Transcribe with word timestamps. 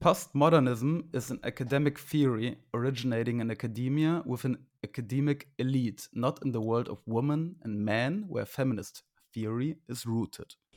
Postmodernism 0.00 1.12
is 1.12 1.32
an 1.32 1.40
academic 1.42 1.98
theory 1.98 2.56
originating 2.72 3.40
in 3.40 3.50
academia 3.50 4.22
with 4.24 4.44
an 4.44 4.58
academic 4.84 5.48
elite, 5.58 6.06
not 6.12 6.40
in 6.44 6.52
the 6.52 6.60
world 6.60 6.88
of 6.88 7.02
women 7.04 7.56
and 7.62 7.84
men, 7.84 8.24
where 8.28 8.46
feminist 8.46 9.02
theory 9.34 9.78
is 9.88 10.06
rooted. 10.06 10.54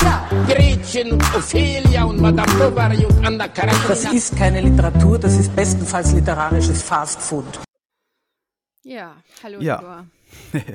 Gretchen 0.00 1.12
und 1.12 1.22
Ophelia 1.34 2.04
und 2.04 2.20
Madame 2.20 2.52
Bovary 2.58 3.04
und 3.06 3.24
Anna 3.26 3.48
Karenina. 3.48 3.88
Das 3.88 4.04
ist 4.12 4.36
keine 4.36 4.60
Literatur, 4.60 5.18
das 5.18 5.36
ist 5.38 5.54
bestenfalls 5.56 6.12
literarisches 6.12 6.82
Fastfood. 6.82 7.60
Ja, 8.82 9.16
hallo 9.42 9.60
Ja. 9.60 9.78
Igor. 9.78 10.06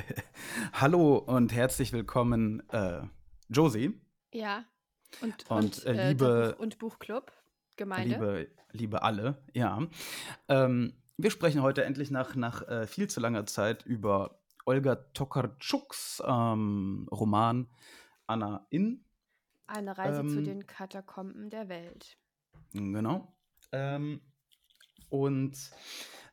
Hallo 0.74 1.18
und 1.18 1.54
herzlich 1.54 1.94
willkommen, 1.94 2.64
äh, 2.70 3.02
Josie, 3.50 4.00
Ja. 4.34 4.64
Und, 5.22 5.50
Und, 5.50 5.86
äh, 5.86 5.92
äh, 5.94 6.08
liebe- 6.10 6.54
Buch- 6.56 6.64
und 6.64 6.80
Buchclub, 6.80 7.32
Gemeinde. 7.76 8.16
liebe, 8.16 8.48
liebe 8.72 9.04
alle, 9.04 9.44
ja. 9.54 9.78
Ähm, 10.48 10.94
wir 11.18 11.30
sprechen 11.32 11.62
heute 11.62 11.84
endlich 11.84 12.10
nach, 12.12 12.36
nach 12.36 12.68
äh, 12.68 12.88
viel 12.88 13.08
zu 13.10 13.20
langer 13.20 13.46
Zeit 13.46 13.86
über 13.86 14.40
Olga 14.66 14.96
Tokarczuks 14.96 16.24
ähm, 16.26 17.08
Roman 17.12 17.68
Anna 18.26 18.66
in. 18.70 19.04
Eine 19.72 19.98
Reise 19.98 20.22
zu 20.28 20.38
ähm, 20.40 20.44
den 20.44 20.68
Katakomben 20.68 21.50
der 21.50 21.70
Welt. 21.70 22.18
Genau. 22.74 23.34
Ähm, 23.72 24.22
und 25.10 25.58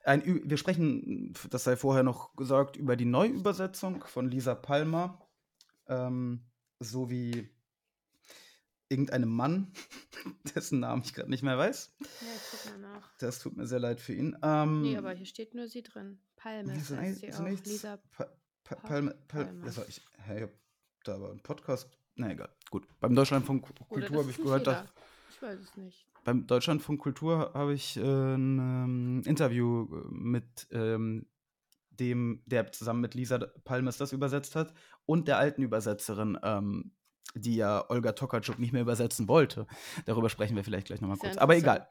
ein, 0.04 0.22
wir 0.48 0.56
sprechen, 0.56 1.32
das 1.50 1.64
sei 1.64 1.76
vorher 1.76 2.02
noch 2.02 2.34
gesagt, 2.36 2.76
über 2.76 2.96
die 2.96 3.04
Neuübersetzung 3.04 4.02
von 4.04 4.30
Lisa 4.30 4.54
Palmer 4.54 5.20
ähm, 5.86 6.46
sowie 6.80 7.48
irgendeinem 8.88 9.28
Mann, 9.28 9.72
dessen 10.54 10.80
Namen 10.80 11.02
ich 11.04 11.12
gerade 11.14 11.28
nicht 11.30 11.42
mehr 11.42 11.58
weiß. 11.58 11.94
Ja, 12.00 12.06
ich 12.34 12.42
guck 12.50 12.72
mal 12.72 12.78
nach. 12.94 13.16
Das 13.18 13.38
tut 13.38 13.56
mir 13.56 13.66
sehr 13.66 13.80
leid 13.80 14.00
für 14.00 14.14
ihn. 14.14 14.36
Ähm, 14.42 14.82
Nee, 14.82 14.96
aber 14.96 15.12
hier 15.12 15.26
steht 15.26 15.54
nur 15.54 15.68
sie 15.68 15.82
drin. 15.82 16.20
Palme 16.36 16.78
so 16.80 16.96
heißt 16.96 17.22
nicht- 17.22 17.34
sie 17.34 17.42
auch. 17.42 17.48
Lisa. 17.64 17.96
Pa 18.12 18.24
pa 18.64 18.74
Pa- 18.76 18.88
Palme, 18.88 19.10
Pal 19.28 19.44
Palmer. 19.46 19.64
das 19.64 19.76
war 19.76 19.88
ich, 19.88 20.00
ich 20.34 20.42
hab 20.42 20.50
da 21.04 21.14
aber 21.16 21.30
einen 21.30 21.42
Podcast. 21.42 21.90
Na 22.18 22.30
egal, 22.32 22.50
gut. 22.70 22.86
Beim 23.00 23.14
Deutschlandfunk 23.14 23.64
Kultur 23.88 24.18
habe 24.20 24.30
ich 24.30 24.36
gehört, 24.36 24.66
dass 24.66 24.76
jeder. 24.80 24.90
Ich 25.30 25.40
weiß 25.42 25.58
es 25.60 25.76
nicht. 25.76 26.06
beim 26.24 26.46
Deutschlandfunk 26.46 27.00
Kultur 27.00 27.52
habe 27.54 27.72
ich 27.74 27.96
äh, 27.96 28.00
ein 28.00 28.58
ähm, 28.58 29.22
Interview 29.24 29.84
äh, 29.84 30.08
mit 30.10 30.66
ähm, 30.72 31.26
dem, 31.90 32.42
der 32.46 32.70
zusammen 32.72 33.00
mit 33.00 33.14
Lisa 33.14 33.38
Palmes 33.64 33.98
das 33.98 34.12
übersetzt 34.12 34.56
hat 34.56 34.74
und 35.06 35.28
der 35.28 35.38
alten 35.38 35.62
Übersetzerin, 35.62 36.38
ähm, 36.42 36.92
die 37.34 37.54
ja 37.56 37.88
Olga 37.88 38.12
Tokarczuk 38.12 38.58
nicht 38.58 38.72
mehr 38.72 38.82
übersetzen 38.82 39.28
wollte. 39.28 39.66
Darüber 40.06 40.28
sprechen 40.28 40.56
wir 40.56 40.64
vielleicht 40.64 40.88
gleich 40.88 41.00
nochmal 41.00 41.18
kurz. 41.18 41.36
Aber 41.36 41.56
egal. 41.56 41.88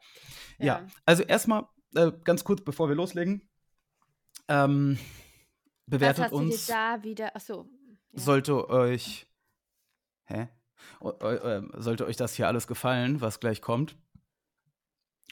Ja, 0.58 0.80
Ja. 0.80 0.86
also 1.06 1.22
erstmal 1.22 1.66
äh, 1.94 2.12
ganz 2.24 2.44
kurz, 2.44 2.62
bevor 2.62 2.88
wir 2.88 2.96
loslegen. 2.96 3.48
Ähm, 4.48 4.98
bewertet 5.86 6.32
uns 6.32 6.66
dir 6.66 6.72
da 6.74 7.02
wieder. 7.02 7.34
Achso. 7.36 7.66
Ja. 8.12 8.20
sollte 8.20 8.68
euch. 8.68 9.26
Hä? 10.28 10.48
Ähm, 11.22 11.72
sollte 11.76 12.06
euch 12.06 12.16
das 12.16 12.34
hier 12.34 12.46
alles 12.46 12.66
gefallen, 12.66 13.20
was 13.20 13.40
gleich 13.40 13.60
kommt, 13.60 13.96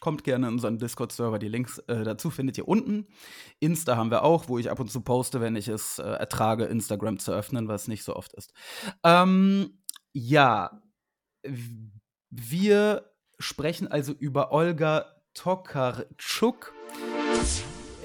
kommt 0.01 0.25
gerne 0.25 0.49
in 0.49 0.55
unseren 0.55 0.79
Discord-Server. 0.79 1.39
Die 1.39 1.49
Links 1.49 1.79
äh, 1.81 2.05
dazu 2.05 2.31
findet 2.31 2.59
ihr 2.59 2.69
unten. 2.69 3.07
Insta 3.61 3.97
haben 3.97 4.11
wir 4.11 4.23
auch, 4.23 4.49
wo 4.49 4.59
ich 4.59 4.71
ab 4.71 4.81
und 4.81 4.91
zu 4.91 5.01
poste, 5.01 5.41
wenn 5.41 5.57
ich 5.57 5.69
es 5.69 5.99
äh, 5.99 6.03
ertrage, 6.03 6.65
Instagram 6.65 7.19
zu 7.19 7.33
öffnen, 7.33 7.69
was 7.69 7.89
nicht 7.89 8.05
so 8.05 8.17
oft 8.17 8.33
ist. 8.35 8.53
Ähm, 9.05 9.83
ja, 10.13 10.83
wir 12.31 13.11
sprechen 13.39 13.89
also 13.89 14.13
über 14.13 14.53
Olga 14.53 15.07
Tokarczuk. 15.35 16.73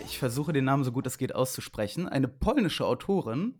Ich 0.05 0.19
versuche 0.19 0.53
den 0.53 0.65
Namen 0.65 0.83
so 0.83 0.91
gut 0.91 1.07
es 1.07 1.17
geht 1.17 1.33
auszusprechen. 1.33 2.07
Eine 2.07 2.27
polnische 2.27 2.85
Autorin. 2.85 3.59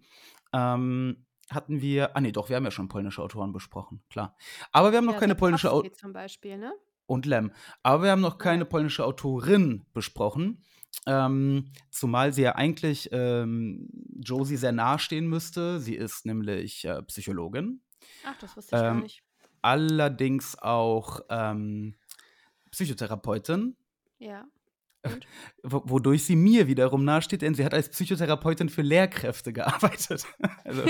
Ähm, 0.54 1.26
hatten 1.54 1.82
wir, 1.82 2.16
ah 2.16 2.22
nee, 2.22 2.32
doch, 2.32 2.50
wir 2.50 2.56
haben 2.56 2.66
ja 2.66 2.72
schon 2.72 2.88
polnische 2.88 3.22
Autoren 3.22 3.52
besprochen, 3.54 4.04
klar. 4.10 4.36
Aber 4.72 4.92
wir 4.92 4.98
haben 4.98 5.06
noch 5.06 5.14
Ja, 5.14 5.20
keine 5.20 5.36
polnische 5.36 5.72
Autorin 5.72 5.94
zum 5.94 6.14
Beispiel, 6.14 6.58
ne? 6.58 6.74
und 7.06 7.26
Lem. 7.26 7.52
Aber 7.84 8.04
wir 8.04 8.12
haben 8.12 8.22
noch 8.22 8.38
keine 8.38 8.66
polnische 8.66 9.06
Autorin 9.06 9.86
besprochen. 9.94 10.64
Ähm, 11.08 11.72
zumal 11.90 12.34
sie 12.34 12.44
ja 12.44 12.56
eigentlich 12.56 13.10
ähm, 13.12 13.90
Josie 14.20 14.58
sehr 14.58 14.72
nahestehen 14.72 15.28
müsste. 15.28 15.80
Sie 15.80 15.96
ist 15.96 16.26
nämlich 16.26 16.86
äh, 16.86 17.02
Psychologin, 17.04 17.82
Ach, 18.24 18.36
das 18.38 18.58
wusste 18.58 18.74
ich 18.74 18.84
gar 18.84 18.98
Ähm, 18.98 19.00
nicht. 19.00 19.24
allerdings 19.62 20.58
auch 20.60 21.22
ähm, 21.30 21.96
Psychotherapeutin, 22.72 23.78
Ja. 24.20 24.48
wo- 25.64 25.84
wodurch 25.86 26.24
sie 26.26 26.36
mir 26.36 26.68
wiederum 26.68 27.04
nahesteht, 27.04 27.42
denn 27.42 27.56
sie 27.56 27.66
hat 27.66 27.74
als 27.74 27.90
Psychotherapeutin 27.90 28.70
für 28.70 28.82
Lehrkräfte 28.82 29.54
gearbeitet. 29.54 30.26
also 30.64 30.84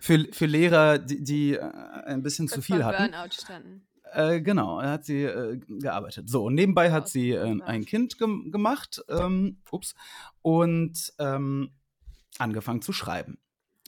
für, 0.00 0.26
für 0.32 0.46
Lehrer, 0.46 0.98
die, 0.98 1.22
die 1.22 1.54
äh, 1.54 1.60
ein 2.06 2.22
bisschen 2.22 2.48
zu 2.48 2.62
viel 2.62 2.84
hatten. 2.84 3.10
Burnout 3.10 3.32
standen. 3.32 3.86
Äh, 4.12 4.40
genau, 4.40 4.80
hat 4.80 5.04
sie 5.04 5.24
äh, 5.24 5.58
gearbeitet. 5.68 6.30
So, 6.30 6.44
und 6.44 6.54
nebenbei 6.54 6.92
hat 6.92 7.08
sie 7.08 7.32
äh, 7.32 7.60
ein 7.62 7.84
Kind 7.84 8.18
gem 8.18 8.50
gemacht, 8.52 9.02
ähm, 9.08 9.58
ups, 9.70 9.94
und 10.42 11.12
ähm, 11.18 11.72
angefangen 12.38 12.82
zu 12.82 12.92
schreiben. 12.92 13.38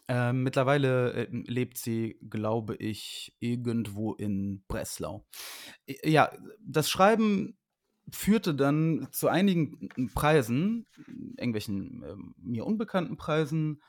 Ähm, 0.09 0.43
mittlerweile 0.43 1.13
äh, 1.13 1.29
lebt 1.31 1.79
sie, 1.79 2.19
glaube 2.29 2.75
ich, 2.77 3.37
irgendwo 3.41 4.15
in 4.15 4.65
Breslau. 4.67 5.25
Ja, 6.03 6.33
das 6.61 6.91
Schreiben 6.91 7.57
führte 8.13 8.55
dann 8.55 9.09
zu 9.13 9.29
einigen 9.29 9.89
Preisen, 10.15 10.87
irgendwelchen 11.37 12.03
ähm, 12.07 12.35
mir 12.39 12.67
unbekannten 12.67 13.17
Preisen, 13.17 13.83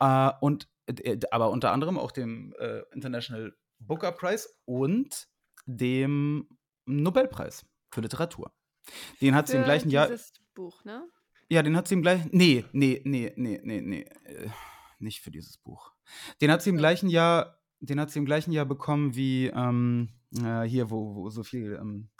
äh, 0.00 0.30
und 0.40 0.68
äh, 0.86 1.18
aber 1.30 1.50
unter 1.50 1.72
anderem 1.72 1.98
auch 1.98 2.12
dem 2.12 2.54
äh, 2.58 2.82
International 2.92 3.54
Booker 3.78 4.12
Prize 4.12 4.48
und 4.64 5.28
dem 5.66 6.48
Nobelpreis 6.86 7.66
für 7.90 8.00
Literatur. 8.00 8.52
Den 9.20 9.34
hat 9.34 9.48
sie 9.48 9.54
im 9.54 9.60
Für 9.60 9.66
gleichen 9.66 9.90
Jahr. 9.90 10.08
dieses 10.08 10.32
Buch, 10.54 10.84
ne? 10.84 11.06
Ja, 11.50 11.62
den 11.62 11.76
hat 11.76 11.88
sie 11.88 11.94
im 11.94 12.02
gleichen. 12.02 12.30
Nee, 12.32 12.64
nee, 12.72 13.00
nee, 13.04 13.32
nee, 13.36 13.60
nee, 13.62 13.80
nee. 13.80 14.02
Äh, 14.24 14.48
nicht 14.98 15.20
für 15.20 15.30
dieses 15.30 15.58
Buch. 15.58 15.92
Den 16.40 16.50
hat 16.50 16.62
sie 16.62 16.70
im 16.70 16.76
gleichen 16.76 17.08
Jahr, 17.08 17.60
den 17.80 18.00
hat 18.00 18.10
sie 18.10 18.18
im 18.18 18.24
gleichen 18.24 18.52
Jahr 18.52 18.66
bekommen 18.66 19.14
wie 19.14 19.46
ähm, 19.46 20.08
äh, 20.36 20.62
hier, 20.62 20.90
wo, 20.90 21.14
wo 21.14 21.30
so 21.30 21.44
viel 21.44 21.78
ähm, 21.80 22.10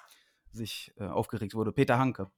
sich 0.59 0.93
äh, 0.99 1.05
aufgeregt 1.05 1.55
wurde. 1.55 1.73
Peter 1.73 1.99
Hanke. 1.99 2.31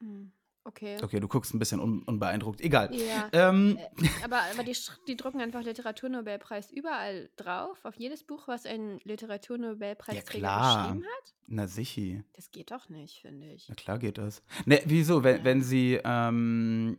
Hm, 0.00 0.32
Okay. 0.66 0.96
Okay, 1.02 1.20
du 1.20 1.28
guckst 1.28 1.52
ein 1.54 1.58
bisschen 1.58 1.78
un 1.78 2.02
unbeeindruckt. 2.04 2.62
Egal. 2.62 2.88
Ja. 2.94 3.28
Ähm, 3.32 3.78
Aber, 4.24 4.40
aber 4.50 4.64
die, 4.64 4.74
die 5.06 5.14
drucken 5.14 5.42
einfach 5.42 5.62
Literaturnobelpreis 5.62 6.72
überall 6.72 7.28
drauf, 7.36 7.84
auf 7.84 7.96
jedes 7.96 8.24
Buch, 8.24 8.48
was 8.48 8.64
ein 8.64 8.98
Literaturnobelpreisträger 9.04 10.38
klar. 10.38 10.84
geschrieben 10.86 11.04
hat? 11.04 11.34
na 11.46 11.66
sichi. 11.66 12.24
Das 12.32 12.50
geht 12.50 12.70
doch 12.70 12.88
nicht, 12.88 13.20
finde 13.20 13.52
ich. 13.52 13.68
Na 13.68 13.74
klar 13.74 13.98
geht 13.98 14.16
das. 14.16 14.42
Ne, 14.64 14.80
wieso? 14.86 15.22
Wenn, 15.22 15.44
wenn 15.44 15.62
sie, 15.62 16.00
ähm, 16.02 16.96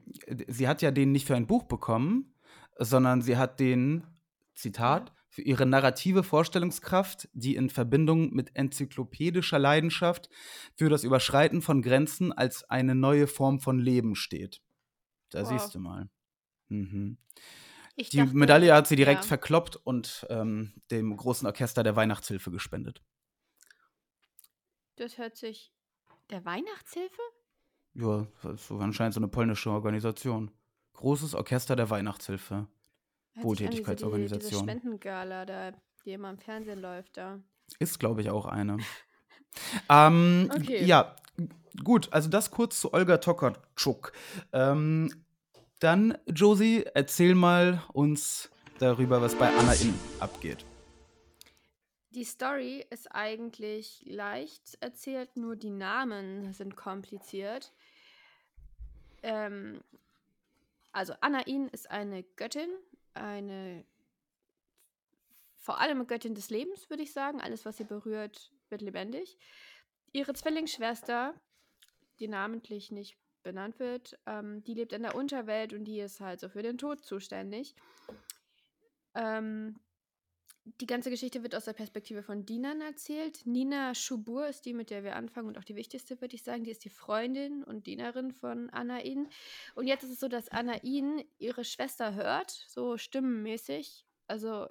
sie 0.47 0.67
hat 0.67 0.83
ja 0.83 0.91
den 0.91 1.11
nicht 1.11 1.25
für 1.25 1.35
ein 1.35 1.47
Buch 1.47 1.63
bekommen, 1.63 2.35
sondern 2.77 3.23
sie 3.23 3.35
hat 3.35 3.59
den, 3.59 4.05
Zitat, 4.53 5.11
für 5.35 5.41
ihre 5.41 5.65
narrative 5.65 6.23
Vorstellungskraft, 6.23 7.27
die 7.33 7.57
in 7.57 7.69
Verbindung 7.69 8.33
mit 8.33 8.55
enzyklopädischer 8.55 9.59
Leidenschaft 9.59 10.29
für 10.77 10.87
das 10.89 11.03
Überschreiten 11.03 11.61
von 11.61 11.81
Grenzen 11.81 12.31
als 12.31 12.63
eine 12.69 12.95
neue 12.95 13.27
Form 13.27 13.59
von 13.59 13.77
Leben 13.77 14.15
steht. 14.15 14.61
Da 15.31 15.41
Wow. 15.41 15.49
siehst 15.49 15.75
du 15.75 15.79
mal. 15.79 16.09
Mhm. 16.69 17.17
Die 17.97 18.15
dachte- 18.17 18.33
Medaille 18.33 18.73
hat 18.73 18.87
sie 18.87 18.95
direkt 18.95 19.23
ja. 19.23 19.27
verkloppt 19.27 19.75
und 19.75 20.25
ähm, 20.29 20.73
dem 20.89 21.15
großen 21.17 21.45
Orchester 21.45 21.83
der 21.83 21.97
Weihnachtshilfe 21.97 22.49
gespendet. 22.49 23.01
Das 24.95 25.17
hört 25.17 25.35
sich. 25.35 25.73
Der 26.29 26.45
Weihnachtshilfe? 26.45 27.21
Ja, 27.93 28.25
das 28.41 28.61
ist 28.61 28.71
anscheinend 28.71 29.15
so 29.15 29.19
eine 29.19 29.27
polnische 29.27 29.69
Organisation. 29.69 30.51
Großes 30.93 31.35
Orchester 31.35 31.75
der 31.75 31.89
Weihnachtshilfe. 31.89 32.67
Hört 33.35 33.45
wie 33.45 33.49
so 33.49 33.55
die- 33.55 33.69
Diese 33.69 33.85
Wohltätigkeitsorganisation. 33.85 34.61
Spendengala, 34.63 35.45
da, 35.45 35.71
die 36.05 36.13
immer 36.13 36.29
im 36.29 36.37
Fernsehen 36.39 36.79
läuft, 36.81 37.17
da. 37.17 37.39
Ist, 37.79 37.99
glaube 37.99 38.21
ich, 38.21 38.29
auch 38.29 38.45
eine. 38.45 38.77
Ähm, 39.89 40.51
Okay. 40.53 40.83
Ja, 40.83 41.15
gut, 41.81 42.11
also 42.11 42.27
das 42.29 42.51
kurz 42.51 42.81
zu 42.81 42.93
Olga 42.93 43.19
Tokarczuk. 43.19 44.11
Ähm, 44.51 45.13
dann, 45.79 46.17
Josie, 46.27 46.83
erzähl 46.93 47.35
mal 47.35 47.81
uns 47.93 48.49
darüber, 48.79 49.21
was 49.21 49.33
bei 49.35 49.47
Anna 49.55 49.71
In 49.75 49.93
abgeht. 50.19 50.65
Die 52.11 52.25
Story 52.25 52.85
ist 52.89 53.07
eigentlich 53.13 54.03
leicht 54.05 54.77
erzählt, 54.81 55.37
nur 55.37 55.55
die 55.55 55.69
Namen 55.69 56.51
sind 56.53 56.75
kompliziert. 56.75 57.71
Ähm, 59.23 59.79
also 60.91 61.13
Anain 61.21 61.69
ist 61.69 61.89
eine 61.89 62.23
Göttin, 62.23 62.69
eine 63.15 63.85
vor 65.65 65.79
allem 65.79 66.05
Göttin 66.05 66.35
des 66.35 66.51
Lebens, 66.51 66.91
würde 66.91 67.01
ich 67.01 67.11
sagen. 67.11 67.41
Alles, 67.41 67.65
was 67.65 67.77
sie 67.77 67.85
berührt, 67.85 68.51
wird 68.69 68.81
lebendig. 68.81 69.35
Ihre 70.11 70.33
Zwillingsschwester, 70.33 71.33
die 72.19 72.27
namentlich 72.27 72.91
nicht 72.91 73.17
benannt 73.41 73.79
wird, 73.79 74.17
ähm, 74.27 74.63
die 74.63 74.75
lebt 74.75 74.93
in 74.93 75.01
der 75.01 75.15
Unterwelt 75.15 75.73
und 75.73 75.85
die 75.85 75.99
ist 75.99 76.21
halt 76.21 76.39
so 76.39 76.49
für 76.49 76.61
den 76.61 76.77
Tod 76.77 77.03
zuständig. 77.03 77.75
Ähm, 79.15 79.79
die 80.65 80.87
ganze 80.87 81.11
Geschichte 81.11 81.43
wird 81.43 81.53
aus 81.55 81.65
der 81.65 81.73
Perspektive 81.73 82.23
von 82.23 82.45
Dinan 82.45 82.81
erzählt. 82.81 83.45
Nina 83.45 83.93
Schubur 83.93 84.47
ist 84.47 84.65
die, 84.65 84.73
mit 84.73 84.89
der 84.89 85.03
wir 85.03 85.15
anfangen 85.15 85.47
und 85.47 85.57
auch 85.59 85.63
die 85.63 85.75
wichtigste, 85.75 86.19
würde 86.21 86.35
ich 86.35 86.43
sagen. 86.43 86.63
Die 86.63 86.71
ist 86.71 86.83
die 86.83 86.89
Freundin 86.89 87.63
und 87.63 87.85
Dienerin 87.85 88.31
von 88.31 88.69
Anain. 88.71 89.29
Und 89.75 89.85
jetzt 89.85 90.03
ist 90.03 90.09
es 90.09 90.19
so, 90.19 90.27
dass 90.27 90.49
Anain 90.49 91.23
ihre 91.37 91.63
Schwester 91.63 92.15
hört, 92.15 92.49
so 92.49 92.97
stimmenmäßig. 92.97 94.05
Also 94.27 94.67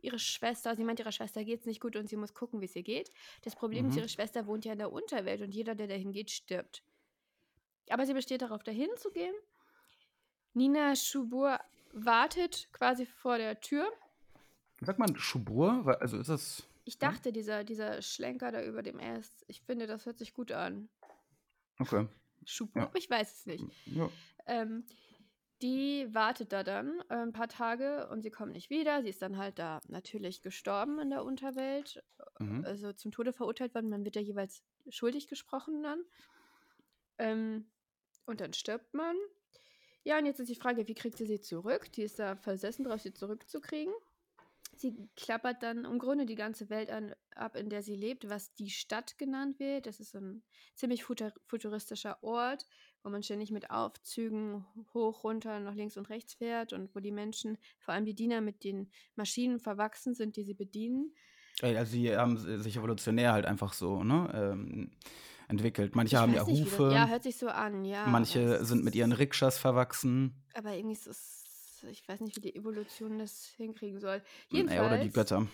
ihre 0.00 0.18
Schwester, 0.18 0.74
sie 0.74 0.84
meint, 0.84 0.98
ihrer 0.98 1.12
Schwester 1.12 1.44
geht 1.44 1.60
es 1.60 1.66
nicht 1.66 1.80
gut 1.80 1.94
und 1.94 2.08
sie 2.08 2.16
muss 2.16 2.34
gucken, 2.34 2.60
wie 2.60 2.64
es 2.64 2.74
ihr 2.74 2.82
geht. 2.82 3.10
Das 3.42 3.54
Problem 3.54 3.86
ist, 3.86 3.92
Mhm. 3.92 3.98
ihre 3.98 4.08
Schwester 4.08 4.46
wohnt 4.46 4.64
ja 4.64 4.72
in 4.72 4.78
der 4.78 4.92
Unterwelt 4.92 5.42
und 5.42 5.54
jeder, 5.54 5.76
der 5.76 5.86
dahin 5.86 6.12
geht, 6.12 6.30
stirbt. 6.30 6.82
Aber 7.88 8.04
sie 8.04 8.14
besteht 8.14 8.42
darauf, 8.42 8.64
dahin 8.64 8.90
zu 8.96 9.12
gehen. 9.12 9.34
Nina 10.54 10.96
Schubur 10.96 11.58
wartet 11.92 12.68
quasi 12.72 13.06
vor 13.06 13.38
der 13.38 13.60
Tür. 13.60 13.90
Sagt 14.84 14.98
man 14.98 15.16
Schubur? 15.16 15.96
Also 16.00 16.18
ist 16.18 16.28
das. 16.28 16.62
Ich 16.84 16.98
dachte, 16.98 17.32
dieser, 17.32 17.62
dieser 17.64 18.02
Schlenker 18.02 18.50
da 18.50 18.62
über 18.64 18.82
dem 18.82 18.98
S, 18.98 19.44
ich 19.46 19.62
finde, 19.62 19.86
das 19.86 20.04
hört 20.06 20.18
sich 20.18 20.34
gut 20.34 20.50
an. 20.50 20.88
Okay. 21.78 22.08
Schubur, 22.44 22.82
Ja. 22.82 22.90
ich 22.94 23.08
weiß 23.08 23.32
es 23.32 23.46
nicht. 23.46 23.64
Ja. 23.86 24.10
Ähm, 24.46 24.84
die 25.62 26.08
wartet 26.12 26.52
da 26.52 26.64
dann 26.64 27.00
äh, 27.08 27.14
ein 27.14 27.32
paar 27.32 27.46
Tage 27.48 28.08
und 28.10 28.22
sie 28.22 28.32
kommt 28.32 28.52
nicht 28.52 28.68
wieder. 28.68 29.02
Sie 29.02 29.10
ist 29.10 29.22
dann 29.22 29.36
halt 29.38 29.60
da 29.60 29.78
natürlich 29.86 30.42
gestorben 30.42 30.98
in 30.98 31.10
der 31.10 31.24
Unterwelt, 31.24 32.02
Mhm. 32.40 32.64
also 32.64 32.92
zum 32.92 33.12
Tode 33.12 33.32
verurteilt 33.32 33.74
worden. 33.74 33.88
Man 33.90 34.04
wird 34.04 34.16
ja 34.16 34.22
jeweils 34.22 34.64
schuldig 34.88 35.28
gesprochen 35.28 35.84
dann. 35.84 36.02
Ähm, 37.18 37.66
und 38.26 38.40
dann 38.40 38.52
stirbt 38.52 38.92
man. 38.94 39.14
Ja, 40.02 40.18
und 40.18 40.26
jetzt 40.26 40.40
ist 40.40 40.48
die 40.48 40.56
Frage, 40.56 40.88
wie 40.88 40.94
kriegt 40.94 41.16
sie 41.18 41.26
sie 41.26 41.40
zurück? 41.40 41.92
Die 41.92 42.02
ist 42.02 42.18
da 42.18 42.34
versessen 42.34 42.84
drauf, 42.84 43.00
sie 43.02 43.12
zurückzukriegen. 43.12 43.94
Sie 44.74 44.96
klappert 45.16 45.62
dann 45.62 45.84
im 45.84 45.98
Grunde 45.98 46.24
die 46.26 46.34
ganze 46.34 46.70
Welt 46.70 46.90
an, 46.90 47.14
ab, 47.36 47.56
in 47.56 47.68
der 47.68 47.82
sie 47.82 47.94
lebt, 47.94 48.28
was 48.30 48.52
die 48.54 48.70
Stadt 48.70 49.18
genannt 49.18 49.58
wird. 49.60 49.86
Das 49.86 50.00
ist 50.00 50.12
so 50.12 50.18
ein 50.18 50.42
ziemlich 50.74 51.04
futur 51.04 51.32
futuristischer 51.46 52.22
Ort, 52.22 52.66
wo 53.02 53.10
man 53.10 53.22
ständig 53.22 53.50
mit 53.50 53.70
Aufzügen 53.70 54.64
hoch, 54.94 55.24
runter, 55.24 55.60
nach 55.60 55.74
links 55.74 55.96
und 55.96 56.08
rechts 56.08 56.34
fährt 56.34 56.72
und 56.72 56.94
wo 56.94 57.00
die 57.00 57.12
Menschen, 57.12 57.58
vor 57.80 57.94
allem 57.94 58.06
die 58.06 58.14
Diener, 58.14 58.40
mit 58.40 58.64
den 58.64 58.90
Maschinen 59.14 59.60
verwachsen 59.60 60.14
sind, 60.14 60.36
die 60.36 60.44
sie 60.44 60.54
bedienen. 60.54 61.14
Also 61.60 61.92
die 61.94 62.16
haben 62.16 62.38
sich 62.38 62.76
evolutionär 62.76 63.32
halt 63.34 63.44
einfach 63.44 63.74
so 63.74 64.02
ne, 64.02 64.30
ähm, 64.34 64.90
entwickelt. 65.48 65.94
Manche 65.94 66.18
haben 66.18 66.32
ja 66.34 66.44
nicht, 66.44 66.60
wie 66.60 66.64
das- 66.64 66.72
Hufe, 66.78 66.92
Ja, 66.94 67.06
hört 67.08 67.22
sich 67.24 67.36
so 67.36 67.48
an, 67.48 67.84
ja. 67.84 68.06
manche 68.06 68.64
sind 68.64 68.84
mit 68.84 68.94
ihren 68.94 69.12
Rikschas 69.12 69.58
verwachsen. 69.58 70.42
Aber 70.54 70.72
irgendwie 70.74 70.94
ist 70.94 71.06
es, 71.06 71.41
ich 71.84 72.06
weiß 72.08 72.20
nicht, 72.20 72.36
wie 72.36 72.40
die 72.40 72.54
Evolution 72.56 73.18
das 73.18 73.46
hinkriegen 73.56 74.00
soll. 74.00 74.22
Ey, 74.52 74.62
oder 74.62 74.98
die 74.98 75.04
Jedenfalls- 75.04 75.12
Götter. 75.12 75.46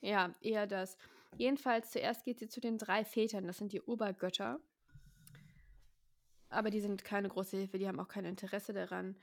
Ja, 0.00 0.34
eher 0.40 0.66
das. 0.66 0.96
Jedenfalls 1.36 1.90
zuerst 1.90 2.24
geht 2.24 2.38
sie 2.38 2.48
zu 2.48 2.60
den 2.60 2.78
drei 2.78 3.04
Vätern, 3.04 3.46
das 3.46 3.58
sind 3.58 3.72
die 3.72 3.82
Obergötter. 3.82 4.60
Aber 6.50 6.70
die 6.70 6.80
sind 6.80 7.04
keine 7.04 7.28
große 7.28 7.56
Hilfe, 7.56 7.78
die 7.78 7.86
haben 7.86 8.00
auch 8.00 8.08
kein 8.08 8.24
Interesse 8.24 8.72
daran, 8.72 9.16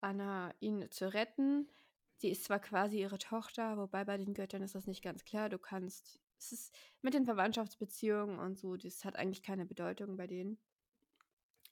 Anna 0.00 0.52
ihn 0.60 0.90
zu 0.90 1.12
retten. 1.12 1.68
Sie 2.16 2.28
ist 2.30 2.44
zwar 2.44 2.58
quasi 2.58 3.00
ihre 3.00 3.18
Tochter, 3.18 3.76
wobei 3.76 4.04
bei 4.04 4.16
den 4.16 4.34
Göttern 4.34 4.62
ist 4.62 4.74
das 4.74 4.86
nicht 4.86 5.02
ganz 5.02 5.24
klar. 5.24 5.48
Du 5.48 5.58
kannst, 5.58 6.18
es 6.38 6.52
ist 6.52 6.74
mit 7.00 7.14
den 7.14 7.24
Verwandtschaftsbeziehungen 7.24 8.38
und 8.38 8.58
so, 8.58 8.76
das 8.76 9.04
hat 9.04 9.16
eigentlich 9.16 9.42
keine 9.42 9.64
Bedeutung 9.66 10.16
bei 10.16 10.26
denen. 10.26 10.58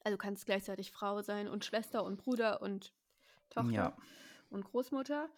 Also 0.05 0.17
du 0.17 0.23
kannst 0.23 0.47
gleichzeitig 0.47 0.93
Frau 0.93 1.23
sein 1.23 1.49
und 1.49 1.65
Schwester 1.65 2.05
und 2.05 2.17
Bruder 2.17 2.63
und 2.63 2.93
Tochter 3.51 3.71
Ja. 3.73 3.97
und 4.49 4.65
Großmutter. 4.65 5.29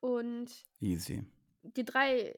Und 0.00 0.50
Easy. 0.80 1.24
die 1.62 1.84
drei, 1.84 2.36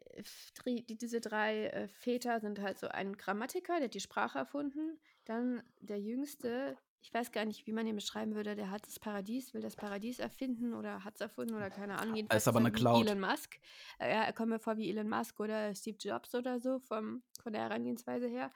die, 0.67 0.97
diese 0.97 1.21
drei 1.21 1.67
äh, 1.69 1.89
Väter 1.89 2.41
sind 2.41 2.61
halt 2.61 2.79
so 2.79 2.89
ein 2.89 3.17
Grammatiker, 3.17 3.77
der 3.77 3.85
hat 3.85 3.95
die 3.95 4.01
Sprache 4.01 4.39
erfunden. 4.39 4.99
Dann 5.25 5.63
der 5.81 5.99
Jüngste, 5.99 6.77
ich 7.01 7.13
weiß 7.13 7.33
gar 7.33 7.47
nicht, 7.47 7.67
wie 7.67 7.73
man 7.73 7.87
ihn 7.87 7.95
beschreiben 7.97 8.35
würde, 8.35 8.55
der 8.55 8.71
hat 8.71 8.87
das 8.87 8.99
Paradies, 8.99 9.55
will 9.55 9.63
das 9.63 9.77
Paradies 9.77 10.19
erfinden 10.19 10.75
oder 10.75 11.05
hat 11.05 11.15
es 11.15 11.21
erfunden 11.23 11.55
oder 11.55 11.71
keine 11.71 11.99
Ahnung. 11.99 12.17
Jedenfalls 12.17 12.43
ist 12.43 12.49
aber 12.49 12.59
er 12.61 12.67
eine 12.67 12.73
Cloud. 12.73 13.07
Elon 13.07 13.21
Musk. 13.21 13.59
Äh, 13.99 14.11
ja, 14.13 14.23
er 14.25 14.33
kommt 14.35 14.51
mir 14.51 14.59
vor 14.59 14.77
wie 14.77 14.91
Elon 14.91 15.09
Musk 15.09 15.41
oder 15.41 15.75
Steve 15.75 15.97
Jobs 15.99 16.35
oder 16.35 16.61
so 16.61 16.79
vom, 16.81 17.23
von 17.43 17.53
der 17.55 17.63
Herangehensweise 17.63 18.29
her. 18.29 18.53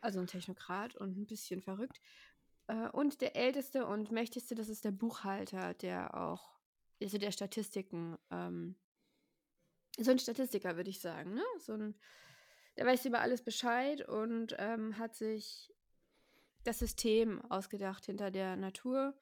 Also 0.00 0.20
ein 0.20 0.26
Technokrat 0.26 0.94
und 0.96 1.16
ein 1.16 1.26
bisschen 1.26 1.60
verrückt. 1.62 2.00
Äh, 2.66 2.88
und 2.90 3.20
der 3.20 3.36
älteste 3.36 3.86
und 3.86 4.10
mächtigste, 4.10 4.54
das 4.54 4.68
ist 4.68 4.84
der 4.84 4.90
Buchhalter, 4.90 5.74
der 5.74 6.16
auch, 6.16 6.58
also 7.02 7.18
der 7.18 7.32
Statistiken, 7.32 8.16
ähm, 8.30 8.76
so 9.98 10.10
ein 10.10 10.18
Statistiker, 10.18 10.76
würde 10.76 10.90
ich 10.90 11.00
sagen, 11.00 11.34
ne? 11.34 11.44
So 11.58 11.74
ein, 11.74 11.94
der 12.76 12.86
weiß 12.86 13.04
über 13.04 13.20
alles 13.20 13.42
Bescheid 13.42 14.08
und 14.08 14.56
ähm, 14.58 14.98
hat 14.98 15.14
sich 15.14 15.72
das 16.64 16.78
System 16.78 17.40
ausgedacht 17.50 18.06
hinter 18.06 18.30
der 18.30 18.56
Natur. 18.56 19.14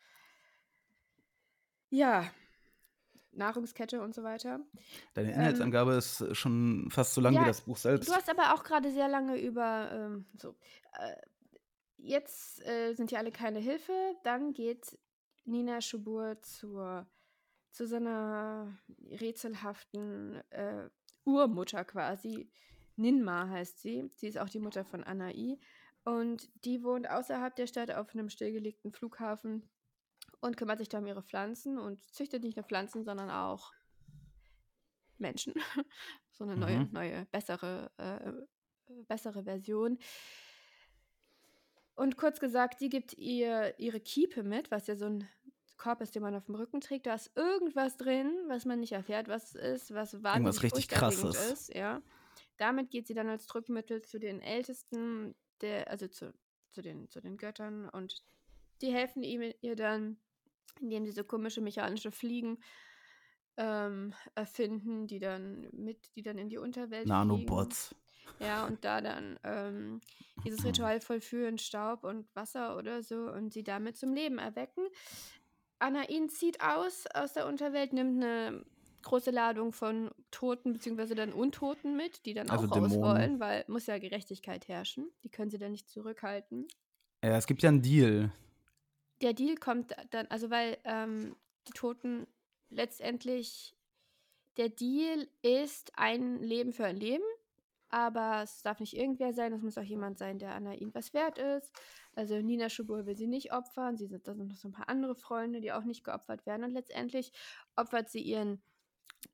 Ja, 1.91 2.31
Nahrungskette 3.33 4.01
und 4.01 4.15
so 4.15 4.23
weiter. 4.23 4.61
Deine 5.15 5.33
Ähm, 5.33 5.35
Inhaltsangabe 5.41 5.95
ist 5.95 6.25
schon 6.37 6.89
fast 6.91 7.15
so 7.15 7.21
lang 7.21 7.35
wie 7.35 7.39
ja, 7.39 7.47
das 7.47 7.63
Buch 7.63 7.77
selbst. 7.77 8.09
Du 8.09 8.15
hast 8.15 8.31
aber 8.31 8.55
auch 8.55 8.63
gerade 8.63 8.91
sehr 8.93 9.09
lange 9.09 9.41
über 9.41 9.91
ähm, 9.93 10.27
so. 10.39 10.55
Äh, 10.99 11.17
jetzt 12.03 12.65
äh, 12.67 12.95
sind 12.95 13.11
ja 13.11 13.19
alle 13.19 13.33
keine 13.33 13.59
Hilfe. 13.59 13.93
Dann 14.23 14.53
geht 14.53 14.99
Nina 15.45 15.81
Schubur 15.81 16.41
zur, 16.43 17.07
zu 17.71 17.87
so 17.87 17.97
einer 17.97 18.79
rätselhaften 19.11 20.43
äh, 20.51 20.89
Urmutter 21.25 21.85
quasi. 21.85 22.51
Ninma 22.97 23.49
heißt 23.49 23.81
sie. 23.81 24.11
Sie 24.15 24.29
ist 24.29 24.39
auch 24.39 24.49
die 24.49 24.59
Mutter 24.61 24.85
von 24.85 25.03
Anai. 25.05 25.59
Und 26.05 26.51
die 26.65 26.83
wohnt 26.83 27.09
außerhalb 27.09 27.55
der 27.55 27.67
Stadt 27.67 27.91
auf 27.93 28.13
einem 28.15 28.29
stillgelegten 28.29 28.93
Flughafen 28.93 29.69
und 30.41 30.57
kümmert 30.57 30.79
sich 30.79 30.89
da 30.89 30.99
um 30.99 31.07
ihre 31.07 31.23
Pflanzen 31.23 31.79
und 31.79 32.03
züchtet 32.13 32.43
nicht 32.43 32.57
nur 32.57 32.65
Pflanzen, 32.65 33.05
sondern 33.05 33.31
auch 33.31 33.73
Menschen. 35.19 35.55
so 36.33 36.45
eine 36.45 36.57
neue, 36.57 36.81
Mhm. 36.81 36.89
neue, 36.93 37.25
bessere, 37.27 37.91
äh, 37.99 38.29
äh, 38.29 38.47
bessere 39.07 39.45
Version. 39.45 39.99
Und 42.03 42.17
kurz 42.17 42.41
gesagt, 42.41 42.81
die 42.81 42.89
gibt 42.89 43.13
ihr 43.13 43.79
ihre 43.79 44.01
Kiepe 44.01 44.43
mit, 44.43 44.73
was 44.73 44.89
ja 44.89 44.97
so 44.97 45.05
ein 45.05 45.29
Korb 45.77 46.01
ist, 46.01 46.17
den 46.17 46.23
man 46.23 46.35
auf 46.35 46.47
dem 46.47 46.57
Rücken 46.57 46.81
trägt. 46.81 47.07
Da 47.07 47.15
ist 47.15 47.31
irgendwas 47.37 47.97
drin, 47.97 48.37
was 48.49 48.65
man 48.65 48.81
nicht 48.81 48.91
erfährt, 48.91 49.29
was 49.29 49.55
ist, 49.55 49.95
was 49.95 50.21
wahnsinnig 50.21 50.65
richtig 50.65 50.89
furchterregend 50.89 51.33
Krasses. 51.37 51.53
ist. 51.69 51.75
Ja. 51.77 52.03
Damit 52.57 52.91
geht 52.91 53.07
sie 53.07 53.15
dann 53.15 53.29
als 53.29 53.47
Drückmittel 53.47 54.03
zu 54.03 54.19
den 54.19 54.41
Ältesten, 54.41 55.37
der, 55.61 55.93
also 55.93 56.09
zu, 56.09 56.35
zu, 56.73 56.83
den, 56.83 57.09
zu 57.09 57.21
den 57.21 57.37
Göttern 57.37 57.89
und 57.89 58.25
die 58.81 58.93
helfen 58.93 59.23
ihm, 59.23 59.53
ihr 59.61 59.77
dann, 59.77 60.17
indem 60.81 61.07
sie 61.07 61.13
so 61.13 61.23
komische 61.23 61.61
mechanische 61.61 62.11
Fliegen 62.11 62.59
ähm, 63.57 64.13
erfinden, 64.35 65.07
die 65.07 65.21
dann 65.21 65.69
mit, 65.71 66.17
die 66.17 66.23
dann 66.23 66.39
in 66.39 66.49
die 66.49 66.59
Unterwelt 66.59 67.07
fliegen. 67.37 67.47
Ja, 68.39 68.67
und 68.67 68.85
da 68.85 69.01
dann 69.01 69.39
ähm, 69.45 70.01
dieses 70.45 70.65
Ritual 70.65 71.01
vollführen, 71.01 71.59
Staub 71.59 72.05
und 72.05 72.27
Wasser 72.35 72.77
oder 72.77 73.03
so 73.03 73.31
und 73.31 73.53
sie 73.53 73.63
damit 73.63 73.97
zum 73.97 74.13
Leben 74.15 74.39
erwecken. 74.39 74.85
Anain 75.79 76.29
zieht 76.29 76.61
aus 76.61 77.07
aus 77.15 77.33
der 77.35 77.47
Unterwelt, 77.47 77.93
nimmt 77.93 78.23
eine 78.23 78.65
große 79.03 79.31
Ladung 79.31 79.73
von 79.73 80.11
Toten 80.31 80.73
bzw. 80.73 81.15
dann 81.15 81.33
Untoten 81.33 81.97
mit, 81.97 82.25
die 82.25 82.35
dann 82.35 82.49
Also 82.51 82.67
auch 82.67 82.77
raus 82.77 82.91
Dämonen. 82.93 83.03
wollen, 83.03 83.41
weil 83.41 83.65
muss 83.69 83.87
ja 83.87 83.99
Gerechtigkeit 83.99 84.69
herrschen. 84.69 85.11
Die 85.25 85.29
können 85.29 85.51
sie 85.51 85.59
dann 85.59 85.73
nicht 85.73 85.89
zurückhalten. 85.89 86.69
Ja, 87.23 87.37
es 87.37 87.47
gibt 87.47 87.63
ja 87.63 87.69
einen 87.69 87.83
Deal. 87.83 88.33
Der 89.21 89.33
Deal 89.33 89.57
kommt 89.57 89.95
dann, 90.11 90.27
also 90.29 90.51
weil 90.51 90.79
ähm, 90.85 91.37
die 91.69 91.73
Toten 91.73 92.27
letztendlich, 92.71 93.77
der 94.57 94.69
Deal 94.69 95.29
ist 95.43 95.93
ein 95.97 96.43
Leben 96.43 96.73
für 96.73 96.85
ein 96.85 96.97
Leben. 96.97 97.23
Aber 97.93 98.41
es 98.43 98.63
darf 98.63 98.81
nicht 98.81 98.97
irgendwer 98.97 99.35
sein, 99.35 99.53
es 99.53 99.63
muss 99.63 99.77
auch 99.77 99.83
jemand 99.83 100.19
sein, 100.19 100.39
der 100.39 100.55
Anna 100.55 100.73
ihn 100.75 100.95
was 100.95 101.13
wert 101.13 101.39
ist. 101.39 101.73
Also 102.15 102.41
Nina 102.41 102.69
Schubur 102.71 103.05
will 103.07 103.15
sie 103.17 103.27
nicht 103.27 103.53
opfern, 103.53 103.97
sie 103.97 104.07
sind, 104.07 104.27
da 104.27 104.35
sind 104.35 104.49
noch 104.49 104.57
so 104.57 104.69
ein 104.69 104.73
paar 104.73 104.89
andere 104.89 105.15
Freunde, 105.15 105.61
die 105.61 105.73
auch 105.73 105.85
nicht 105.85 106.03
geopfert 106.03 106.47
werden 106.47 106.65
und 106.65 106.71
letztendlich 106.73 107.33
opfert 107.77 108.09
sie 108.09 108.23
ihren 108.23 108.63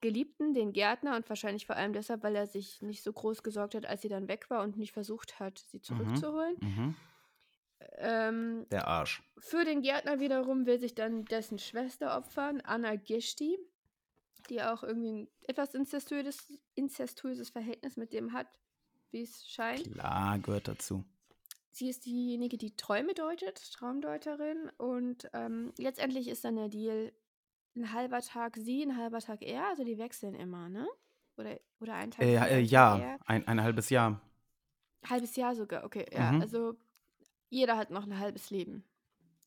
Geliebten, 0.00 0.54
den 0.54 0.72
Gärtner 0.72 1.16
und 1.16 1.28
wahrscheinlich 1.28 1.66
vor 1.66 1.76
allem 1.76 1.92
deshalb, 1.92 2.22
weil 2.22 2.36
er 2.36 2.46
sich 2.46 2.82
nicht 2.82 3.02
so 3.02 3.12
groß 3.12 3.42
gesorgt 3.42 3.74
hat, 3.74 3.86
als 3.86 4.02
sie 4.02 4.08
dann 4.08 4.28
weg 4.28 4.50
war 4.50 4.62
und 4.62 4.76
nicht 4.76 4.92
versucht 4.92 5.38
hat, 5.40 5.58
sie 5.68 5.80
zurückzuholen. 5.80 6.56
Mhm. 6.60 6.96
Ähm, 7.98 8.66
Der 8.70 8.88
Arsch. 8.88 9.22
für 9.38 9.64
den 9.64 9.82
Gärtner 9.82 10.18
wiederum 10.18 10.66
will 10.66 10.80
sich 10.80 10.94
dann 10.94 11.24
dessen 11.24 11.58
Schwester 11.58 12.16
opfern, 12.18 12.60
Anna 12.60 12.96
Gishti, 12.96 13.56
die 14.50 14.62
auch 14.62 14.82
irgendwie 14.82 15.12
ein 15.12 15.28
etwas 15.46 15.74
inzestuöses, 15.74 16.46
inzestuöses 16.74 17.50
Verhältnis 17.50 17.96
mit 17.96 18.12
dem 18.12 18.32
hat, 18.32 18.46
wie 19.10 19.22
es 19.22 19.48
scheint. 19.48 19.92
Klar, 19.92 20.38
gehört 20.38 20.68
dazu. 20.68 21.04
Sie 21.70 21.88
ist 21.88 22.06
diejenige, 22.06 22.58
die 22.58 22.76
Träume 22.76 23.14
deutet, 23.14 23.72
Traumdeuterin. 23.72 24.70
Und 24.78 25.28
ähm, 25.32 25.72
letztendlich 25.78 26.28
ist 26.28 26.44
dann 26.44 26.56
der 26.56 26.68
Deal 26.68 27.12
ein 27.76 27.92
halber 27.92 28.20
Tag 28.20 28.56
sie, 28.56 28.82
ein 28.82 28.96
halber 28.96 29.20
Tag 29.20 29.42
er. 29.42 29.68
Also 29.68 29.84
die 29.84 29.98
wechseln 29.98 30.34
immer, 30.34 30.68
ne? 30.68 30.88
Oder, 31.36 31.60
oder 31.80 31.94
ein 31.94 32.10
Tag 32.10 32.24
Äh, 32.24 32.34
äh, 32.34 32.60
ja, 32.60 33.16
ein, 33.26 33.46
ein 33.46 33.62
halbes 33.62 33.90
Jahr. 33.90 34.20
Halbes 35.08 35.36
Jahr 35.36 35.54
sogar, 35.54 35.84
okay. 35.84 36.06
Ja, 36.12 36.32
Mhm. 36.32 36.40
also 36.40 36.74
jeder 37.50 37.76
hat 37.76 37.90
noch 37.90 38.04
ein 38.04 38.18
halbes 38.18 38.50
Leben. 38.50 38.82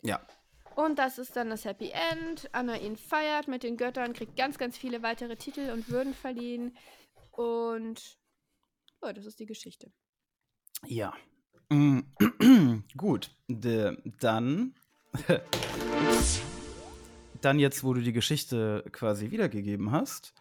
Ja. 0.01 0.25
Und 0.75 0.99
das 0.99 1.17
ist 1.17 1.35
dann 1.35 1.49
das 1.49 1.65
Happy 1.65 1.91
End. 1.91 2.49
Anna 2.53 2.77
ihn 2.77 2.95
feiert 2.95 3.47
mit 3.47 3.63
den 3.63 3.77
Göttern, 3.77 4.13
kriegt 4.13 4.35
ganz, 4.35 4.57
ganz 4.57 4.77
viele 4.77 5.03
weitere 5.03 5.35
Titel 5.35 5.71
und 5.71 5.89
Würden 5.89 6.13
verliehen. 6.13 6.75
Und 7.31 8.17
ja, 9.03 9.13
das 9.13 9.25
ist 9.25 9.39
die 9.39 9.45
Geschichte. 9.45 9.91
Ja. 10.85 11.13
Mm, 11.69 11.99
Gut, 12.97 13.35
de, 13.47 13.97
dann. 14.19 14.75
dann 17.41 17.59
jetzt, 17.59 17.83
wo 17.83 17.93
du 17.93 18.01
die 18.01 18.13
Geschichte 18.13 18.85
quasi 18.91 19.31
wiedergegeben 19.31 19.91
hast, 19.91 20.33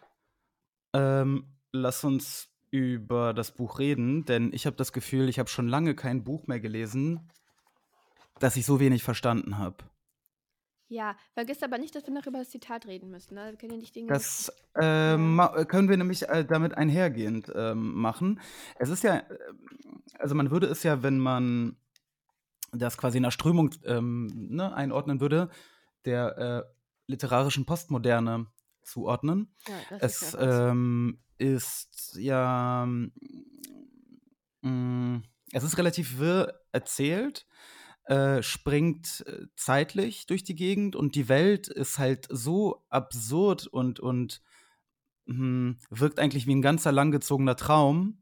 ähm, 0.93 1.45
lass 1.71 2.03
uns 2.03 2.49
über 2.69 3.33
das 3.33 3.51
Buch 3.51 3.79
reden, 3.79 4.25
denn 4.25 4.51
ich 4.53 4.65
habe 4.65 4.77
das 4.77 4.93
Gefühl, 4.93 5.27
ich 5.27 5.39
habe 5.39 5.49
schon 5.49 5.67
lange 5.67 5.93
kein 5.93 6.23
Buch 6.23 6.47
mehr 6.47 6.59
gelesen, 6.59 7.29
das 8.39 8.55
ich 8.55 8.65
so 8.65 8.79
wenig 8.79 9.03
verstanden 9.03 9.57
habe. 9.57 9.83
Ja, 10.91 11.15
vergiss 11.33 11.63
aber 11.63 11.77
nicht, 11.77 11.95
dass 11.95 12.05
wir 12.05 12.13
noch 12.13 12.27
über 12.27 12.39
das 12.39 12.49
Zitat 12.49 12.85
reden 12.85 13.09
müssen. 13.11 13.35
Ne? 13.35 13.51
Wir 13.51 13.57
können 13.57 13.71
ja 13.71 13.77
nicht 13.77 13.95
Dinge. 13.95 14.09
Das 14.09 14.49
äh, 14.73 15.15
können 15.65 15.87
wir 15.87 15.95
nämlich 15.95 16.27
äh, 16.27 16.43
damit 16.43 16.75
einhergehend 16.77 17.49
ähm, 17.55 17.93
machen. 17.93 18.41
Es 18.77 18.89
ist 18.89 19.01
ja, 19.01 19.19
äh, 19.19 19.23
also 20.19 20.35
man 20.35 20.51
würde 20.51 20.67
es 20.67 20.83
ja, 20.83 21.01
wenn 21.01 21.17
man 21.17 21.77
das 22.73 22.97
quasi 22.97 23.17
in 23.17 23.23
der 23.23 23.31
Strömung 23.31 23.69
ähm, 23.85 24.27
ne, 24.49 24.75
einordnen 24.75 25.21
würde, 25.21 25.49
der 26.03 26.37
äh, 26.37 26.63
literarischen 27.07 27.65
Postmoderne 27.65 28.47
zuordnen. 28.83 29.55
ja, 29.69 29.97
Es 29.99 30.21
ist 30.21 30.33
ja 30.33 30.71
ähm, 30.71 31.19
ist 31.37 32.17
ja, 32.19 32.85
mm, 34.61 35.23
es 35.53 35.63
ist 35.63 35.77
relativ 35.77 36.19
wirr 36.19 36.59
erzählt, 36.73 37.47
äh, 38.05 38.41
springt 38.43 39.23
äh, 39.27 39.47
zeitlich 39.55 40.25
durch 40.27 40.43
die 40.43 40.55
Gegend 40.55 40.95
und 40.95 41.15
die 41.15 41.29
Welt 41.29 41.67
ist 41.67 41.99
halt 41.99 42.27
so 42.29 42.85
absurd 42.89 43.67
und, 43.67 43.99
und 43.99 44.41
hm, 45.27 45.77
wirkt 45.89 46.19
eigentlich 46.19 46.47
wie 46.47 46.55
ein 46.55 46.61
ganzer 46.61 46.91
langgezogener 46.91 47.55
Traum, 47.55 48.21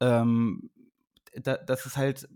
ähm, 0.00 0.70
da, 1.34 1.56
dass 1.56 1.86
es 1.86 1.96
halt, 1.96 2.28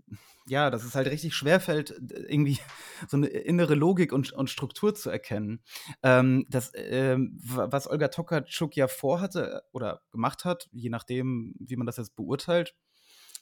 ja, 0.47 0.69
dass 0.69 0.83
es 0.83 0.95
halt 0.95 1.07
richtig 1.09 1.35
schwerfällt, 1.35 1.91
irgendwie 2.11 2.59
so 3.07 3.17
eine 3.17 3.27
innere 3.27 3.75
Logik 3.75 4.13
und, 4.13 4.31
und 4.33 4.49
Struktur 4.49 4.95
zu 4.95 5.09
erkennen. 5.09 5.63
Ähm, 6.03 6.45
das, 6.49 6.71
ähm, 6.75 7.37
wa- 7.43 7.69
was 7.71 7.89
Olga 7.89 8.09
Tokarczuk 8.09 8.75
ja 8.75 8.87
vorhatte 8.87 9.63
oder 9.71 10.01
gemacht 10.11 10.45
hat, 10.45 10.69
je 10.71 10.89
nachdem, 10.89 11.55
wie 11.59 11.75
man 11.77 11.87
das 11.87 11.97
jetzt 11.97 12.15
beurteilt, 12.15 12.75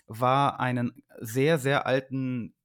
war 0.07 0.59
einen 0.59 1.03
sehr, 1.19 1.59
sehr 1.59 1.85
alten 1.85 2.55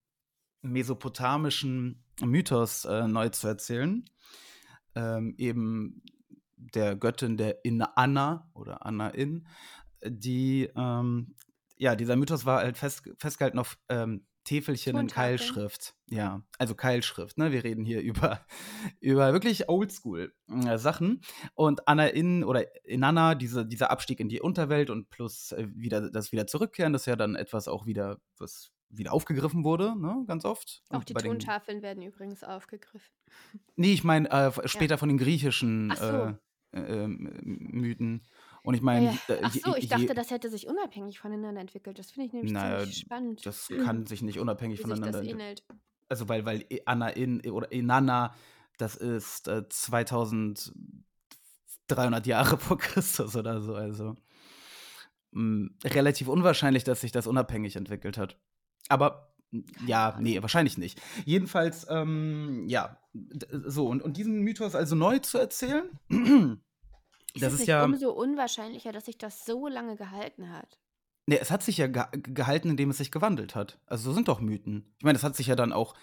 mesopotamischen 0.70 2.04
Mythos 2.20 2.84
äh, 2.84 3.06
neu 3.08 3.28
zu 3.30 3.48
erzählen. 3.48 4.04
Ähm, 4.94 5.34
eben 5.38 6.02
der 6.56 6.96
Göttin 6.96 7.36
der 7.36 7.64
Inanna 7.64 8.50
oder 8.54 8.84
Anna-In, 8.86 9.46
die, 10.04 10.70
ähm, 10.74 11.34
ja, 11.76 11.94
dieser 11.94 12.16
Mythos 12.16 12.46
war 12.46 12.60
halt 12.60 12.78
fest, 12.78 13.02
festgehalten 13.18 13.58
auf 13.58 13.78
ähm, 13.88 14.26
Täfelchen 14.46 14.96
in. 14.96 15.06
Keilschrift. 15.08 15.94
Ja, 16.08 16.42
also 16.58 16.74
Keilschrift, 16.74 17.36
ne? 17.36 17.52
Wir 17.52 17.64
reden 17.64 17.84
hier 17.84 18.00
über, 18.02 18.46
über 19.00 19.32
wirklich 19.32 19.68
oldschool 19.68 20.32
äh, 20.48 20.78
Sachen. 20.78 21.20
Und 21.54 21.86
Anna 21.88 22.06
In 22.06 22.44
oder 22.44 22.64
Inanna, 22.84 23.34
diese, 23.34 23.66
dieser 23.66 23.90
Abstieg 23.90 24.20
in 24.20 24.28
die 24.28 24.40
Unterwelt 24.40 24.88
und 24.88 25.10
plus 25.10 25.52
äh, 25.52 25.66
wieder 25.74 26.10
das 26.10 26.32
wieder 26.32 26.46
zurückkehren, 26.46 26.92
das 26.92 27.02
ist 27.02 27.06
ja 27.06 27.16
dann 27.16 27.34
etwas 27.34 27.68
auch 27.68 27.86
wieder, 27.86 28.18
was 28.38 28.70
wieder 28.88 29.12
aufgegriffen 29.12 29.64
wurde, 29.64 29.98
ne? 30.00 30.24
Ganz 30.26 30.44
oft. 30.44 30.82
Auch 30.90 31.04
die 31.04 31.12
bei 31.12 31.20
den- 31.22 31.32
Tontafeln 31.38 31.82
werden 31.82 32.02
übrigens 32.02 32.42
aufgegriffen. 32.44 33.12
Nee, 33.76 33.92
ich 33.92 34.04
meine 34.04 34.30
äh, 34.30 34.68
später 34.68 34.98
von 34.98 35.08
den 35.08 35.18
griechischen 35.18 35.92
so. 35.96 36.04
äh, 36.04 36.34
äh, 36.72 37.04
ähm, 37.04 37.30
Mythen. 37.42 38.22
Und 38.62 38.74
ich 38.74 38.80
Ja, 38.80 38.84
meine, 38.84 39.06
ja. 39.06 39.12
äh, 39.34 39.40
Ach 39.42 39.54
je- 39.54 39.60
so, 39.60 39.76
ich 39.76 39.84
je- 39.84 39.88
dachte, 39.90 40.14
das 40.14 40.30
hätte 40.30 40.50
sich 40.50 40.66
unabhängig 40.66 41.18
voneinander 41.20 41.60
entwickelt. 41.60 41.98
Das 41.98 42.10
finde 42.10 42.26
ich 42.28 42.32
nämlich 42.32 42.52
Naja, 42.52 42.78
ziemlich 42.80 42.98
spannend. 42.98 43.46
das 43.46 43.68
kann 43.84 44.06
sich 44.06 44.22
nicht 44.22 44.38
unabhängig 44.38 44.78
wie 44.78 44.82
voneinander 44.82 45.18
entwickeln. 45.20 45.56
Also 46.08 46.28
weil, 46.28 46.44
weil 46.44 46.64
Anna 46.84 47.08
in 47.08 47.40
oder 47.50 47.70
Inanna, 47.72 48.34
das 48.78 48.94
ist 48.96 49.48
äh, 49.48 49.68
2300 49.68 52.26
Jahre 52.26 52.58
vor 52.58 52.78
Christus 52.78 53.36
oder 53.36 53.60
so. 53.60 53.74
Also 53.74 54.14
mh, 55.32 55.70
relativ 55.84 56.28
unwahrscheinlich, 56.28 56.84
dass 56.84 57.00
sich 57.00 57.12
das 57.12 57.26
unabhängig 57.26 57.76
entwickelt 57.76 58.18
hat. 58.18 58.38
Aber 58.88 59.32
ja, 59.86 60.16
nee, 60.20 60.40
wahrscheinlich 60.42 60.76
nicht. 60.78 61.00
Jedenfalls, 61.24 61.86
ähm, 61.88 62.64
ja, 62.68 62.98
d- 63.12 63.46
so 63.66 63.86
und, 63.86 64.02
und 64.02 64.16
diesen 64.16 64.40
Mythos 64.40 64.74
also 64.74 64.94
neu 64.96 65.18
zu 65.20 65.38
erzählen, 65.38 65.88
Ist 67.34 67.42
das 67.42 67.52
es 67.52 67.60
ist 67.60 67.66
ja. 67.66 67.84
umso 67.84 68.12
unwahrscheinlicher, 68.12 68.92
dass 68.92 69.04
sich 69.04 69.18
das 69.18 69.44
so 69.44 69.68
lange 69.68 69.96
gehalten 69.96 70.50
hat? 70.50 70.78
Nee, 71.26 71.38
es 71.38 71.50
hat 71.50 71.62
sich 71.62 71.76
ja 71.76 71.86
ge 71.86 72.04
gehalten, 72.12 72.70
indem 72.70 72.88
es 72.90 72.98
sich 72.98 73.10
gewandelt 73.10 73.54
hat. 73.54 73.78
Also 73.86 74.04
so 74.04 74.14
sind 74.14 74.28
doch 74.28 74.40
Mythen. 74.40 74.94
Ich 74.98 75.04
meine, 75.04 75.16
es 75.18 75.24
hat 75.24 75.36
sich 75.36 75.48
ja 75.48 75.56
dann 75.56 75.72
auch 75.72 75.94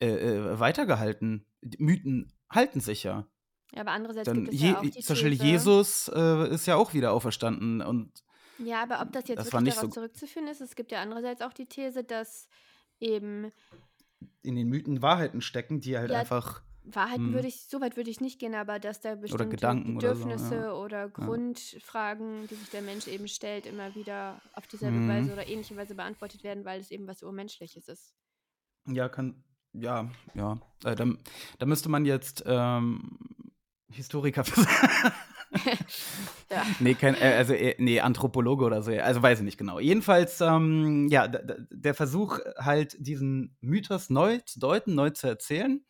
äh, 0.00 0.08
äh, 0.08 0.60
weitergehalten. 0.60 1.46
Die 1.62 1.82
Mythen 1.82 2.32
halten 2.50 2.80
sich 2.80 3.04
ja. 3.04 3.26
Ja, 3.74 3.80
aber 3.80 3.92
andererseits 3.92 4.26
Dann 4.26 4.44
gibt 4.44 4.54
es 4.54 4.60
ja 4.60 4.76
auch 4.76 4.82
die 4.82 4.90
zum 4.90 5.14
Beispiel 5.14 5.32
Jesus 5.32 6.08
äh, 6.14 6.48
ist 6.52 6.66
ja 6.66 6.76
auch 6.76 6.92
wieder 6.92 7.12
auferstanden 7.12 7.80
und 7.80 8.22
Ja, 8.58 8.82
aber 8.82 9.00
ob 9.00 9.12
das 9.12 9.28
jetzt 9.28 9.38
Das 9.38 9.52
wirklich 9.52 9.74
darauf 9.74 9.90
so- 9.90 9.94
zurückzuführen 10.00 10.46
ist, 10.48 10.60
es 10.60 10.74
gibt 10.76 10.92
ja 10.92 11.00
andererseits 11.02 11.40
auch 11.42 11.52
die 11.52 11.66
These, 11.66 12.04
dass 12.04 12.48
eben 13.00 13.52
in 14.42 14.54
den 14.56 14.68
Mythen 14.68 15.02
Wahrheiten 15.02 15.40
stecken, 15.40 15.80
die 15.80 15.96
halt 15.98 16.10
Ja, 16.10 16.20
einfach. 16.20 16.62
Wahrheiten 16.84 17.26
Hm. 17.26 17.32
würde 17.34 17.46
ich, 17.46 17.66
so 17.68 17.80
weit 17.80 17.96
würde 17.96 18.10
ich 18.10 18.20
nicht 18.20 18.40
gehen, 18.40 18.56
aber 18.56 18.80
dass 18.80 19.00
da 19.00 19.14
bestimmte 19.14 19.48
Gedanken 19.50 19.96
oder 19.96 20.16
so, 20.16 20.24
Bedürfnisse 20.24 20.56
ja. 20.56 20.72
oder 20.72 21.08
Grundfragen, 21.08 22.48
die 22.48 22.56
sich 22.56 22.70
der 22.70 22.82
Mensch 22.82 23.06
eben 23.06 23.28
stellt, 23.28 23.66
immer 23.66 23.94
wieder 23.94 24.40
auf 24.54 24.66
dieselbe 24.66 24.98
Mhm. 24.98 25.08
Weise 25.08 25.32
oder 25.32 25.46
ähnliche 25.46 25.76
Weise 25.76 25.94
beantwortet 25.94 26.42
werden, 26.42 26.64
weil 26.64 26.80
es 26.80 26.90
eben 26.90 27.06
was 27.06 27.22
Urmenschliches 27.22 27.86
ist. 27.86 28.14
Ja, 28.88 29.08
kann. 29.08 29.44
Ja, 29.74 30.10
ja. 30.34 30.60
Äh, 30.84 30.96
da, 30.96 31.06
da 31.58 31.66
müsste 31.66 31.88
man 31.88 32.04
jetzt 32.04 32.42
ähm, 32.46 33.16
Historiker. 33.88 34.42
Ja. 36.50 36.66
Nee, 36.80 36.94
kein, 36.94 37.14
äh, 37.14 37.34
also 37.38 37.54
äh, 37.54 37.74
nee, 37.78 38.00
Anthropologe 38.00 38.66
oder 38.66 38.82
so, 38.82 38.92
also 38.92 39.22
weiß 39.22 39.38
ich 39.38 39.44
nicht 39.44 39.56
genau. 39.56 39.80
Jedenfalls, 39.80 40.42
ähm, 40.42 41.08
ja, 41.08 41.26
der 41.26 41.94
Versuch 41.94 42.40
halt 42.58 42.94
diesen 42.98 43.56
Mythos 43.62 44.10
neu 44.10 44.38
zu 44.40 44.60
deuten, 44.60 44.94
neu 44.94 45.08
zu 45.10 45.28
erzählen. 45.28 45.82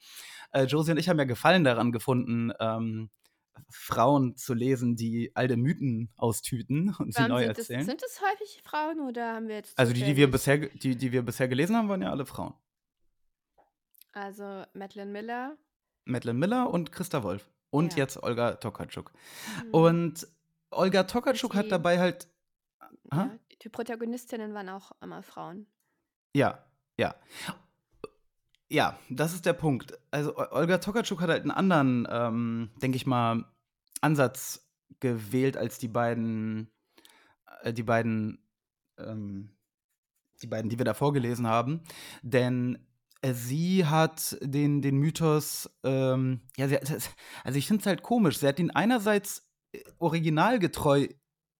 Äh, 0.52 0.64
Josie 0.64 0.92
und 0.92 0.98
ich 0.98 1.08
haben 1.08 1.18
ja 1.18 1.24
Gefallen 1.24 1.64
daran 1.64 1.90
gefunden, 1.90 2.52
ähm, 2.60 3.10
Frauen 3.70 4.36
zu 4.36 4.54
lesen, 4.54 4.96
die 4.96 5.32
alte 5.34 5.56
Mythen 5.56 6.10
austüten 6.16 6.94
und 6.98 7.12
sie 7.12 7.26
neu 7.26 7.42
erzählen. 7.44 7.84
sind 7.84 8.02
es 8.02 8.20
häufig 8.20 8.62
Frauen 8.64 9.00
oder 9.00 9.34
haben 9.34 9.48
wir 9.48 9.56
jetzt 9.56 9.76
also 9.78 9.92
die, 9.92 10.04
die 10.04 10.16
wir 10.16 10.30
bisher, 10.30 10.58
die, 10.58 10.96
die 10.96 11.10
wir 11.12 11.22
bisher 11.22 11.48
gelesen 11.48 11.76
haben, 11.76 11.88
waren 11.88 12.02
ja 12.02 12.10
alle 12.10 12.24
Frauen. 12.24 12.54
Also 14.12 14.64
Madeline 14.74 15.10
Miller. 15.10 15.56
Madeline 16.04 16.38
Miller 16.38 16.70
und 16.70 16.92
Christa 16.92 17.22
Wolf. 17.22 17.50
Und 17.72 17.92
Ja. 17.94 17.98
jetzt 18.00 18.22
Olga 18.22 18.54
Tokarczuk. 18.56 19.12
hm, 19.60 19.70
Und 19.74 20.28
Olga 20.70 21.04
Tokarczuk 21.04 21.52
die- 21.52 21.58
hat 21.58 21.70
dabei 21.72 21.98
halt 21.98 22.28
ja, 23.10 23.30
die 23.62 23.68
Protagonistinnen 23.68 24.54
waren 24.54 24.68
auch 24.68 24.92
immer 25.00 25.22
Frauen. 25.22 25.66
Ja, 26.34 26.64
ja. 26.98 27.14
Ja, 28.70 28.98
das 29.10 29.34
ist 29.34 29.44
der 29.44 29.52
Punkt. 29.52 29.98
Also 30.10 30.36
Olga 30.36 30.78
Tokarczuk 30.78 31.20
hat 31.20 31.28
halt 31.30 31.42
einen 31.42 31.50
anderen, 31.50 32.06
ähm, 32.10 32.70
denke 32.80 32.96
ich 32.96 33.06
mal, 33.06 33.44
Ansatz 34.00 34.66
gewählt 35.00 35.56
als 35.56 35.78
die 35.78 35.88
beiden, 35.88 36.70
äh, 37.62 37.72
die 37.72 37.82
beiden 37.82 38.38
ähm, 38.98 39.50
die 40.42 40.46
beiden, 40.46 40.68
die 40.70 40.78
wir 40.78 40.84
da 40.84 40.94
vorgelesen 40.94 41.46
haben. 41.46 41.82
Denn 42.22 42.84
sie 43.32 43.86
hat 43.86 44.36
den, 44.42 44.82
den 44.82 44.96
Mythos, 44.96 45.70
ähm, 45.84 46.40
ja, 46.56 46.68
sie, 46.68 46.78
also 46.78 47.58
ich 47.58 47.66
finde 47.66 47.80
es 47.80 47.86
halt 47.86 48.02
komisch. 48.02 48.38
Sie 48.38 48.46
hat 48.46 48.58
ihn 48.58 48.70
einerseits 48.70 49.48
äh, 49.72 49.80
originalgetreu 49.98 51.08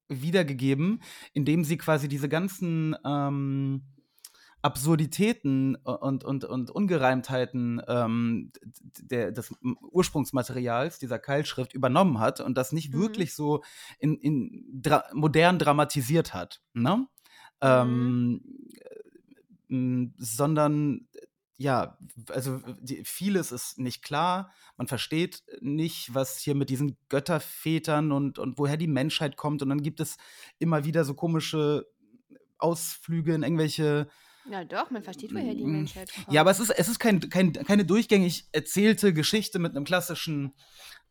wiedergegeben, 0.09 1.03
indem 1.33 1.65
sie 1.65 1.79
quasi 1.79 2.09
diese 2.09 2.29
ganzen 2.29 2.97
ähm, 3.05 3.83
Absurditäten 4.63 5.75
und, 5.75 6.23
und, 6.23 6.45
und 6.45 6.71
Ungereimtheiten 6.71 7.83
ähm, 7.89 8.53
der, 9.01 9.33
des 9.33 9.53
Ursprungsmaterials 9.91 11.01
dieser 11.01 11.19
Keilschrift 11.19 11.75
übernommen 11.75 12.21
hat 12.21 12.41
und 12.41 12.57
das 12.57 12.71
nicht 12.71 12.95
mhm. 12.95 12.99
wirklich 12.99 13.35
so 13.35 13.63
in, 13.99 14.17
in 14.17 14.65
dra 14.73 15.05
modern 15.15 15.59
dramatisiert 15.59 16.33
hat. 16.33 16.61
Ne? 16.75 17.09
Mhm. 17.61 18.41
Ähm, 19.69 20.15
sondern 20.19 21.09
ja, 21.63 21.97
also 22.29 22.61
die, 22.81 23.05
vieles 23.05 23.53
ist 23.53 23.79
nicht 23.79 24.03
klar. 24.03 24.53
Man 24.77 24.89
versteht 24.89 25.43
nicht, 25.61 26.13
was 26.15 26.39
hier 26.39 26.55
mit 26.55 26.71
diesen 26.71 26.97
Göttervätern 27.09 28.11
und, 28.11 28.39
und 28.39 28.59
woher 28.59 28.77
die 28.77 28.89
Menschheit 28.89 29.37
kommt. 29.37 29.63
Und 29.63 29.69
dann 29.69 29.83
gibt 29.83 30.01
es 30.01 30.17
immer 30.59 30.85
wieder 30.85 31.05
so 31.05 31.15
komische 31.15 31.87
Ausflüge 32.59 33.35
in 33.35 33.43
irgendwelche 33.45 34.09
ja, 34.51 34.65
doch, 34.65 34.91
man 34.91 35.03
versteht, 35.03 35.33
woher 35.33 35.55
die 35.55 35.65
Menschheit 35.65 36.13
kommt. 36.13 36.33
Ja, 36.33 36.41
aber 36.41 36.51
es 36.51 36.61
ist, 36.61 36.71
es 36.71 36.89
ist 36.89 36.99
kein, 36.99 37.21
kein, 37.29 37.53
keine 37.53 37.85
durchgängig 37.85 38.49
erzählte 38.53 39.13
Geschichte 39.13 39.59
mit 39.59 39.77
einem 39.77 39.85
klassischen 39.85 40.55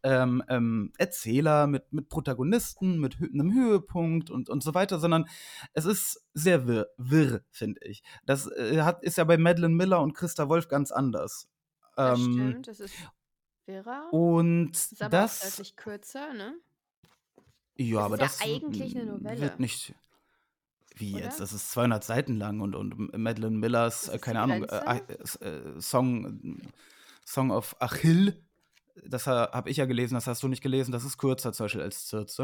ähm, 0.04 0.44
ähm, 0.50 0.92
Erzähler, 0.98 1.68
mit, 1.68 1.94
mit 1.94 2.10
Protagonisten, 2.10 3.00
mit 3.00 3.20
hö 3.20 3.28
einem 3.32 3.54
Höhepunkt 3.54 4.30
und, 4.30 4.50
und 4.50 4.64
so 4.64 4.74
weiter, 4.74 5.00
sondern 5.00 5.26
es 5.74 5.86
ist 5.86 6.26
sehr 6.34 6.68
wirr, 6.68 6.88
wirr 6.98 7.44
finde 7.52 7.82
ich. 7.84 8.04
Das 8.26 8.48
äh, 8.48 8.82
hat, 8.82 9.04
ist 9.04 9.18
ja 9.18 9.24
bei 9.24 9.38
Madeline 9.38 9.76
Miller 9.76 10.02
und 10.02 10.14
Christa 10.14 10.50
Wolf 10.50 10.68
ganz 10.68 10.92
anders. 10.92 11.48
Das 11.96 12.20
ähm, 12.20 12.34
stimmt, 12.34 12.68
das 12.68 12.80
ist 12.80 12.96
wirrer. 13.66 14.12
Und 14.12 14.72
das 14.72 14.92
ist 14.92 15.02
aber 15.02 15.10
das. 15.10 15.40
Deutlich 15.40 15.76
kürzer, 15.76 16.34
ne? 16.34 16.56
Ja, 17.76 17.98
das 17.98 18.06
aber 18.06 18.16
ist 18.16 18.22
das 18.22 18.40
ja 18.40 18.56
eigentlich 18.56 18.96
eine 18.96 19.06
Novelle. 19.06 19.42
wird 19.42 19.60
nicht. 19.60 19.94
Wie 20.96 21.14
Oder? 21.16 21.24
jetzt? 21.26 21.40
Das 21.40 21.54
ist 21.54 21.72
200 21.72 22.04
Seiten 22.04 22.36
lang 22.36 22.60
und, 22.60 22.76
und 22.76 23.18
Madeline 23.18 23.58
Millers, 23.58 24.04
Ist 24.04 24.14
äh, 24.14 24.20
keine 24.20 24.42
Ahnung, 24.42 24.64
äh, 24.66 25.00
äh, 25.42 25.46
äh, 25.46 25.82
Song, 25.82 26.62
Song 27.26 27.52
of 27.52 27.76
Achill, 27.80 28.44
das 29.06 29.26
habe 29.26 29.70
ich 29.70 29.78
ja 29.78 29.86
gelesen, 29.86 30.16
das 30.16 30.28
hast 30.28 30.44
du 30.44 30.48
nicht 30.48 30.62
gelesen, 30.62 30.92
das 30.92 31.04
ist 31.06 31.18
kürzer 31.18 31.54
zum 31.54 31.66
Beispiel 31.66 31.82
als 31.82 32.08
Circe. 32.08 32.40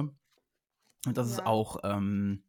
Und 1.06 1.18
das 1.18 1.30
ist 1.30 1.40
Ja. 1.40 1.46
auch 1.46 1.80
ähm, 1.84 2.44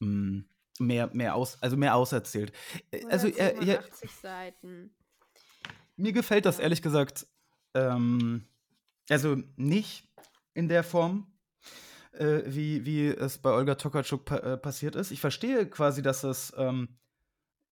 mh, 0.00 0.44
mehr, 0.78 1.10
mehr 1.12 1.34
aus, 1.34 1.62
also 1.62 1.76
mehr 1.76 1.94
auserzählt. 1.94 2.52
Äh, 2.90 3.04
Also 3.10 3.28
äh, 3.28 3.64
ja, 3.64 3.74
187 3.80 4.10
Seiten. 4.10 4.90
mir 5.96 6.12
gefällt 6.12 6.46
das 6.46 6.56
Ja. 6.56 6.64
ehrlich 6.64 6.82
gesagt, 6.82 7.26
ähm, 7.74 8.46
also 9.08 9.36
nicht 9.56 10.08
in 10.54 10.68
der 10.68 10.82
Form, 10.82 11.26
äh, 12.18 12.42
wie, 12.46 12.84
wie 12.84 13.06
es 13.08 13.38
bei 13.38 13.50
Olga 13.50 13.74
Tokarczuk 13.74 14.24
pa 14.24 14.36
äh, 14.38 14.56
passiert 14.56 14.96
ist. 14.96 15.10
Ich 15.10 15.20
verstehe 15.20 15.66
quasi, 15.66 16.02
dass 16.02 16.24
es, 16.24 16.52
ähm, 16.56 16.98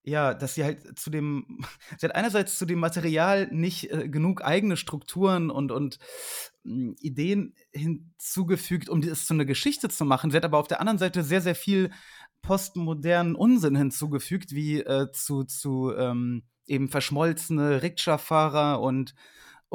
ja, 0.02 0.34
dass 0.34 0.54
sie 0.54 0.64
halt 0.64 0.98
zu 0.98 1.10
dem, 1.10 1.60
sie 1.98 2.06
hat 2.06 2.14
einerseits 2.14 2.58
zu 2.58 2.66
dem 2.66 2.78
Material 2.78 3.48
nicht 3.50 3.90
äh, 3.90 4.08
genug 4.08 4.44
eigene 4.44 4.76
Strukturen 4.76 5.50
und, 5.50 5.72
und 5.72 5.98
mh, 6.64 6.94
Ideen 7.00 7.54
hinzugefügt, 7.72 8.88
um 8.88 9.00
es 9.00 9.26
zu 9.26 9.34
einer 9.34 9.44
Geschichte 9.44 9.88
zu 9.88 10.04
machen. 10.04 10.30
Sie 10.30 10.36
hat 10.36 10.44
aber 10.44 10.58
auf 10.58 10.68
der 10.68 10.80
anderen 10.80 10.98
Seite 10.98 11.22
sehr, 11.22 11.40
sehr 11.40 11.54
viel 11.54 11.90
postmodernen 12.42 13.34
Unsinn 13.34 13.76
hinzugefügt, 13.76 14.52
wie 14.52 14.80
äh, 14.80 15.10
zu, 15.12 15.44
zu 15.44 15.92
ähm, 15.96 16.44
eben 16.66 16.88
verschmolzene 16.88 17.82
Rikscha-Fahrer 17.82 18.80
und 18.80 19.14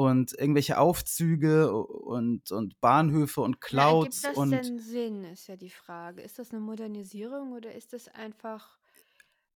und 0.00 0.32
irgendwelche 0.32 0.78
Aufzüge 0.78 1.72
und, 1.74 2.50
und 2.50 2.80
Bahnhöfe 2.80 3.42
und 3.42 3.56
Ja, 3.72 3.90
Clouds 3.90 4.24
ergibt 4.24 4.24
das 4.24 4.36
und 4.38 4.50
denn 4.50 4.78
Sinn, 4.78 5.24
ist 5.24 5.46
ja 5.46 5.56
die 5.56 5.68
Frage. 5.70 6.22
Ist 6.22 6.38
das 6.38 6.50
eine 6.52 6.60
Modernisierung 6.60 7.52
oder 7.52 7.74
ist 7.74 7.92
das 7.92 8.08
einfach. 8.08 8.78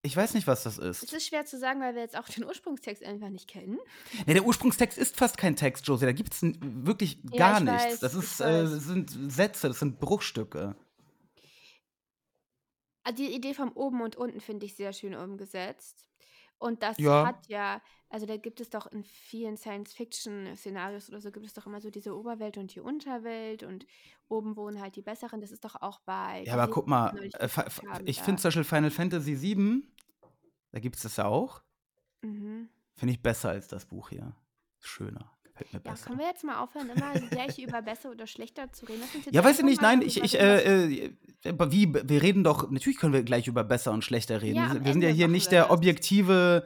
ich 0.03 0.15
weiß 0.15 0.35
nicht, 0.35 0.45
was 0.45 0.61
das 0.63 0.77
Es 0.77 1.01
ist. 1.01 1.13
ist 1.13 1.27
schwer 1.27 1.45
zu 1.45 1.57
sagen, 1.57 1.81
weil 1.81 1.95
wir 1.95 2.01
jetzt 2.01 2.15
auch 2.17 2.29
den 2.29 2.43
Ursprungstext 2.45 3.03
einfach 3.03 3.29
nicht 3.29 3.47
kennen. 3.47 3.79
Nee, 4.27 4.33
der 4.35 4.45
Ursprungstext 4.45 4.97
ist 4.99 5.17
fast 5.17 5.37
kein 5.37 5.55
Text, 5.55 5.87
Josie. 5.87 6.05
Da 6.05 6.11
gibt 6.11 6.33
es 6.33 6.43
wirklich 6.61 7.19
Ja, 7.31 7.37
gar 7.37 7.57
ich 7.59 7.63
nichts. 7.63 7.83
weiß, 7.93 7.99
das 8.01 8.13
ist, 8.13 8.39
äh, 8.39 8.67
sind 8.67 9.09
Sätze, 9.31 9.67
das 9.69 9.79
sind 9.79 9.99
Bruchstücke. 9.99 10.75
Also 13.03 13.23
die 13.23 13.33
Idee 13.35 13.53
vom 13.53 13.71
Oben 13.73 14.01
und 14.01 14.15
Unten 14.15 14.41
finde 14.41 14.65
ich 14.65 14.75
sehr 14.75 14.93
schön 14.93 15.15
umgesetzt. 15.15 16.07
Und 16.57 16.83
das 16.83 16.97
Ja. 16.97 17.25
hat 17.25 17.47
ja, 17.47 17.81
also 18.09 18.25
da 18.25 18.37
gibt 18.37 18.61
es 18.61 18.69
doch 18.69 18.87
in 18.87 19.03
vielen 19.03 19.57
Science-Fiction-Szenarios 19.57 21.09
oder 21.09 21.19
so, 21.19 21.31
gibt 21.31 21.45
es 21.45 21.53
doch 21.53 21.65
immer 21.65 21.81
so 21.81 21.89
diese 21.89 22.15
Oberwelt 22.15 22.57
und 22.57 22.73
die 22.73 22.79
Unterwelt 22.79 23.63
und 23.63 23.85
oben 24.29 24.55
wohnen 24.55 24.81
halt 24.81 24.95
die 24.95 25.01
Besseren. 25.01 25.41
Das 25.41 25.51
ist 25.51 25.65
doch 25.65 25.75
auch 25.81 25.99
bei. 26.01 26.43
Ja, 26.45 26.53
aber 26.53 26.71
guck 26.71 26.87
mal, 26.87 27.15
äh, 27.17 27.49
ich 28.05 28.21
finde 28.21 28.41
zum 28.41 28.47
Beispiel 28.49 28.63
Final 28.63 28.91
Fantasy 28.91 29.41
VII, 29.41 29.83
da 30.71 30.79
gibt 30.79 30.95
es 30.95 31.03
das 31.03 31.17
ja 31.17 31.25
auch. 31.25 31.61
Mhm. 32.21 32.69
Finde 32.95 33.13
ich 33.13 33.21
besser 33.21 33.49
als 33.49 33.67
das 33.67 33.85
Buch 33.85 34.09
hier. 34.09 34.35
Schöner. 34.79 35.34
Ja, 35.71 35.79
besser. 35.79 36.07
können 36.07 36.19
wir 36.19 36.27
jetzt 36.27 36.43
mal 36.43 36.59
aufhören, 36.61 36.89
immer 36.89 37.13
gleich 37.29 37.57
über 37.59 37.81
besser 37.81 38.11
oder 38.11 38.27
schlechter 38.27 38.71
zu 38.73 38.85
reden? 38.85 39.01
Ja, 39.31 39.43
weiß 39.43 39.59
ich 39.59 39.65
nicht, 39.65 39.81
nein, 39.81 40.01
ich, 40.01 40.21
ich, 40.21 40.37
äh, 40.39 40.95
äh, 40.95 41.13
wie, 41.43 41.93
wir 41.93 42.21
reden 42.21 42.43
doch, 42.43 42.69
natürlich 42.69 42.97
können 42.97 43.13
wir 43.13 43.23
gleich 43.23 43.47
über 43.47 43.63
besser 43.63 43.91
und 43.93 44.03
schlechter 44.03 44.41
reden. 44.41 44.57
Ja, 44.57 44.73
wir, 44.73 44.79
am 44.79 44.83
sind- 44.85 45.01
ja 45.01 45.09
Ende 45.09 45.17
hier 45.17 45.27
nicht 45.29 45.51
der 45.51 45.71
objektive 45.71 46.65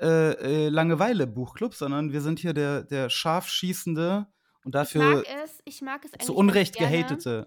äh, 0.00 0.32
äh, 0.66 0.68
Langeweile-Buchclub, 0.70 1.74
sondern 1.74 2.12
wir 2.12 2.22
sind 2.22 2.38
hier 2.38 2.54
der, 2.54 2.82
der 2.84 3.10
scharf 3.10 3.48
schießende 3.48 4.26
und 4.64 4.70
Ich 4.70 4.72
dafür 4.72 5.16
mag 5.16 5.24
es, 5.44 5.58
ich 5.64 5.82
mag 5.82 6.04
es 6.04 6.26
zu 6.26 6.34
Unrecht 6.34 6.76
gerne, 6.76 6.96
gehatete. 6.96 7.46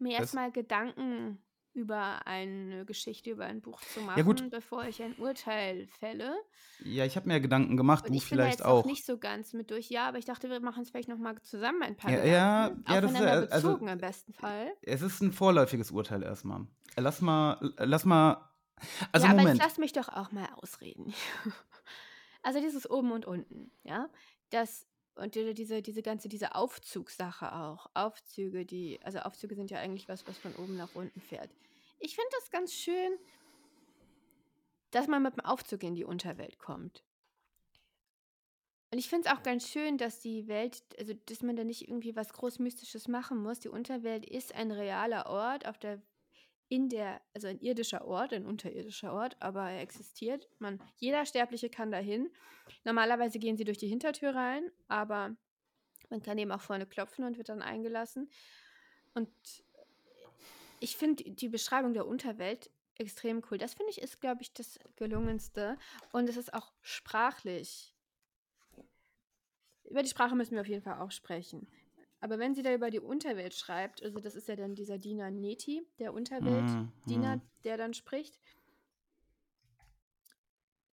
mir 0.00 0.18
erstmal 0.18 0.50
Gedanken 0.50 1.38
über 1.76 2.26
eine 2.26 2.84
Geschichte, 2.86 3.30
über 3.30 3.44
ein 3.44 3.60
Buch 3.60 3.80
zu 3.82 4.00
machen, 4.00 4.18
Ja, 4.18 4.24
gut. 4.24 4.50
bevor 4.50 4.84
ich 4.86 5.02
ein 5.02 5.14
Urteil 5.16 5.86
fälle. 5.86 6.34
Ja, 6.80 7.04
ich 7.04 7.16
habe 7.16 7.28
mir 7.28 7.40
Gedanken 7.40 7.76
gemacht, 7.76 8.04
Und 8.06 8.12
du 8.12 8.16
ich 8.16 8.28
bin 8.28 8.38
da 8.38 8.44
vielleicht 8.44 8.58
jetzt 8.60 8.66
auch. 8.66 8.84
nicht 8.86 9.04
so 9.06 9.18
ganz 9.18 9.52
mit 9.52 9.70
durch. 9.70 9.88
Ja, 9.90 10.08
aber 10.08 10.18
ich 10.18 10.24
dachte, 10.24 10.48
wir 10.50 10.60
machen 10.60 10.82
es 10.82 10.90
vielleicht 10.90 11.08
nochmal 11.08 11.40
zusammen 11.42 11.82
ein 11.82 11.96
paar 11.96 12.10
Ja, 12.10 12.24
ja, 12.24 12.68
Gedanken. 12.68 12.92
ja, 12.92 13.00
das 13.00 13.10
ist 13.12 13.16
ja- 13.18 13.22
aufeinander 13.24 13.52
also- 13.52 13.68
bezogen 13.68 13.88
im 13.88 13.98
besten 13.98 14.32
Fall. 14.32 14.72
Es 14.82 15.02
ist 15.02 15.20
ein 15.20 15.32
vorläufiges 15.32 15.90
Urteil 15.90 16.22
erstmal. 16.22 16.66
Äh, 16.96 17.00
Lass 17.02 17.20
mal, 17.20 17.58
äh, 17.76 17.84
lass 17.84 18.04
mal. 18.04 18.48
Also 19.12 19.26
ja, 19.26 19.32
aber 19.32 19.40
Moment. 19.42 19.58
jetzt 19.58 19.66
lass 19.68 19.78
mich 19.78 19.92
doch 19.92 20.08
auch 20.08 20.32
mal 20.32 20.48
ausreden. 20.56 21.14
also 22.42 22.60
dieses 22.60 22.88
oben 22.90 23.12
und 23.12 23.26
unten, 23.26 23.70
ja, 23.84 24.08
das 24.50 24.86
und 25.16 25.34
die- 25.34 25.54
diese 25.54 25.82
diese 25.82 26.02
ganze 26.02 26.28
diese 26.28 26.54
Aufzugssache 26.54 27.52
auch, 27.54 27.90
Aufzüge, 27.94 28.64
die 28.64 29.00
also 29.02 29.18
Aufzüge 29.20 29.54
sind 29.54 29.70
ja 29.70 29.78
eigentlich 29.78 30.08
was, 30.08 30.26
was 30.26 30.38
von 30.38 30.54
oben 30.56 30.76
nach 30.76 30.94
unten 30.94 31.20
fährt. 31.20 31.50
Ich 31.98 32.14
finde 32.14 32.30
das 32.38 32.50
ganz 32.50 32.72
schön, 32.74 33.18
dass 34.90 35.08
man 35.08 35.22
mit 35.22 35.34
dem 35.34 35.44
Aufzug 35.44 35.82
in 35.82 35.94
die 35.94 36.04
Unterwelt 36.04 36.58
kommt. 36.58 37.02
Und 38.92 38.98
ich 38.98 39.08
finde 39.08 39.28
es 39.28 39.34
auch 39.36 39.42
ganz 39.42 39.68
schön, 39.68 39.98
dass 39.98 40.20
die 40.20 40.46
Welt, 40.46 40.82
also 40.98 41.12
dass 41.26 41.42
man 41.42 41.56
da 41.56 41.64
nicht 41.64 41.88
irgendwie 41.88 42.14
was 42.14 42.32
Großmystisches 42.32 43.08
machen 43.08 43.42
muss. 43.42 43.58
Die 43.58 43.68
Unterwelt 43.68 44.24
ist 44.24 44.54
ein 44.54 44.70
realer 44.70 45.26
Ort, 45.26 45.66
auf 45.66 45.76
der 45.78 46.00
in 46.68 46.88
der, 46.88 47.20
also 47.34 47.46
ein 47.46 47.60
irdischer 47.60 48.04
Ort, 48.06 48.32
ein 48.32 48.46
unterirdischer 48.46 49.12
Ort, 49.12 49.36
aber 49.40 49.70
er 49.70 49.80
existiert. 49.80 50.48
Man, 50.58 50.80
jeder 50.96 51.24
Sterbliche 51.24 51.70
kann 51.70 51.90
dahin. 51.90 52.30
Normalerweise 52.84 53.38
gehen 53.38 53.56
sie 53.56 53.64
durch 53.64 53.78
die 53.78 53.88
Hintertür 53.88 54.34
rein, 54.34 54.70
aber 54.88 55.36
man 56.10 56.22
kann 56.22 56.38
eben 56.38 56.52
auch 56.52 56.60
vorne 56.60 56.86
klopfen 56.86 57.24
und 57.24 57.38
wird 57.38 57.48
dann 57.48 57.62
eingelassen. 57.62 58.30
Und 59.14 59.28
ich 60.80 60.96
finde 60.96 61.24
die 61.24 61.48
Beschreibung 61.48 61.94
der 61.94 62.06
Unterwelt 62.06 62.70
extrem 62.98 63.42
cool. 63.50 63.58
Das 63.58 63.74
finde 63.74 63.90
ich 63.90 64.00
ist, 64.00 64.20
glaube 64.20 64.42
ich, 64.42 64.52
das 64.52 64.78
gelungenste. 64.96 65.78
Und 66.12 66.28
es 66.28 66.36
ist 66.36 66.52
auch 66.52 66.72
sprachlich. 66.82 67.94
Über 69.84 70.02
die 70.02 70.08
Sprache 70.08 70.34
müssen 70.34 70.52
wir 70.54 70.62
auf 70.62 70.68
jeden 70.68 70.82
Fall 70.82 71.00
auch 71.00 71.10
sprechen. 71.10 71.68
Aber 72.20 72.38
wenn 72.38 72.54
sie 72.54 72.62
da 72.62 72.72
über 72.74 72.90
die 72.90 73.00
Unterwelt 73.00 73.54
schreibt, 73.54 74.02
also 74.02 74.20
das 74.20 74.34
ist 74.34 74.48
ja 74.48 74.56
dann 74.56 74.74
dieser 74.74 74.98
Diener 74.98 75.30
Neti, 75.30 75.86
der 75.98 76.14
Unterwelt-Diener, 76.14 77.36
Mhm, 77.36 77.42
der 77.64 77.76
dann 77.76 77.94
spricht, 77.94 78.38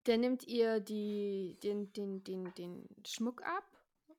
der 0.06 0.18
nimmt 0.18 0.44
ihr 0.46 0.80
die, 0.80 1.56
den, 1.62 1.92
den, 1.92 2.24
den, 2.24 2.52
den 2.54 2.88
Schmuck 3.06 3.42
ab 3.44 3.64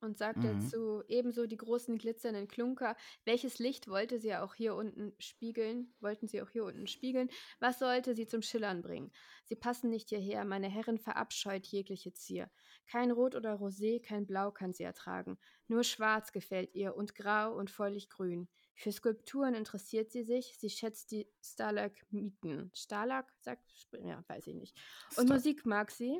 und 0.03 0.17
sagt 0.17 0.43
Mhm. 0.43 0.43
dazu 0.43 1.03
ebenso 1.07 1.45
die 1.47 1.57
großen 1.57 1.97
glitzernden 1.97 2.47
Klunker. 2.47 2.95
Welches 3.25 3.59
Licht 3.59 3.87
wollte 3.87 4.19
sie 4.19 4.35
auch 4.35 4.53
hier 4.55 4.75
unten 4.75 5.13
spiegeln? 5.19 5.93
Wollten 5.99 6.27
sie 6.27 6.41
auch 6.41 6.49
hier 6.49 6.65
unten 6.65 6.87
spiegeln? 6.87 7.29
Was 7.59 7.79
sollte 7.79 8.15
sie 8.15 8.27
zum 8.27 8.41
Schillern 8.41 8.81
bringen? 8.81 9.11
Sie 9.45 9.55
passen 9.55 9.89
nicht 9.89 10.09
hierher, 10.09 10.45
meine 10.45 10.69
Herrin 10.69 10.97
verabscheut 10.99 11.65
jegliche 11.67 12.13
Zier. 12.13 12.49
Kein 12.85 13.11
Rot 13.11 13.35
oder 13.35 13.55
Rosé, 13.55 14.01
kein 14.01 14.25
Blau 14.25 14.51
kann 14.51 14.73
sie 14.73 14.83
ertragen. 14.83 15.37
Nur 15.67 15.83
Schwarz 15.83 16.31
gefällt 16.31 16.73
ihr 16.75 16.95
und 16.95 17.15
Grau 17.15 17.55
und 17.55 17.71
feulich 17.71 18.09
Grün. 18.09 18.49
Für 18.75 18.91
Skulpturen 18.91 19.53
interessiert 19.53 20.11
sie 20.11 20.23
sich. 20.23 20.57
Sie 20.57 20.69
schätzt 20.69 21.11
die 21.11 21.27
Stalagmiten. 21.41 22.71
Stalag, 22.73 23.31
sagt, 23.39 23.63
ja, 24.03 24.23
weiß 24.27 24.47
ich 24.47 24.55
nicht. 24.55 24.77
Und 25.15 25.29
Musik 25.29 25.65
mag 25.65 25.91
sie, 25.91 26.19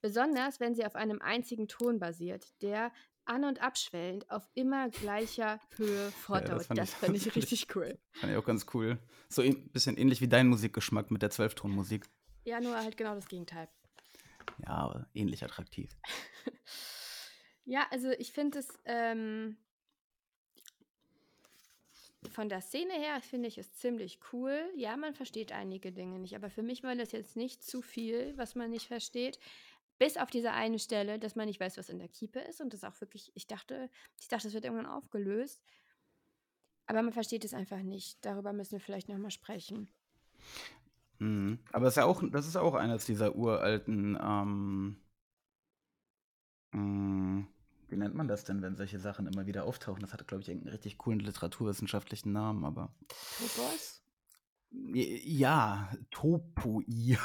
besonders 0.00 0.60
wenn 0.60 0.74
sie 0.74 0.84
auf 0.84 0.94
einem 0.96 1.20
einzigen 1.22 1.68
Ton 1.68 1.98
basiert, 1.98 2.46
der 2.62 2.92
an- 3.26 3.44
und 3.44 3.62
abschwellend 3.62 4.28
auf 4.30 4.48
immer 4.54 4.88
gleicher 4.88 5.60
Höhe 5.76 6.10
fortdauert. 6.10 6.66
fand 6.66 6.78
das 6.80 6.94
fand 6.94 7.16
ich 7.16 7.24
fand 7.24 7.36
ich- 7.36 7.36
richtig 7.50 7.76
cool. 7.76 7.98
Fand 8.12 8.32
ich 8.32 8.38
auch 8.38 8.44
ganz 8.44 8.66
cool. 8.74 8.98
So 9.28 9.42
ein 9.42 9.68
bisschen 9.70 9.96
ähnlich 9.96 10.20
wie 10.20 10.28
dein 10.28 10.48
Musikgeschmack 10.48 11.10
mit 11.10 11.22
der 11.22 11.30
Zwölftonmusik. 11.30 12.06
Ja, 12.44 12.60
nur 12.60 12.76
halt 12.76 12.96
genau 12.96 13.14
das 13.14 13.28
Gegenteil. 13.28 13.68
Ja, 14.66 14.70
aber 14.70 15.06
ähnlich 15.14 15.44
attraktiv. 15.44 15.90
Ja, 17.64 17.86
also 17.90 18.10
ich 18.10 18.32
finde 18.32 18.58
es 18.58 18.68
ähm, 18.84 19.56
von 22.32 22.48
der 22.48 22.60
Szene 22.60 22.94
her 22.94 23.20
finde 23.20 23.48
ich 23.48 23.58
es 23.58 23.72
ziemlich 23.74 24.18
cool. 24.32 24.70
Ja, 24.76 24.96
man 24.96 25.14
versteht 25.14 25.52
einige 25.52 25.92
Dinge 25.92 26.18
nicht, 26.18 26.34
aber 26.34 26.50
für 26.50 26.62
mich 26.62 26.82
war 26.82 26.94
das 26.94 27.12
jetzt 27.12 27.36
nicht 27.36 27.62
zu 27.62 27.80
viel, 27.82 28.36
was 28.36 28.54
man 28.54 28.70
nicht 28.70 28.88
versteht. 28.88 29.38
Bis 30.00 30.16
auf 30.16 30.30
diese 30.30 30.52
eine 30.52 30.78
Stelle, 30.78 31.18
dass 31.18 31.36
man 31.36 31.44
nicht 31.44 31.60
weiß, 31.60 31.76
was 31.76 31.90
in 31.90 31.98
der 31.98 32.08
Kiepe 32.08 32.40
ist 32.40 32.62
und 32.62 32.72
das 32.72 32.84
auch 32.84 32.98
wirklich, 33.02 33.30
ich 33.34 33.46
dachte, 33.46 33.90
ich 34.18 34.28
dachte, 34.28 34.44
das 34.44 34.54
wird 34.54 34.64
irgendwann 34.64 34.86
aufgelöst. 34.86 35.62
Aber 36.86 37.02
man 37.02 37.12
versteht 37.12 37.44
es 37.44 37.52
einfach 37.52 37.82
nicht. 37.82 38.24
Darüber 38.24 38.54
müssen 38.54 38.72
wir 38.72 38.80
vielleicht 38.80 39.10
nochmal 39.10 39.30
sprechen. 39.30 39.90
Mhm. 41.18 41.58
Aber 41.70 41.86
es 41.86 41.92
ist 41.92 41.96
ja 41.98 42.06
auch, 42.06 42.22
das 42.30 42.46
ist 42.46 42.56
auch 42.56 42.72
eines 42.72 43.04
dieser 43.04 43.36
uralten, 43.36 44.18
ähm, 44.18 44.96
mh, 46.72 47.46
wie 47.88 47.96
nennt 47.96 48.14
man 48.14 48.26
das 48.26 48.44
denn, 48.44 48.62
wenn 48.62 48.76
solche 48.76 48.98
Sachen 49.00 49.26
immer 49.26 49.44
wieder 49.44 49.64
auftauchen? 49.64 50.00
Das 50.00 50.14
hatte, 50.14 50.24
glaube 50.24 50.40
ich, 50.40 50.48
irgendeinen 50.48 50.72
richtig 50.72 50.96
coolen 50.96 51.20
literaturwissenschaftlichen 51.20 52.32
Namen, 52.32 52.64
aber. 52.64 52.94
Topos? 53.36 53.99
Ja, 54.72 55.90
Topoi. 56.10 56.84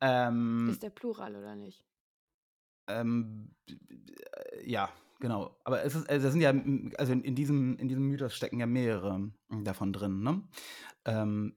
ähm, 0.00 0.68
Ist 0.70 0.82
der 0.82 0.90
Plural 0.90 1.36
oder 1.36 1.56
nicht? 1.56 1.84
ähm, 2.88 3.50
äh, 3.68 4.68
ja, 4.70 4.88
genau. 5.20 5.56
Aber 5.64 5.82
es 5.84 5.94
ist, 5.94 6.08
also 6.08 6.30
sind 6.30 6.40
ja, 6.40 6.52
also 6.98 7.12
in, 7.12 7.22
in, 7.22 7.34
diesem, 7.34 7.76
in 7.78 7.88
diesem 7.88 8.08
Mythos 8.08 8.34
stecken 8.34 8.60
ja 8.60 8.66
mehrere 8.66 9.30
davon 9.64 9.92
drin, 9.92 10.22
ne? 10.22 10.42
Ähm, 11.04 11.54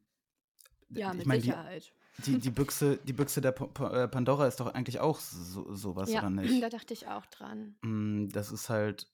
Ja, 0.90 1.12
ich 1.12 1.18
mit 1.20 1.28
mein, 1.28 1.42
die, 1.42 1.48
Sicherheit. 1.48 1.92
die, 2.26 2.40
die, 2.40 2.50
Büchse, 2.52 2.98
die 2.98 3.14
Büchse 3.14 3.42
der 3.42 3.52
Pa- 3.52 3.68
Pa- 3.68 4.04
äh, 4.04 4.08
Pandora 4.08 4.48
ist 4.48 4.60
doch 4.60 4.68
eigentlich 4.74 5.00
auch 5.00 5.20
so, 5.20 5.74
sowas, 5.74 6.12
ja, 6.12 6.20
oder 6.20 6.30
nicht? 6.32 6.64
da 6.64 6.70
dachte 6.70 6.94
ich 6.94 7.08
auch 7.08 7.26
dran. 7.28 7.76
Mm, 7.82 8.30
Das 8.30 8.52
ist 8.52 8.70
halt, 8.70 9.08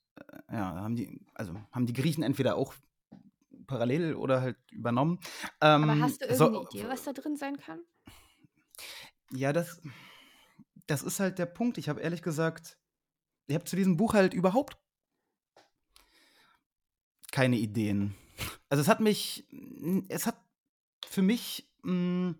äh, 0.48 0.54
ja, 0.56 0.74
haben 0.76 0.96
die, 0.96 1.20
also 1.34 1.54
haben 1.72 1.86
die 1.86 1.92
Griechen 1.94 2.22
entweder 2.22 2.56
auch 2.56 2.74
parallel 3.72 4.14
oder 4.14 4.40
halt 4.42 4.56
übernommen. 4.70 5.18
Aber 5.60 5.84
Ähm, 5.92 6.02
hast 6.02 6.20
du 6.20 6.34
so- 6.34 6.44
irgendeine 6.44 6.68
Idee, 6.70 6.88
was 6.88 7.02
da 7.04 7.12
drin 7.14 7.36
sein 7.36 7.56
kann? 7.56 7.80
Ja, 9.32 9.52
das, 9.54 9.80
das 10.86 11.02
ist 11.02 11.18
halt 11.20 11.38
der 11.38 11.46
Punkt. 11.46 11.78
Ich 11.78 11.88
habe 11.88 12.00
ehrlich 12.02 12.22
gesagt, 12.22 12.78
ich 13.46 13.54
habe 13.54 13.64
zu 13.64 13.76
diesem 13.76 13.96
Buch 13.96 14.12
halt 14.14 14.34
überhaupt 14.34 14.76
keine 17.30 17.56
Ideen. 17.56 18.14
Also 18.68 18.82
es 18.82 18.88
hat 18.88 19.00
mich, 19.00 19.46
es 20.08 20.26
hat 20.26 20.36
für 21.06 21.22
mich, 21.22 21.70
mh, 21.82 22.34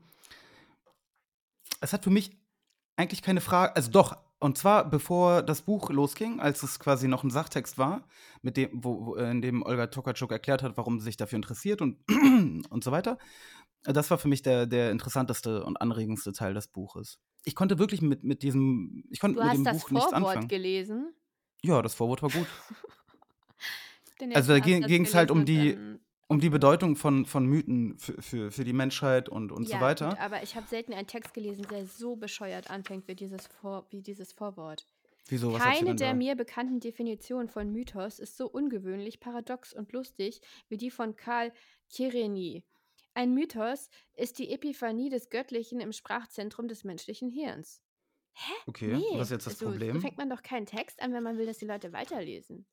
es 1.80 1.92
hat 1.94 2.04
für 2.04 2.10
mich 2.10 2.36
eigentlich 2.96 3.22
keine 3.22 3.40
Frage, 3.40 3.74
also 3.74 3.90
doch, 3.90 4.16
und 4.42 4.58
zwar 4.58 4.88
bevor 4.88 5.42
das 5.42 5.62
Buch 5.62 5.90
losging, 5.90 6.40
als 6.40 6.62
es 6.62 6.78
quasi 6.78 7.08
noch 7.08 7.24
ein 7.24 7.30
Sachtext 7.30 7.78
war, 7.78 8.06
mit 8.42 8.56
dem, 8.56 8.70
wo, 8.72 9.06
wo, 9.06 9.14
in 9.14 9.40
dem 9.42 9.62
Olga 9.62 9.86
Tokarczuk 9.86 10.30
erklärt 10.32 10.62
hat, 10.62 10.76
warum 10.76 10.98
sie 10.98 11.04
sich 11.04 11.16
dafür 11.16 11.36
interessiert 11.36 11.80
und, 11.80 11.98
und 12.70 12.84
so 12.84 12.90
weiter. 12.92 13.18
Das 13.84 14.10
war 14.10 14.18
für 14.18 14.28
mich 14.28 14.42
der, 14.42 14.66
der 14.66 14.90
interessanteste 14.90 15.64
und 15.64 15.76
anregendste 15.80 16.32
Teil 16.32 16.54
des 16.54 16.68
Buches. 16.68 17.18
Ich 17.44 17.54
konnte 17.56 17.78
wirklich 17.78 18.02
mit, 18.02 18.22
mit 18.22 18.42
diesem, 18.42 19.04
ich 19.10 19.18
konnte 19.18 19.36
Du 19.38 19.42
mit 19.42 19.50
hast 19.50 19.56
dem 19.58 19.64
das 19.64 19.80
Buch 19.82 19.90
nichts 19.90 20.10
Vorwort 20.10 20.28
anfangen. 20.28 20.48
gelesen. 20.48 21.12
Ja, 21.62 21.82
das 21.82 21.94
Vorwort 21.94 22.22
war 22.22 22.30
gut. 22.30 22.46
Also 24.34 24.52
da 24.52 24.60
ging- 24.60 24.82
ging's 24.86 25.14
halt 25.16 25.32
um 25.32 25.44
die- 25.44 25.76
Um 26.28 26.40
die 26.40 26.50
Bedeutung 26.50 26.96
von, 26.96 27.26
von 27.26 27.46
Mythen 27.46 27.98
für, 27.98 28.20
für, 28.22 28.50
für 28.50 28.64
die 28.64 28.72
Menschheit 28.72 29.28
und, 29.28 29.52
und 29.52 29.68
ja, 29.68 29.78
so 29.78 29.84
weiter. 29.84 30.08
Gut, 30.10 30.20
aber 30.20 30.42
ich 30.42 30.56
habe 30.56 30.66
selten 30.66 30.94
einen 30.94 31.06
Text 31.06 31.34
gelesen, 31.34 31.66
der 31.70 31.86
so 31.86 32.16
bescheuert 32.16 32.70
anfängt 32.70 33.06
wie 33.06 33.14
dieses, 33.14 33.46
Vor 33.46 33.86
wie 33.90 34.02
dieses 34.02 34.32
Vorwort. 34.32 34.86
Wieso, 35.28 35.52
Keine 35.52 35.94
der 35.94 36.10
da? 36.10 36.14
mir 36.14 36.34
bekannten 36.34 36.80
Definitionen 36.80 37.48
von 37.48 37.70
Mythos 37.70 38.18
ist 38.18 38.36
so 38.36 38.48
ungewöhnlich, 38.48 39.20
paradox 39.20 39.72
und 39.72 39.92
lustig 39.92 40.40
wie 40.68 40.76
die 40.76 40.90
von 40.90 41.16
Karl 41.16 41.52
Kireny. 41.90 42.64
Ein 43.14 43.34
Mythos 43.34 43.90
ist 44.14 44.38
die 44.38 44.50
Epiphanie 44.50 45.10
des 45.10 45.28
Göttlichen 45.28 45.80
im 45.80 45.92
Sprachzentrum 45.92 46.66
des 46.66 46.82
menschlichen 46.82 47.30
Hirns. 47.30 47.82
Okay, 48.66 48.98
was 49.12 49.26
ist 49.26 49.30
jetzt 49.32 49.46
das 49.46 49.58
so, 49.58 49.66
Problem? 49.66 49.96
So 49.96 50.00
fängt 50.00 50.16
man 50.16 50.30
doch 50.30 50.42
keinen 50.42 50.66
Text 50.66 51.02
an, 51.02 51.12
wenn 51.12 51.22
man 51.22 51.36
will, 51.36 51.46
dass 51.46 51.58
die 51.58 51.66
Leute 51.66 51.92
weiterlesen. 51.92 52.66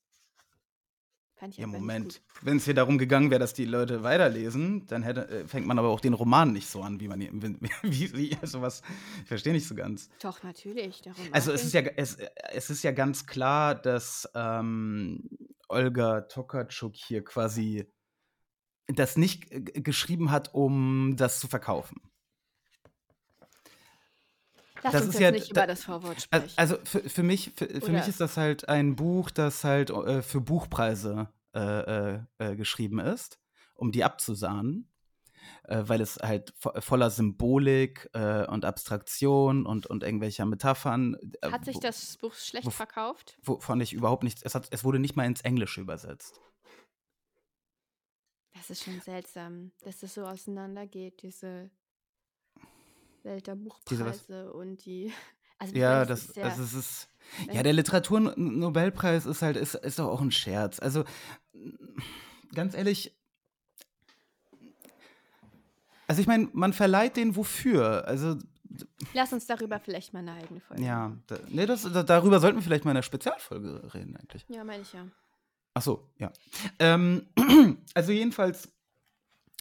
Fand 1.39 1.53
ich 1.53 1.59
Ja, 1.59 1.67
Moment. 1.67 2.21
Wenn 2.41 2.57
es 2.57 2.65
hier 2.65 2.73
darum 2.73 2.97
gegangen 2.97 3.31
wäre, 3.31 3.39
dass 3.39 3.53
die 3.53 3.63
Leute 3.63 4.03
weiterlesen, 4.03 4.85
dann 4.87 5.03
hätte, 5.03 5.29
äh, 5.29 5.47
fängt 5.47 5.65
man 5.65 5.79
aber 5.79 5.87
auch 5.87 6.01
den 6.01 6.13
Roman 6.13 6.51
nicht 6.51 6.67
so 6.67 6.81
an, 6.81 6.99
wie 6.99 7.07
man 7.07 7.21
ihn- 7.21 7.41
wie, 7.81 8.13
wie 8.13 8.37
also 8.41 8.61
was, 8.61 8.81
ich 9.21 9.27
verstehe 9.27 9.53
nicht 9.53 9.65
so 9.65 9.73
ganz. 9.73 10.09
Doch, 10.21 10.43
natürlich. 10.43 11.01
Also 11.31 11.53
es 11.53 11.63
ist 11.63 11.73
ja 11.73 11.81
es, 11.95 12.17
es 12.51 12.69
ist 12.69 12.83
ja 12.83 12.91
ganz 12.91 13.25
klar, 13.25 13.73
dass 13.73 14.29
ähm, 14.35 15.29
Olga 15.69 16.21
Tokarczuk 16.21 16.95
hier 16.95 17.23
quasi 17.23 17.89
das 18.87 19.15
nicht 19.15 19.49
äh, 19.49 19.61
geschrieben 19.61 20.31
hat, 20.31 20.53
um 20.53 21.15
das 21.15 21.39
zu 21.39 21.47
verkaufen. 21.47 22.01
Lass 24.83 24.93
das 24.93 25.01
uns 25.03 25.15
ist 25.15 25.19
jetzt 25.19 25.21
ja 25.21 25.31
nicht 25.31 25.47
da- 25.55 25.61
über 25.63 25.67
das 25.67 25.83
Vorwort 25.83 26.21
sprechen. 26.21 26.51
Also 26.55 26.77
für, 26.83 27.01
für 27.09 27.23
mich, 27.23 27.51
für, 27.55 27.67
für 27.67 27.91
mich 27.91 28.07
ist 28.07 28.19
das 28.19 28.37
halt 28.37 28.67
ein 28.69 28.95
Buch, 28.95 29.29
das 29.31 29.63
halt 29.63 29.89
äh, 29.89 30.21
für 30.21 30.41
Buchpreise 30.41 31.29
äh, 31.53 31.59
äh, 32.15 32.19
äh, 32.37 32.55
geschrieben 32.55 32.99
ist, 32.99 33.39
um 33.75 33.91
die 33.91 34.03
abzusahnen, 34.03 34.91
äh, 35.63 35.83
weil 35.87 36.01
es 36.01 36.17
halt 36.17 36.53
vo 36.57 36.71
voller 36.79 37.09
Symbolik 37.09 38.09
äh, 38.13 38.45
und 38.47 38.65
Abstraktion 38.65 39.65
und, 39.65 39.87
und 39.87 40.03
irgendwelcher 40.03 40.45
Metaphern. 40.45 41.17
Hat 41.43 41.65
sich 41.65 41.79
das 41.79 42.17
Buch 42.17 42.33
schlecht 42.35 42.67
wo- 42.67 42.71
verkauft? 42.71 43.37
Wovon 43.43 43.81
ich 43.81 43.93
überhaupt 43.93 44.23
nichts. 44.23 44.41
Es, 44.43 44.53
hat, 44.55 44.67
es 44.71 44.83
wurde 44.83 44.99
nicht 44.99 45.15
mal 45.15 45.25
ins 45.25 45.41
Englische 45.41 45.81
übersetzt. 45.81 46.39
Das 48.53 48.69
ist 48.69 48.83
schon 48.83 48.99
seltsam, 49.01 49.71
dass 49.83 49.99
das 49.99 50.13
so 50.15 50.25
auseinandergeht, 50.25 51.21
diese 51.21 51.69
Welt 53.23 53.47
der? 53.47 53.55
Buchpreise 53.55 54.51
und 54.53 54.85
die. 54.85 55.11
Also 55.61 55.75
Ja, 55.75 56.05
das, 56.05 56.23
ist 56.29 56.37
ja, 56.37 56.45
also 56.45 56.63
es 56.63 56.73
ist. 56.73 57.09
Ja, 57.51 57.61
der 57.63 57.73
Literaturnobelpreis 57.73 59.25
ist 59.25 59.41
halt, 59.41 59.57
ist, 59.57 59.75
ist 59.75 59.99
doch 59.99 60.07
auch 60.07 60.21
ein 60.21 60.31
Scherz. 60.31 60.79
Also, 60.79 61.03
ganz 62.55 62.75
ehrlich. 62.75 63.13
Also, 66.07 66.21
ich 66.21 66.27
meine, 66.27 66.47
man 66.53 66.71
verleiht 66.71 67.17
den 67.17 67.35
wofür? 67.35 68.07
Also, 68.07 68.37
Lass 69.13 69.33
uns 69.33 69.47
darüber 69.47 69.79
vielleicht 69.79 70.13
mal 70.13 70.19
eine 70.19 70.33
eigene 70.33 70.61
Folge. 70.61 70.83
ja, 70.83 71.11
da, 71.27 71.39
nee, 71.49 71.65
das, 71.65 71.83
da, 71.83 72.03
darüber 72.03 72.39
sollten 72.39 72.59
wir 72.59 72.63
vielleicht 72.63 72.85
mal 72.85 72.91
in 72.91 72.97
einer 72.97 73.03
Spezialfolge 73.03 73.93
reden, 73.93 74.15
eigentlich. 74.15 74.45
Ja, 74.47 74.63
meine 74.63 74.83
ich 74.83 74.93
ja. 74.93 75.05
Ach 75.73 75.81
so, 75.81 76.09
ja. 76.17 76.31
Ähm, 76.79 77.27
also 77.93 78.11
jedenfalls, 78.11 78.69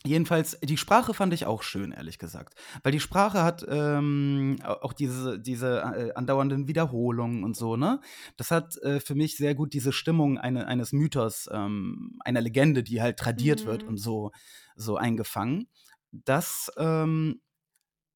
jedenfalls, 0.05 0.59
die 0.63 0.77
Sprache 0.77 1.13
fand 1.15 1.33
ich 1.35 1.47
auch 1.47 1.63
schön, 1.63 1.93
ehrlich 1.93 2.19
gesagt. 2.19 2.55
Weil 2.83 2.93
die 2.93 3.01
Sprache 3.01 3.43
hat 3.43 3.65
ähm, 3.69 4.57
au- 4.63 4.83
auch 4.83 4.93
diese, 4.93 5.39
diese 5.39 5.79
äh, 5.81 6.13
andauernden 6.15 6.69
Wiederholungen 6.69 7.45
und 7.45 7.57
so, 7.57 7.77
ne? 7.77 8.01
Das 8.37 8.51
hat 8.51 8.77
äh, 8.83 9.01
für 9.01 9.15
mich 9.15 9.37
sehr 9.37 9.55
gut 9.55 9.73
diese 9.75 9.93
Stimmung 9.93 10.39
eine, 10.39 10.67
eines 10.67 10.93
Mythos, 10.93 11.49
ähm, 11.53 12.19
einer 12.25 12.41
Legende, 12.41 12.83
die 12.83 13.03
halt 13.03 13.19
tradiert 13.19 13.67
wird 13.67 13.83
Mhm. 13.83 13.89
und 13.89 13.97
so, 13.99 14.33
so 14.77 14.97
eingefangen. 14.97 15.69
Das 16.13 16.71
ähm, 16.79 17.41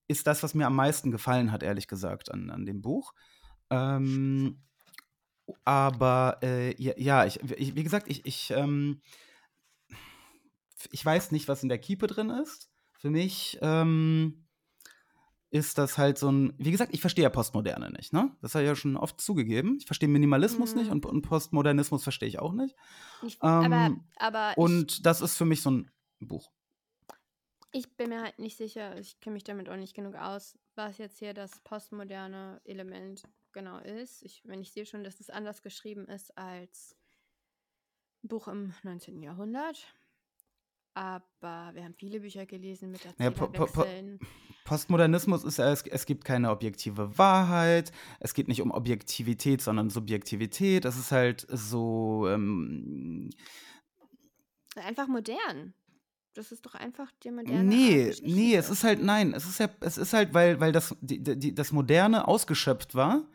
ist 0.09 0.27
das, 0.27 0.43
was 0.43 0.55
mir 0.55 0.67
am 0.67 0.77
meisten 0.77 1.11
gefallen 1.11 1.53
hat, 1.53 1.63
ehrlich 1.63 1.89
gesagt, 1.89 2.31
an, 2.33 2.51
an 2.51 2.67
dem 2.67 2.83
Buch. 2.83 3.13
Ähm, 3.71 4.63
aber 5.65 6.39
äh, 6.43 6.75
ja, 6.83 6.93
ja 6.97 7.25
ich, 7.27 7.41
ich, 7.59 7.75
wie 7.75 7.83
gesagt, 7.83 8.09
ich, 8.09 8.25
ich, 8.27 8.51
ähm, 8.53 9.01
ich 10.91 11.05
weiß 11.05 11.31
nicht, 11.33 11.49
was 11.49 11.63
in 11.63 11.69
der 11.69 11.79
Kiepe 11.79 12.07
drin 12.07 12.31
ist. 12.31 12.71
Für 12.99 13.11
mich 13.11 13.59
ähm, 13.63 14.47
ist 15.51 15.77
das 15.77 15.99
halt 15.99 16.19
so 16.19 16.31
ein, 16.31 16.55
wie 16.59 16.71
gesagt, 16.71 16.95
ich 16.95 17.01
verstehe 17.01 17.25
ja 17.25 17.31
Postmoderne 17.31 17.91
nicht, 17.91 18.13
ne? 18.13 18.35
Das 18.41 18.55
habe 18.55 18.65
ich 18.65 18.69
ja 18.69 18.75
schon 18.77 18.97
oft 18.97 19.21
zugegeben. 19.21 19.77
Ich 19.79 19.87
verstehe 19.87 20.09
Minimalismus 20.09 20.75
Mhm. 20.75 20.81
nicht 20.81 20.91
und, 20.91 21.05
und 21.05 21.23
Postmodernismus 21.23 22.03
verstehe 22.03 22.29
ich 22.29 22.39
auch 22.39 22.53
nicht. 22.53 22.75
Ich, 23.23 23.41
aber 23.43 23.67
Ähm, 23.67 24.05
aber 24.17 24.53
ich, 24.53 24.57
Und 24.57 25.05
das 25.07 25.21
ist 25.21 25.37
für 25.37 25.45
mich 25.45 25.61
so 25.63 25.71
ein 25.71 25.91
Buch. 26.21 26.51
ich 27.73 27.97
bin 27.97 28.11
mir 28.11 28.23
halt 28.23 28.39
nicht 28.39 28.57
sicher, 28.57 28.99
ich 28.99 29.21
kenne 29.21 29.35
mich 29.35 29.45
damit 29.45 29.69
auch 29.69 29.77
nicht 29.77 29.95
genug 29.95 30.15
aus, 30.15 30.59
was 30.75 30.99
jetzt 30.99 31.19
hier 31.19 31.35
das 31.35 31.61
postmoderne 31.61 32.61
Element 32.65 33.23
genau 33.53 33.79
ist. 33.79 34.23
Ich, 34.23 34.43
wenn 34.47 34.61
ich 34.61 34.73
sehe 34.73 34.87
schon, 34.87 35.05
dass 35.05 35.21
es 35.21 35.29
anders 35.31 35.63
geschrieben 35.63 36.07
ist 36.07 36.37
als 36.39 36.97
Buch 38.23 38.49
im 38.49 38.73
19. 38.83 39.23
Jahrhundert. 39.23 39.87
Aber 40.95 41.71
wir 41.75 41.85
haben 41.85 41.95
viele 41.99 42.21
Bücher 42.21 42.45
gelesen 42.47 42.91
mit 42.91 43.01
Ja, 43.19 43.31
po- 43.31 43.47
po- 43.47 43.65
po- 43.67 43.81
Erzählerwechseln. 43.81 44.19
Postmodernismus 44.65 45.43
ist 45.45 45.57
ja, 45.59 45.73
es, 45.73 45.83
es 45.83 46.07
gibt 46.07 46.25
keine 46.25 46.51
objektive 46.51 47.19
Wahrheit, 47.19 47.91
es 48.21 48.33
geht 48.35 48.47
nicht 48.49 48.63
um 48.63 48.71
Objektivität, 48.71 49.61
sondern 49.61 49.91
Subjektivität. 49.91 50.85
Es 50.85 50.97
ist 50.97 51.11
halt 51.13 51.47
so, 51.51 52.29
ähm, 52.29 53.31
Einfach 54.77 55.07
modern. 55.09 55.75
Das 56.35 56.51
ist 56.51 56.65
doch 56.65 56.75
einfach 56.75 57.11
die 57.23 57.31
moderne 57.31 57.63
nee, 57.63 58.15
nee, 58.23 58.55
es 58.55 58.71
ist 58.71 58.85
halt, 58.85 59.03
nein, 59.03 59.35
es 59.35 59.45
ist 59.47 59.59
ja, 59.61 59.69
es 59.81 59.99
ist 59.99 60.15
halt, 60.15 60.33
weil, 60.33 60.61
weil 60.61 60.73
das, 60.73 60.97
die, 61.03 61.23
die, 61.23 61.55
das 61.55 61.73
Moderne 61.73 62.27
ausgeschöpft 62.27 62.95
war 62.95 63.27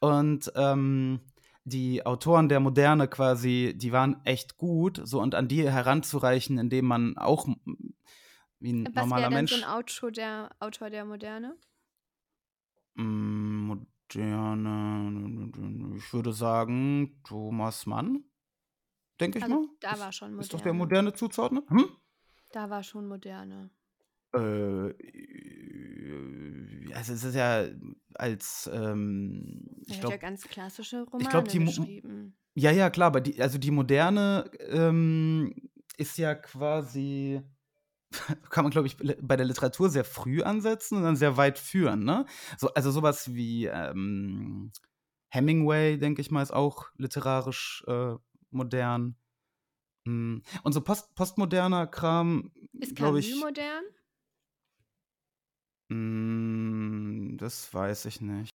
und 0.00 0.52
ähm, 0.54 1.18
die 1.64 2.04
Autoren 2.04 2.48
der 2.48 2.60
Moderne 2.60 3.08
quasi, 3.08 3.74
die 3.76 3.92
waren 3.92 4.20
echt 4.24 4.56
gut, 4.56 5.00
so 5.04 5.20
und 5.20 5.34
an 5.34 5.48
die 5.48 5.68
heranzureichen, 5.70 6.58
indem 6.58 6.86
man 6.86 7.16
auch 7.16 7.46
wie 8.58 8.72
ein 8.72 8.86
Was 8.94 8.94
normaler 9.04 9.22
wäre 9.22 9.30
denn 9.30 9.38
Mensch 9.38 9.52
so 9.52 9.56
ein 9.62 9.64
Autor 9.64 10.10
der, 10.10 10.50
Autor 10.60 10.90
der 10.90 11.04
Moderne? 11.04 11.56
Moderne, 12.94 13.82
ich 15.96 16.12
würde 16.12 16.32
sagen, 16.32 17.20
Thomas 17.24 17.86
Mann, 17.86 18.24
denke 19.20 19.38
ich 19.38 19.44
Also 19.44 19.56
mal. 19.56 19.68
da 19.80 19.98
war 19.98 20.12
schon 20.12 20.38
ist 20.38 20.52
doch 20.52 20.60
der 20.60 20.72
moderne. 20.72 21.08
Moderne 21.10 21.14
zuzuordnen? 21.14 21.62
Hm? 21.68 21.86
Da 22.52 22.68
war 22.68 22.82
schon 22.82 23.08
moderne. 23.08 23.70
Äh, 24.34 24.90
also 26.94 27.12
es 27.12 27.24
ist 27.24 27.34
ja 27.34 27.66
als, 28.14 28.70
ähm, 28.72 29.66
ich 29.86 29.98
hat 29.98 30.08
ja 30.08 30.16
glaube, 30.16 30.18
ganz 30.18 30.42
klassische 30.44 31.06
ich 31.18 31.28
glaube, 31.28 31.48
Romane 31.48 31.50
die, 31.50 31.58
geschrieben. 31.64 32.36
ja, 32.54 32.70
ja, 32.70 32.90
klar, 32.90 33.08
aber 33.08 33.20
die, 33.20 33.40
also 33.40 33.58
die 33.58 33.70
Moderne 33.70 34.50
ähm, 34.68 35.54
ist 35.96 36.18
ja 36.18 36.34
quasi, 36.34 37.42
kann 38.50 38.64
man, 38.64 38.70
glaube 38.70 38.86
ich, 38.86 38.96
bei 38.96 39.36
der 39.36 39.46
Literatur 39.46 39.88
sehr 39.90 40.04
früh 40.04 40.42
ansetzen 40.42 40.96
und 40.98 41.04
dann 41.04 41.16
sehr 41.16 41.36
weit 41.36 41.58
führen, 41.58 42.04
ne? 42.04 42.26
So, 42.58 42.68
also 42.74 42.90
sowas 42.90 43.34
wie 43.34 43.66
ähm, 43.66 44.72
Hemingway, 45.30 45.98
denke 45.98 46.20
ich 46.20 46.30
mal, 46.30 46.42
ist 46.42 46.52
auch 46.52 46.90
literarisch 46.96 47.84
äh, 47.86 48.14
modern. 48.50 49.16
Mm, 50.04 50.38
Und 50.62 50.72
so 50.72 50.80
post 50.82 51.14
postmoderner 51.14 51.86
Kram, 51.86 52.52
Ist 52.72 52.96
glaube 52.96 53.20
Camus 53.20 53.26
ich, 53.28 53.40
modern? 53.40 53.84
Mm, 55.92 57.36
das 57.38 57.72
weiß 57.72 58.04
ich 58.06 58.20
nicht. 58.20 58.50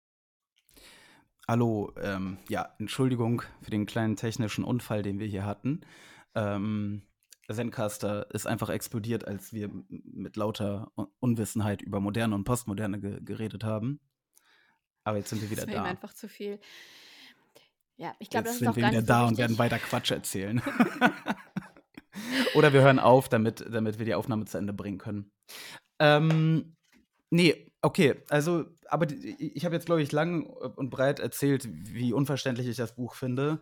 Hallo, 1.48 1.94
ähm, 2.02 2.38
ja, 2.50 2.74
Entschuldigung 2.80 3.44
für 3.62 3.70
den 3.72 3.86
kleinen 3.86 4.16
technischen 4.16 4.64
Unfall, 4.64 5.04
den 5.04 5.20
wir 5.20 5.28
hier 5.28 5.46
hatten. 5.46 5.82
Ähm, 6.34 7.04
Zencaster 7.52 8.34
ist 8.34 8.48
einfach 8.48 8.70
explodiert, 8.70 9.28
als 9.28 9.54
wir 9.54 9.70
mit 9.90 10.36
lauter 10.36 10.92
Un- 10.98 11.08
Unwissenheit 11.20 11.84
über 11.84 12.00
Moderne 12.00 12.34
und 12.34 12.44
Postmoderne 12.44 13.00
ge 13.00 13.20
geredet 13.24 13.64
haben. 13.64 14.00
Aber 15.04 15.18
jetzt 15.18 15.30
sind 15.30 15.42
wir 15.44 15.52
wieder 15.52 15.68
Das 15.68 15.76
da. 15.76 15.84
einfach 15.84 16.14
zu 16.14 16.28
viel. 16.28 16.60
Ja, 17.98 18.16
ich 18.18 18.32
glaube, 18.32 18.46
das 18.46 18.54
Jetzt 18.54 18.56
ist 18.56 18.60
sind 18.60 18.68
auch 18.70 18.76
wir 18.76 18.82
gar 18.82 18.92
wieder 18.92 19.02
nicht 19.02 19.08
so 19.08 19.14
da 19.14 19.28
und 19.28 19.38
werden 19.38 19.60
weiter 19.60 19.78
Quatsch 19.78 20.10
erzählen. 20.12 20.62
Oder 22.56 22.74
wir 22.74 22.82
hören 22.82 23.00
auf, 23.00 23.30
damit, 23.30 23.64
damit 23.70 24.00
wir 24.00 24.06
die 24.06 24.16
Aufnahme 24.16 24.46
zu 24.46 24.58
Ende 24.58 24.74
bringen 24.74 24.98
können. 24.98 25.32
Ähm, 26.00 26.75
nee, 27.36 27.72
okay, 27.82 28.24
also, 28.30 28.66
aber 28.88 29.06
die, 29.06 29.54
ich 29.54 29.66
habe 29.66 29.76
jetzt, 29.76 29.86
glaube 29.86 30.02
ich, 30.02 30.12
lang 30.12 30.46
und 30.46 30.90
breit 30.90 31.20
erzählt, 31.20 31.68
wie 31.70 32.14
unverständlich 32.14 32.68
ich 32.68 32.78
das 32.78 32.96
Buch 32.96 33.16
finde 33.16 33.62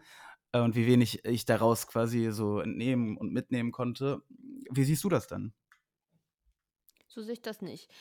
äh, 0.51 0.59
und 0.59 0.75
wie 0.75 0.88
wenig 0.88 1.25
ich 1.25 1.45
daraus 1.45 1.88
quasi 1.88 2.31
so 2.31 2.59
entnehmen 2.59 3.17
und 3.17 3.33
mitnehmen 3.33 3.71
konnte. 3.71 4.21
Wie 4.71 4.83
siehst 4.83 5.03
du 5.03 5.09
das 5.09 5.27
dann? 5.27 5.53
So 7.07 7.21
sehe 7.21 7.33
ich 7.33 7.41
das 7.41 7.62
nicht. 7.62 7.91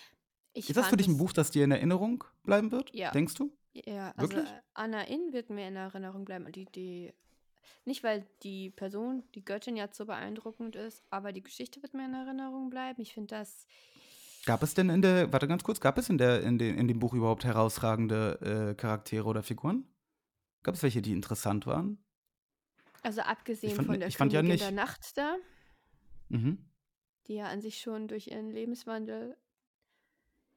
Ich 0.55 0.69
Ist 0.69 0.77
das 0.77 0.89
für 0.89 0.97
dich 0.97 1.09
ein 1.09 1.17
Buch, 1.17 1.33
das 1.33 1.51
dir 1.51 1.65
in 1.65 1.71
Erinnerung 1.71 2.25
bleiben 2.45 2.71
wird? 2.73 2.95
Ja. 2.95 3.11
Denkst 3.11 3.35
du? 3.35 3.53
Ja, 3.73 4.13
also 4.17 4.37
Wirklich? 4.37 4.53
Anna 4.75 5.03
In 5.03 5.33
wird 5.33 5.51
mir 5.51 5.69
in 5.69 5.77
Erinnerung 5.77 6.25
bleiben. 6.25 6.51
Die, 6.53 6.67
die, 6.67 7.13
nicht 7.87 8.05
weil 8.05 8.27
die 8.43 8.71
Person, 8.71 9.23
die 9.35 9.45
Göttin 9.45 9.77
jetzt 9.77 9.97
so 9.97 10.05
beeindruckend 10.05 10.77
ist, 10.77 11.03
aber 11.11 11.33
die 11.33 11.43
Geschichte 11.43 11.83
wird 11.83 11.95
mir 11.95 12.05
in 12.05 12.15
Erinnerung 12.15 12.69
bleiben. 12.69 13.01
Ich 13.01 13.15
finde 13.15 13.35
das, 13.35 13.67
Gab 14.45 14.63
es 14.63 14.75
denn 14.75 14.91
in 14.91 15.03
der, 15.03 15.33
warte 15.33 15.47
ganz 15.47 15.63
kurz, 15.63 15.81
gab 15.81 15.99
es 15.99 16.09
in, 16.09 16.19
der, 16.19 16.43
in, 16.43 16.59
den, 16.59 16.77
in 16.77 16.89
dem 16.89 16.99
Buch 16.99 17.15
überhaupt 17.15 17.45
herausragende 17.45 18.71
äh, 18.71 18.75
Charaktere 18.75 19.25
oder 19.27 19.43
Figuren? 19.43 19.85
Gab 20.65 20.75
es 20.75 20.83
welche, 20.83 21.03
die 21.03 21.13
interessant 21.13 21.67
waren? 21.67 22.05
also 23.05 23.21
abgesehen 23.23 23.75
fand- 23.75 23.89
von 23.89 23.99
der 23.99 24.09
ja 24.09 24.17
Königin 24.17 24.47
nicht. 24.47 24.63
der 24.63 24.71
Nacht 24.73 25.17
da, 25.19 25.37
Mhm. 26.29 26.59
die 27.27 27.35
ja 27.35 27.47
an 27.47 27.61
sich 27.61 27.81
schon 27.81 28.09
durch 28.09 28.29
ihren 28.29 28.51
Lebenswandel 28.51 29.37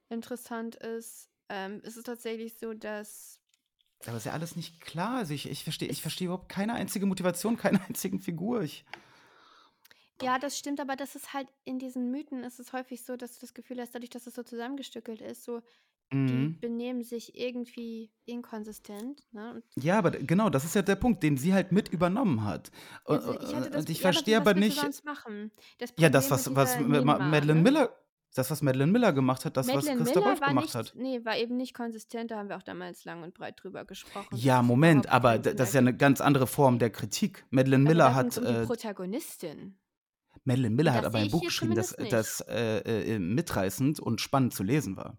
interessant 0.10 0.76
ist, 0.76 1.30
ähm, 1.50 1.82
ist 1.82 1.98
es 1.98 2.04
tatsächlich 2.04 2.58
so, 2.58 2.74
dass 2.74 3.40
Aber 4.08 4.18
ist 4.18 4.26
ja 4.26 4.34
alles 4.34 4.56
nicht 4.56 4.80
klar. 4.82 5.18
Also 5.18 5.34
ich, 5.34 5.50
ich 5.50 5.64
verstehe 5.64 5.90
ich 5.90 6.02
versteh 6.02 6.26
überhaupt 6.26 6.50
keine 6.50 6.74
einzige 6.74 7.06
Motivation, 7.08 7.58
keine 7.58 7.82
einzigen 7.88 8.20
Figur. 8.20 8.62
Ich, 8.62 8.86
Ja, 10.22 10.40
das 10.40 10.58
stimmt, 10.58 10.80
aber 10.80 10.96
das 10.96 11.16
ist 11.16 11.34
halt 11.34 11.48
in 11.66 11.78
diesen 11.80 12.10
Mythen 12.12 12.44
ist 12.44 12.60
es 12.60 12.72
häufig 12.74 13.04
so, 13.04 13.18
dass 13.18 13.34
du 13.36 13.42
das 13.42 13.54
Gefühl 13.54 13.80
hast, 13.82 13.94
dadurch, 13.96 14.10
dass 14.10 14.28
es 14.28 14.36
so 14.36 14.44
zusammengestückelt 14.44 15.22
ist, 15.22 15.44
so 15.44 15.62
die 16.14 16.18
Mhm. 16.34 16.60
benehmen 16.60 17.04
sich 17.04 17.36
irgendwie 17.36 18.12
inkonsistent. 18.26 19.24
Ne? 19.34 19.64
Ja, 19.76 19.98
aber 19.98 20.12
genau, 20.12 20.50
das 20.50 20.64
ist 20.64 20.76
ja 20.76 20.82
der 20.84 20.96
Punkt, 20.96 21.24
den 21.24 21.36
sie 21.36 21.54
halt 21.54 21.72
mit 21.72 21.90
übernommen 21.90 22.44
hat. 22.46 22.72
Und, 23.06 23.16
also 23.18 23.34
ich 23.42 23.56
hatte 23.56 23.70
das, 23.72 23.80
und 23.82 23.90
ich 23.90 23.98
ja, 23.98 24.02
verstehe 24.04 24.36
was 24.38 24.42
aber 24.48 24.56
willst 24.56 24.78
nicht. 24.84 25.04
Das 25.80 25.94
Ja, 25.98 26.10
das, 26.10 26.30
was, 26.32 26.56
was 26.56 26.76
dieser 26.78 26.88
Ma- 26.88 27.00
Nebenwahl, 27.00 27.30
Madeleine 27.32 27.60
ne? 27.60 27.64
Miller, 27.64 27.96
das, 28.36 28.52
was 28.52 28.62
Madeleine 28.62 28.92
Miller 28.92 29.14
gemacht 29.14 29.46
hat, 29.46 29.58
das, 29.58 29.68
was 29.68 29.74
Madeleine 29.74 29.98
Christa 30.04 30.20
Miller 30.20 30.30
Wolf 30.30 30.42
war 30.42 30.48
gemacht 30.50 30.66
nicht, 30.66 30.76
hat. 30.76 30.94
nee, 30.96 31.26
war 31.26 31.38
eben 31.38 31.58
nicht 31.58 31.74
konsistent, 31.74 32.32
da 32.32 32.38
haben 32.38 32.50
wir 32.50 32.58
auch 32.58 32.64
damals 32.64 33.04
lang 33.04 33.24
und 33.24 33.34
breit 33.34 33.56
drüber 33.62 33.84
gesprochen. 33.84 34.36
Ja, 34.38 34.62
Moment, 34.62 35.10
aber 35.10 35.40
das 35.40 35.70
ist 35.70 35.74
ja 35.74 35.80
eine 35.82 35.96
ganz 35.98 36.22
andere 36.22 36.46
Form 36.48 36.78
der 36.80 36.92
Kritik. 36.92 37.46
Madeleine 37.50 37.84
Aber 37.84 37.90
Miller 37.94 38.16
hat. 38.16 38.38
um 38.38 38.46
die 38.46 38.52
Äh, 38.54 38.66
Protagonistin. 38.66 39.78
Madeleine 40.46 40.76
Miller 40.76 40.94
hat 40.94 41.06
aber 41.06 41.18
ein 41.18 41.32
Buch 41.32 41.42
geschrieben, 41.42 41.76
das, 41.76 41.96
das 42.10 42.40
äh, 42.42 43.16
äh, 43.16 43.20
mitreißend 43.20 44.00
und 44.00 44.22
spannend 44.22 44.54
zu 44.54 44.64
lesen 44.64 44.96
war. 44.96 45.18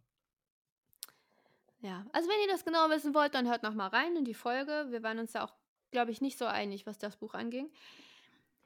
Ja, 1.81 2.07
also 2.13 2.29
wenn 2.29 2.41
ihr 2.41 2.53
das 2.53 2.65
genau 2.65 2.89
wissen 2.91 3.13
wollt, 3.15 3.35
dann 3.35 3.49
hört 3.49 3.63
noch 3.63 3.75
mal 3.75 3.89
rein 3.89 4.17
in 4.17 4.25
die 4.25 4.35
Folge. 4.35 4.87
Wir 4.91 5.03
waren 5.03 5.19
uns 5.19 5.33
ja 5.35 5.45
auch, 5.45 5.53
glaube 5.91 6.11
ich, 6.11 6.21
nicht 6.21 6.39
so 6.39 6.47
einig, 6.47 6.87
was 6.87 6.99
das 6.99 7.17
Buch 7.17 7.35
anging. 7.35 7.71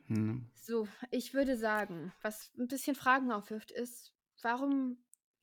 Hm. 0.07 0.51
So, 0.55 0.87
ich 1.11 1.35
würde 1.35 1.57
sagen, 1.57 2.13
was 2.23 2.51
ein 2.59 2.69
bisschen 2.69 2.95
Fragen 2.95 3.33
aufwirft, 3.33 3.71
ist, 3.71 4.13
warum 4.43 4.99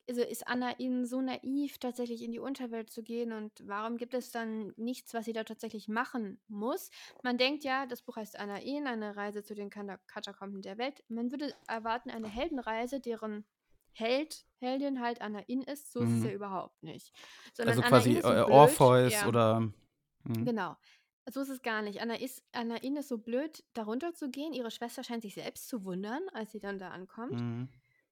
also 0.09 0.21
ist 0.21 0.47
Anna 0.47 0.77
ihnen 0.79 1.05
so 1.05 1.21
naiv, 1.21 1.77
tatsächlich 1.79 2.21
in 2.23 2.31
die 2.31 2.39
Unterwelt 2.39 2.89
zu 2.89 3.03
gehen 3.03 3.31
und 3.33 3.51
warum 3.67 3.97
gibt 3.97 4.13
es 4.13 4.31
dann 4.31 4.73
nichts, 4.77 5.13
was 5.13 5.25
sie 5.25 5.33
da 5.33 5.43
tatsächlich 5.43 5.87
machen 5.87 6.39
muss? 6.47 6.89
Man 7.23 7.37
denkt 7.37 7.63
ja, 7.63 7.85
das 7.85 8.01
Buch 8.01 8.15
heißt 8.17 8.39
Anna 8.39 8.59
ihn, 8.61 8.87
eine 8.87 9.15
Reise 9.15 9.43
zu 9.43 9.53
den 9.55 9.69
Kata- 9.69 9.99
Katakomben 10.07 10.61
der 10.61 10.77
Welt. 10.77 11.03
Man 11.09 11.31
würde 11.31 11.53
erwarten, 11.67 12.09
eine 12.09 12.27
Heldenreise, 12.27 12.99
deren 12.99 13.45
Held, 13.93 14.45
Heldin 14.59 15.01
halt 15.01 15.21
Anna 15.21 15.41
ihn 15.47 15.63
ist, 15.63 15.91
so 15.91 16.01
ist 16.01 16.09
es 16.11 16.19
Mhm. 16.19 16.25
ja 16.25 16.31
überhaupt 16.33 16.83
nicht. 16.83 17.11
Sondern 17.53 17.75
Also 17.75 17.81
Anna 17.81 17.97
quasi 17.97 18.11
In 18.13 18.17
äh, 18.19 18.41
Orpheus 18.51 19.11
ja. 19.13 19.27
oder. 19.27 19.71
hm. 20.23 20.45
Genau. 20.45 20.75
So 21.29 21.41
ist 21.41 21.49
es 21.49 21.61
gar 21.61 21.81
nicht. 21.81 21.99
Anna, 21.99 22.15
ist, 22.15 22.41
Anna 22.53 22.77
In 22.77 22.95
ist 22.95 23.09
so 23.09 23.17
blöd, 23.17 23.63
darunter 23.73 24.13
zu 24.13 24.29
gehen. 24.29 24.53
Ihre 24.53 24.71
Schwester 24.71 25.03
scheint 25.03 25.23
sich 25.23 25.33
selbst 25.33 25.67
zu 25.67 25.83
wundern, 25.83 26.21
als 26.31 26.51
sie 26.53 26.59
dann 26.59 26.77
da 26.77 26.91
ankommt. 26.91 27.33
Mhm. 27.33 27.67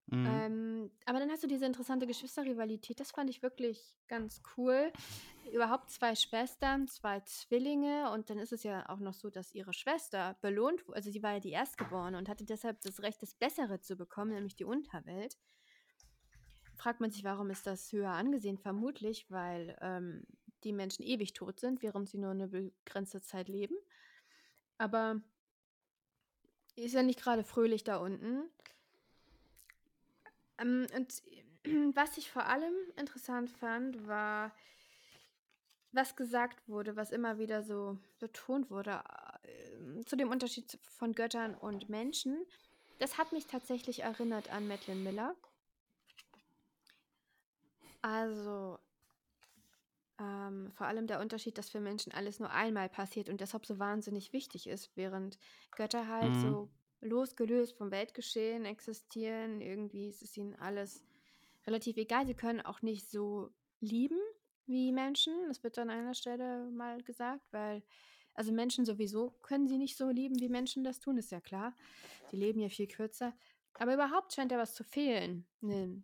Mhm. 0.07 0.25
Ähm, 0.27 0.91
aber 1.05 1.19
dann 1.19 1.31
hast 1.31 1.43
du 1.43 1.47
diese 1.47 1.65
interessante 1.65 2.05
Geschwisterrivalität. 2.05 2.99
Das 2.99 3.11
fand 3.11 3.29
ich 3.29 3.41
wirklich 3.41 3.95
ganz 4.07 4.41
cool. 4.55 4.91
Überhaupt 5.51 5.89
zwei 5.89 6.15
Schwestern, 6.15 6.87
zwei 6.87 7.21
Zwillinge. 7.21 8.11
Und 8.11 8.29
dann 8.29 8.37
ist 8.37 8.53
es 8.53 8.63
ja 8.63 8.87
auch 8.89 8.99
noch 8.99 9.13
so, 9.13 9.29
dass 9.29 9.53
ihre 9.55 9.73
Schwester 9.73 10.37
belohnt 10.41 10.87
wurde. 10.87 10.97
Also 10.97 11.11
sie 11.11 11.23
war 11.23 11.33
ja 11.33 11.39
die 11.39 11.51
Erstgeborene 11.51 12.17
und 12.17 12.29
hatte 12.29 12.45
deshalb 12.45 12.81
das 12.81 13.01
Recht, 13.01 13.21
das 13.21 13.33
Bessere 13.33 13.79
zu 13.79 13.95
bekommen, 13.95 14.33
nämlich 14.33 14.55
die 14.55 14.65
Unterwelt. 14.65 15.37
Fragt 16.75 16.99
man 16.99 17.09
sich, 17.09 17.23
warum 17.23 17.49
ist 17.49 17.65
das 17.65 17.91
höher 17.91 18.11
angesehen? 18.11 18.57
Vermutlich, 18.57 19.25
weil 19.31 19.77
ähm, 19.81 20.25
die 20.63 20.73
Menschen 20.73 21.03
ewig 21.03 21.33
tot 21.33 21.59
sind, 21.59 21.81
während 21.81 22.09
sie 22.09 22.17
nur 22.17 22.31
eine 22.31 22.47
begrenzte 22.47 23.21
Zeit 23.21 23.47
leben. 23.47 23.75
Aber 24.77 25.21
ist 26.75 26.93
ja 26.93 27.01
nicht 27.01 27.21
gerade 27.21 27.43
fröhlich 27.43 27.83
da 27.83 27.97
unten. 27.97 28.49
Ähm, 30.59 30.87
und 30.95 31.23
was 31.95 32.17
ich 32.17 32.31
vor 32.31 32.45
allem 32.45 32.73
interessant 32.97 33.49
fand, 33.51 34.07
war, 34.07 34.51
was 35.91 36.15
gesagt 36.15 36.67
wurde, 36.67 36.95
was 36.95 37.11
immer 37.11 37.37
wieder 37.37 37.63
so 37.63 37.97
betont 38.19 38.69
wurde, 38.69 39.01
äh, 39.43 40.03
zu 40.05 40.15
dem 40.15 40.29
Unterschied 40.29 40.77
von 40.83 41.13
Göttern 41.13 41.55
und 41.55 41.89
Menschen. 41.89 42.45
Das 42.99 43.17
hat 43.17 43.31
mich 43.31 43.47
tatsächlich 43.47 44.03
erinnert 44.03 44.49
an 44.49 44.67
Madeline 44.67 45.01
Miller. 45.01 45.35
Also, 48.01 48.79
ähm, 50.19 50.65
ähm, 50.67 50.71
vor 50.73 50.87
allem 50.87 51.07
der 51.07 51.19
Unterschied, 51.19 51.57
dass 51.57 51.69
für 51.69 51.79
Menschen 51.79 52.11
alles 52.11 52.39
nur 52.39 52.51
einmal 52.51 52.89
passiert 52.89 53.29
und 53.29 53.41
deshalb 53.41 53.65
so 53.65 53.79
wahnsinnig 53.79 54.33
wichtig 54.33 54.67
ist, 54.67 54.91
während 54.95 55.37
Götter 55.75 56.07
halt 56.07 56.35
Mhm. 56.35 56.39
so 56.39 56.69
losgelöst 57.05 57.77
vom 57.77 57.91
Weltgeschehen 57.91 58.65
existieren. 58.65 59.61
Irgendwie 59.61 60.09
ist 60.09 60.21
es 60.21 60.35
ihnen 60.37 60.55
alles 60.55 61.03
relativ 61.65 61.97
egal. 61.97 62.25
Sie 62.25 62.33
können 62.33 62.61
auch 62.61 62.81
nicht 62.81 63.09
so 63.09 63.51
lieben 63.79 64.19
wie 64.65 64.91
Menschen. 64.91 65.33
Das 65.47 65.63
wird 65.63 65.77
an 65.77 65.89
einer 65.89 66.13
Stelle 66.13 66.69
mal 66.71 67.01
gesagt, 67.03 67.45
weil, 67.51 67.83
also 68.33 68.51
Menschen 68.51 68.85
sowieso 68.85 69.31
können 69.41 69.67
sie 69.67 69.77
nicht 69.77 69.97
so 69.97 70.09
lieben, 70.09 70.39
wie 70.39 70.49
Menschen 70.49 70.83
das 70.83 70.99
tun, 70.99 71.17
ist 71.17 71.31
ja 71.31 71.41
klar. 71.41 71.73
Die 72.31 72.37
leben 72.37 72.59
ja 72.59 72.69
viel 72.69 72.87
kürzer. 72.87 73.33
Aber 73.75 73.93
überhaupt 73.93 74.33
scheint 74.33 74.51
da 74.51 74.57
was 74.57 74.73
zu 74.73 74.83
fehlen. 74.83 75.45
Ne, 75.61 76.01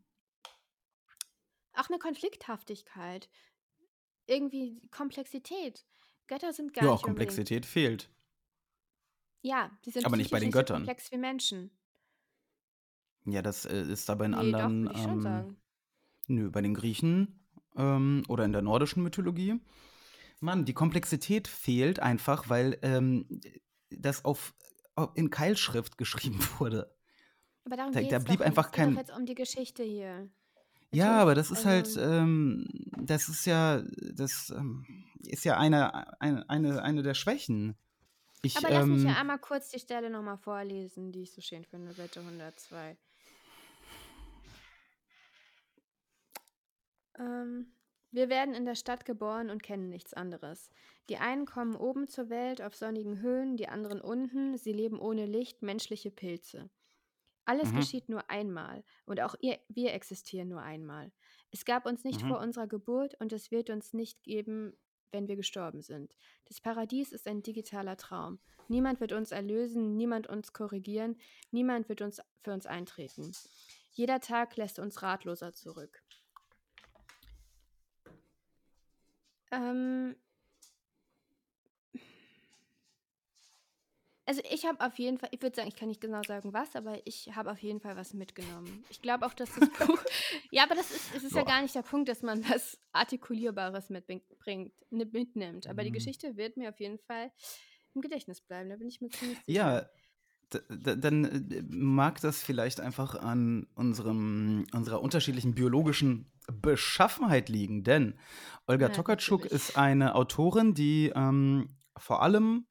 auch 1.74 1.90
eine 1.90 2.00
Konflikthaftigkeit. 2.00 3.30
Irgendwie 4.28 4.82
Komplexität. 4.92 5.86
Götter 6.28 6.54
sind 6.54 6.74
gar 6.74 6.86
Ja, 6.86 6.92
nicht 6.92 7.06
unbedingt. 7.06 7.30
Komplexität 7.30 7.66
fehlt. 7.66 8.10
Ja, 9.42 9.72
sie 9.84 9.92
sind 9.92 10.06
Aber 10.06 10.18
nicht 10.18 10.32
bei 10.32 10.40
den 10.40 10.52
so 10.52 10.58
Göttern. 10.60 10.78
komplex 10.78 11.12
wie 11.12 11.18
Menschen. 11.18 11.72
Ja, 13.26 13.42
das 13.42 13.66
äh, 13.66 13.82
ist 13.84 14.10
aber 14.10 14.26
in 14.26 14.32
Nee, 14.32 14.38
doch, 14.52 14.60
anderen. 14.60 14.84
würde 14.86 14.96
ich 14.98 15.02
schon 15.04 15.12
ähm, 15.14 15.22
sagen. 15.22 15.58
Nö, 16.28 16.50
bei 16.50 16.62
den 16.62 16.74
Griechen 16.74 17.40
ähm, 17.76 18.24
oder 18.28 18.46
in 18.46 18.52
der 18.52 18.62
nordischen 18.62 19.04
Mythologie. 19.04 19.60
Mann, 20.40 20.66
die 20.66 20.74
Komplexität 20.74 21.48
fehlt 21.48 22.00
einfach, 22.00 22.50
weil 22.50 22.78
ähm, 22.82 23.28
das 23.90 24.26
auf, 24.26 24.56
auf 24.96 25.12
in 25.16 25.30
Keilschrift 25.30 25.98
geschrieben 25.98 26.40
wurde. 26.58 26.96
Aber 27.66 27.76
darum 27.78 27.94
Da- 27.94 28.02
da 28.02 28.20
blieb 28.20 28.40
doch. 28.40 28.46
einfach 28.46 28.66
Es 28.68 28.72
geht 28.72 28.80
doch 28.82 28.86
kein- 28.88 28.96
jetzt 28.98 29.16
um 29.16 29.26
die 29.26 29.36
Geschichte 29.36 29.84
hier. 29.84 30.30
Ja, 30.94 31.22
aber 31.22 31.36
das 31.36 31.52
ist 31.52 31.66
halt, 31.66 31.86
also- 31.86 32.02
ähm, 32.02 32.68
das 32.98 33.30
ist 33.30 33.46
ja, 33.46 33.82
das 34.14 34.50
ähm, 34.56 34.86
ist 35.20 35.46
ja 35.46 35.58
eine, 35.58 36.20
eine, 36.20 36.50
eine, 36.50 36.82
eine 36.82 37.04
der 37.04 37.14
Schwächen. 37.14 37.76
Ich, 38.44 38.58
Aber 38.58 38.70
lass 38.72 38.88
mich 38.88 39.04
ähm, 39.04 39.08
ja 39.08 39.16
einmal 39.16 39.40
kurz 39.40 39.70
die 39.70 39.80
Stelle 39.80 40.10
nochmal 40.10 40.38
vorlesen, 40.38 41.12
die 41.12 41.24
ich 41.24 41.32
so 41.34 41.42
schön 41.42 41.64
finde, 41.66 41.94
Seite 41.94 42.22
102. 42.22 42.98
Ähm, 47.18 47.74
wir 48.12 48.30
werden 48.30 48.54
in 48.56 48.66
der 48.66 48.76
Stadt 48.76 49.06
geboren 49.06 49.50
und 49.50 49.64
kennen 49.64 49.90
nichts 49.90 50.14
anderes. 50.14 50.70
Die 51.10 51.18
einen 51.18 51.46
kommen 51.46 51.76
oben 51.76 52.08
zur 52.08 52.30
Welt 52.30 52.62
auf 52.62 52.76
sonnigen 52.76 53.20
Höhen, 53.22 53.58
die 53.58 53.70
anderen 53.70 54.02
unten. 54.02 54.58
Sie 54.58 54.74
leben 54.74 55.00
ohne 55.00 55.26
Licht, 55.26 55.62
menschliche 55.62 56.12
Pilze. 56.12 56.70
Alles 57.46 57.70
Mhm. 57.70 57.76
geschieht 57.76 58.10
nur 58.10 58.30
einmal 58.30 58.84
und 59.06 59.22
auch 59.22 59.36
ihr, 59.42 59.60
wir 59.70 59.94
existieren 59.94 60.50
nur 60.50 60.62
einmal. 60.62 61.12
Es 61.52 61.66
gab 61.66 61.86
uns 61.86 62.04
nicht 62.04 62.24
Mhm. 62.24 62.28
vor 62.28 62.40
unserer 62.40 62.68
Geburt 62.68 63.16
und 63.20 63.34
es 63.34 63.52
wird 63.52 63.70
uns 63.70 63.94
nicht 63.94 64.24
geben, 64.24 64.78
wenn 65.12 65.28
wir 65.28 65.36
gestorben 65.36 65.82
sind. 65.82 66.16
Das 66.46 66.62
Paradies 66.62 67.12
ist 67.12 67.28
ein 67.28 67.44
digitaler 67.44 67.98
Traum. 67.98 68.40
Niemand 68.68 69.00
wird 69.00 69.12
uns 69.12 69.32
erlösen, 69.32 69.98
niemand 69.98 70.28
uns 70.28 70.54
korrigieren, 70.54 71.18
niemand 71.52 71.90
wird 71.90 72.02
uns 72.02 72.22
für 72.44 72.54
uns 72.54 72.66
eintreten. 72.66 73.32
Jeder 73.92 74.20
Tag 74.20 74.56
lässt 74.56 74.80
uns 74.80 75.02
ratloser 75.02 75.54
zurück. 75.54 76.02
Ähm 79.52 80.16
also 84.32 84.42
ich 84.50 84.66
habe 84.66 84.80
auf 84.80 84.98
jeden 84.98 85.18
Fall, 85.18 85.28
ich 85.34 85.42
würde 85.42 85.54
sagen, 85.58 85.68
ich 85.68 85.76
kann 85.76 85.90
nicht 85.90 86.00
genau 86.00 86.24
sagen 86.24 86.54
was, 86.54 86.74
aber 86.78 87.06
ich 87.06 87.36
habe 87.36 87.52
auf 87.52 87.60
jeden 87.62 87.82
Fall 87.82 87.98
was 87.98 88.14
mitgenommen. 88.14 88.86
Ich 88.90 89.02
glaube 89.02 89.26
auch, 89.26 89.34
dass 89.34 89.54
das 89.54 89.70
Buch, 89.88 90.00
ja, 90.52 90.64
aber 90.64 90.74
das 90.74 90.90
ist, 90.90 91.14
es 91.14 91.26
ist 91.26 91.36
ja 91.36 91.42
Ja. 91.42 91.48
gar 91.48 91.62
nicht 91.62 91.76
der 91.76 91.82
Punkt, 91.82 92.08
dass 92.08 92.22
man 92.22 92.42
was 92.50 92.80
Artikulierbares 92.94 93.90
mitbringt, 93.90 94.24
mitnimmt. 94.90 95.68
Aber 95.68 95.84
die 95.84 95.90
Mhm. 95.90 95.96
Geschichte 95.96 96.38
wird 96.38 96.56
mir 96.56 96.70
auf 96.70 96.80
jeden 96.80 96.98
Fall 97.00 97.30
im 97.94 98.00
Gedächtnis 98.00 98.40
bleiben, 98.40 98.70
da 98.70 98.78
bin 98.78 98.88
ich 98.88 99.02
mir 99.02 99.10
ziemlich 99.10 99.38
sicher. 99.40 99.52
Ja, 99.52 99.90
dann 100.70 101.26
äh, 101.26 101.62
mag 101.70 102.22
das 102.22 102.42
vielleicht 102.42 102.80
einfach 102.80 103.16
an 103.16 103.68
unserem, 103.76 104.66
unserer 104.72 105.02
unterschiedlichen 105.02 105.56
biologischen 105.56 106.32
Beschaffenheit 106.50 107.50
liegen, 107.50 107.84
denn 107.84 108.18
Olga 108.66 108.88
Ja, 108.88 108.96
Tokarczuk 108.96 109.46
ist 109.46 109.76
eine 109.78 110.16
Autorin, 110.16 110.74
die 110.74 111.12
ähm, 111.14 111.76
vor 111.98 112.22
allem 112.22 112.66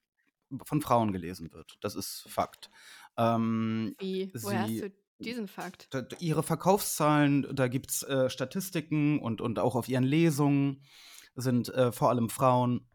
von 0.64 0.80
Frauen 0.80 1.12
gelesen 1.12 1.52
wird. 1.52 1.78
Das 1.80 1.94
ist 1.94 2.24
Fakt. 2.28 2.70
Ähm, 3.16 3.94
Wie? 3.98 4.30
Woher 4.40 4.60
hast 4.62 4.68
sie- 4.68 4.80
du 4.80 4.92
diesen 5.20 5.48
Fakt? 5.48 5.88
ihre 6.20 6.42
Verkaufszahlen, 6.42 7.46
da 7.54 7.68
gibt 7.68 7.90
es 7.90 8.02
äh, 8.04 8.30
Statistiken 8.30 9.18
und, 9.20 9.40
und 9.40 9.58
auch 9.58 9.76
auf 9.76 9.88
ihren 9.88 10.04
Lesungen 10.04 10.82
sind 11.34 11.68
äh, 11.74 11.92
vor 11.92 12.08
allem 12.08 12.30
Frauen. 12.30 12.88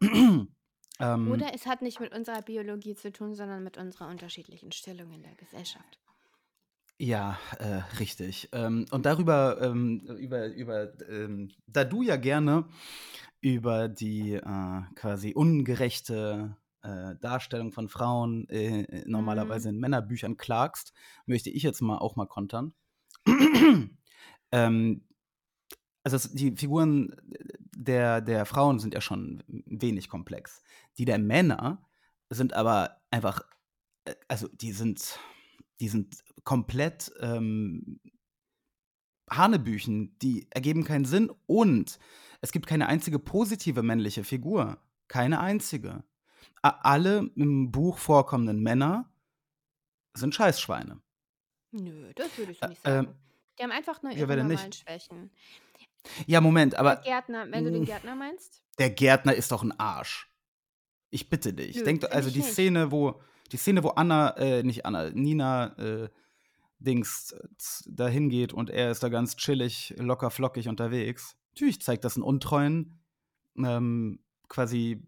ähm, 1.00 1.30
Oder 1.32 1.54
es 1.54 1.66
hat 1.66 1.82
nicht 1.82 2.00
mit 2.00 2.12
unserer 2.14 2.42
Biologie 2.42 2.94
zu 2.94 3.12
tun, 3.12 3.34
sondern 3.34 3.62
mit 3.62 3.76
unserer 3.76 4.08
unterschiedlichen 4.08 4.72
Stellung 4.72 5.12
in 5.12 5.22
der 5.22 5.34
Gesellschaft. 5.36 6.00
Ja, 6.98 7.38
äh, 7.58 7.82
richtig. 7.98 8.48
Ähm, 8.52 8.86
und 8.90 9.04
darüber, 9.04 9.60
ähm, 9.60 10.00
über, 10.18 10.46
über, 10.46 10.92
ähm, 11.08 11.50
da 11.66 11.84
du 11.84 12.02
ja 12.02 12.16
gerne 12.16 12.68
über 13.40 13.88
die 13.88 14.32
äh, 14.32 14.82
quasi 14.94 15.34
ungerechte 15.34 16.56
äh, 16.86 17.16
Darstellung 17.20 17.72
von 17.72 17.88
Frauen 17.88 18.48
äh, 18.48 19.04
normalerweise 19.06 19.70
in 19.70 19.78
Männerbüchern 19.78 20.36
klagst, 20.36 20.92
möchte 21.26 21.50
ich 21.50 21.62
jetzt 21.62 21.80
mal 21.80 21.98
auch 21.98 22.16
mal 22.16 22.26
kontern. 22.26 22.74
ähm, 24.52 25.02
also 26.04 26.28
die 26.32 26.54
Figuren 26.54 27.16
der, 27.74 28.20
der 28.20 28.46
Frauen 28.46 28.78
sind 28.78 28.94
ja 28.94 29.00
schon 29.00 29.42
wenig 29.48 30.08
komplex. 30.08 30.62
Die 30.98 31.04
der 31.04 31.18
Männer 31.18 31.84
sind 32.30 32.52
aber 32.52 33.02
einfach, 33.10 33.42
äh, 34.04 34.14
also 34.28 34.46
die 34.48 34.72
sind, 34.72 35.18
die 35.80 35.88
sind 35.88 36.22
komplett 36.44 37.10
ähm, 37.20 38.00
Hanebüchen, 39.28 40.16
die 40.20 40.46
ergeben 40.50 40.84
keinen 40.84 41.04
Sinn 41.04 41.32
und 41.46 41.98
es 42.40 42.52
gibt 42.52 42.68
keine 42.68 42.86
einzige 42.86 43.18
positive 43.18 43.82
männliche 43.82 44.22
Figur. 44.22 44.78
Keine 45.08 45.40
einzige. 45.40 46.04
Alle 46.68 47.30
im 47.36 47.70
Buch 47.70 47.98
vorkommenden 47.98 48.62
Männer 48.62 49.10
sind 50.14 50.34
Scheißschweine. 50.34 51.00
Nö, 51.72 52.12
das 52.14 52.36
würde 52.38 52.52
ich 52.52 52.60
nicht 52.62 52.82
sagen. 52.82 53.08
ähm, 53.08 53.14
Die 53.58 53.62
haben 53.62 53.72
einfach 53.72 54.02
nur 54.02 54.12
ihre 54.12 54.36
normalen 54.36 54.72
Schwächen. 54.72 55.30
Ja, 56.26 56.40
Moment, 56.40 56.72
Der 56.74 56.80
aber 56.80 56.96
Gärtner, 56.96 57.50
wenn 57.50 57.64
du 57.64 57.70
den. 57.72 57.84
Gärtner 57.84 58.14
meinst? 58.14 58.62
der 58.78 58.90
Gärtner 58.90 59.34
ist 59.34 59.50
doch 59.52 59.62
ein 59.62 59.72
Arsch. 59.78 60.30
Ich 61.10 61.28
bitte 61.30 61.52
dich. 61.54 61.76
Nö, 61.76 61.82
Denk, 61.84 62.04
also 62.12 62.30
die 62.30 62.38
nicht. 62.40 62.52
Szene, 62.52 62.90
wo 62.92 63.20
die 63.52 63.56
Szene, 63.56 63.82
wo 63.82 63.88
Anna, 63.90 64.36
äh, 64.36 64.62
nicht 64.62 64.84
Anna, 64.86 65.10
Nina 65.10 65.76
äh, 65.78 66.08
Dings 66.78 67.32
äh, 67.32 67.48
z- 67.58 67.86
dahin 67.88 68.28
geht 68.28 68.52
und 68.52 68.70
er 68.70 68.90
ist 68.90 69.02
da 69.02 69.08
ganz 69.08 69.36
chillig, 69.36 69.94
locker 69.98 70.30
flockig 70.30 70.68
unterwegs. 70.68 71.36
Natürlich 71.54 71.80
zeigt 71.80 72.04
das 72.04 72.16
einen 72.16 72.22
untreuen, 72.24 73.00
ähm, 73.56 74.20
quasi 74.48 75.02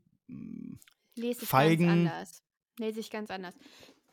Lese 1.19 1.43
ich 1.43 1.49
Feigen. 1.49 1.87
ganz 1.87 2.11
anders. 2.11 2.43
Lese 2.79 3.01
ich 3.01 3.11
ganz 3.11 3.31
anders. 3.31 3.55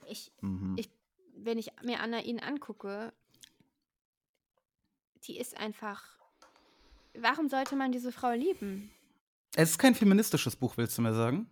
Ich, 0.08 0.32
mhm. 0.42 0.76
ich, 0.78 0.90
wenn 1.36 1.58
ich 1.58 1.72
mir 1.84 2.00
Anna 2.00 2.22
ihn 2.22 2.40
angucke, 2.40 3.14
die 5.24 5.38
ist 5.38 5.58
einfach. 5.58 6.04
Warum 7.18 7.48
sollte 7.48 7.76
man 7.76 7.92
diese 7.92 8.12
Frau 8.12 8.32
lieben? 8.32 8.92
Es 9.56 9.72
ist 9.72 9.78
kein 9.78 9.96
feministisches 9.96 10.56
Buch, 10.56 10.76
willst 10.76 10.98
du 10.98 11.02
mir 11.02 11.14
sagen? 11.14 11.50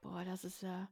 Boah, 0.00 0.24
das 0.24 0.44
ist 0.44 0.62
ja. 0.62 0.88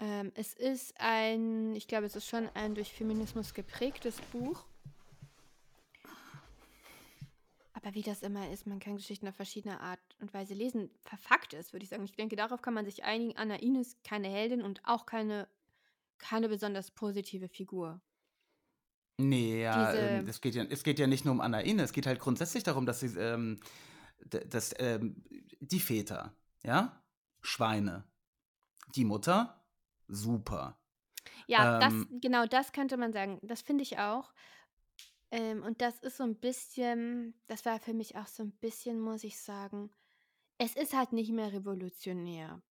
Ähm, 0.00 0.32
es 0.34 0.54
ist 0.54 0.94
ein, 1.00 1.74
ich 1.74 1.88
glaube, 1.88 2.06
es 2.06 2.16
ist 2.16 2.28
schon 2.28 2.48
ein 2.54 2.74
durch 2.74 2.92
Feminismus 2.92 3.54
geprägtes 3.54 4.20
Buch. 4.32 4.64
Aber 7.84 7.94
wie 7.94 8.02
das 8.02 8.22
immer 8.22 8.50
ist, 8.50 8.66
man 8.66 8.80
kann 8.80 8.96
Geschichten 8.96 9.28
auf 9.28 9.36
verschiedene 9.36 9.78
Art 9.78 10.00
und 10.18 10.32
Weise 10.32 10.54
lesen. 10.54 10.88
Verfakt 11.02 11.52
ist, 11.52 11.74
würde 11.74 11.84
ich 11.84 11.90
sagen. 11.90 12.02
Ich 12.04 12.16
denke, 12.16 12.34
darauf 12.34 12.62
kann 12.62 12.72
man 12.72 12.86
sich 12.86 13.04
einigen. 13.04 13.36
Anna 13.36 13.56
Ines 13.56 13.98
keine 14.02 14.28
Heldin 14.28 14.62
und 14.62 14.80
auch 14.84 15.04
keine, 15.04 15.48
keine 16.16 16.48
besonders 16.48 16.90
positive 16.90 17.46
Figur. 17.46 18.00
Nee, 19.18 19.62
ja, 19.62 19.92
ähm, 19.92 20.26
es, 20.26 20.40
geht 20.40 20.54
ja, 20.54 20.64
es 20.64 20.82
geht 20.82 20.98
ja 20.98 21.06
nicht 21.06 21.26
nur 21.26 21.34
um 21.34 21.42
Anna 21.42 21.60
Ine, 21.60 21.82
es 21.82 21.92
geht 21.92 22.06
halt 22.06 22.20
grundsätzlich 22.20 22.64
darum, 22.64 22.86
dass 22.86 23.00
sie, 23.00 23.18
ähm, 23.18 23.60
dass, 24.24 24.74
ähm, 24.78 25.22
die 25.60 25.78
Väter, 25.78 26.34
ja, 26.62 27.04
Schweine, 27.42 28.04
die 28.96 29.04
Mutter, 29.04 29.62
super. 30.08 30.80
Ja, 31.46 31.80
Ähm, 31.80 32.08
das, 32.10 32.20
genau 32.22 32.46
das 32.46 32.72
könnte 32.72 32.96
man 32.96 33.12
sagen. 33.12 33.38
Das 33.42 33.60
finde 33.60 33.82
ich 33.82 33.98
auch. 33.98 34.32
Ähm, 35.34 35.64
und 35.64 35.80
das 35.82 35.98
ist 35.98 36.16
so 36.18 36.22
ein 36.22 36.36
bisschen, 36.36 37.34
das 37.48 37.64
war 37.64 37.80
für 37.80 37.92
mich 37.92 38.14
auch 38.16 38.28
so 38.28 38.44
ein 38.44 38.52
bisschen, 38.52 39.00
muss 39.00 39.24
ich 39.24 39.36
sagen, 39.40 39.90
es 40.58 40.76
ist 40.76 40.94
halt 40.94 41.12
nicht 41.12 41.32
mehr 41.32 41.52
revolutionär. 41.52 42.62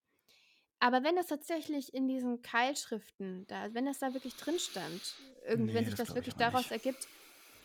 Aber 0.80 1.04
wenn 1.04 1.14
das 1.16 1.26
tatsächlich 1.26 1.92
in 1.92 2.08
diesen 2.08 2.40
Keilschriften, 2.40 3.46
da, 3.48 3.74
wenn 3.74 3.84
das 3.84 3.98
da 3.98 4.14
wirklich 4.14 4.34
drin 4.36 4.58
stand, 4.58 5.14
irgendwie, 5.46 5.74
wenn 5.74 5.84
Nee, 5.84 5.90
sich 5.90 5.94
das 5.94 6.08
das 6.08 6.14
wirklich 6.14 6.34
daraus 6.36 6.64
nicht. 6.64 6.72
ergibt, 6.72 7.06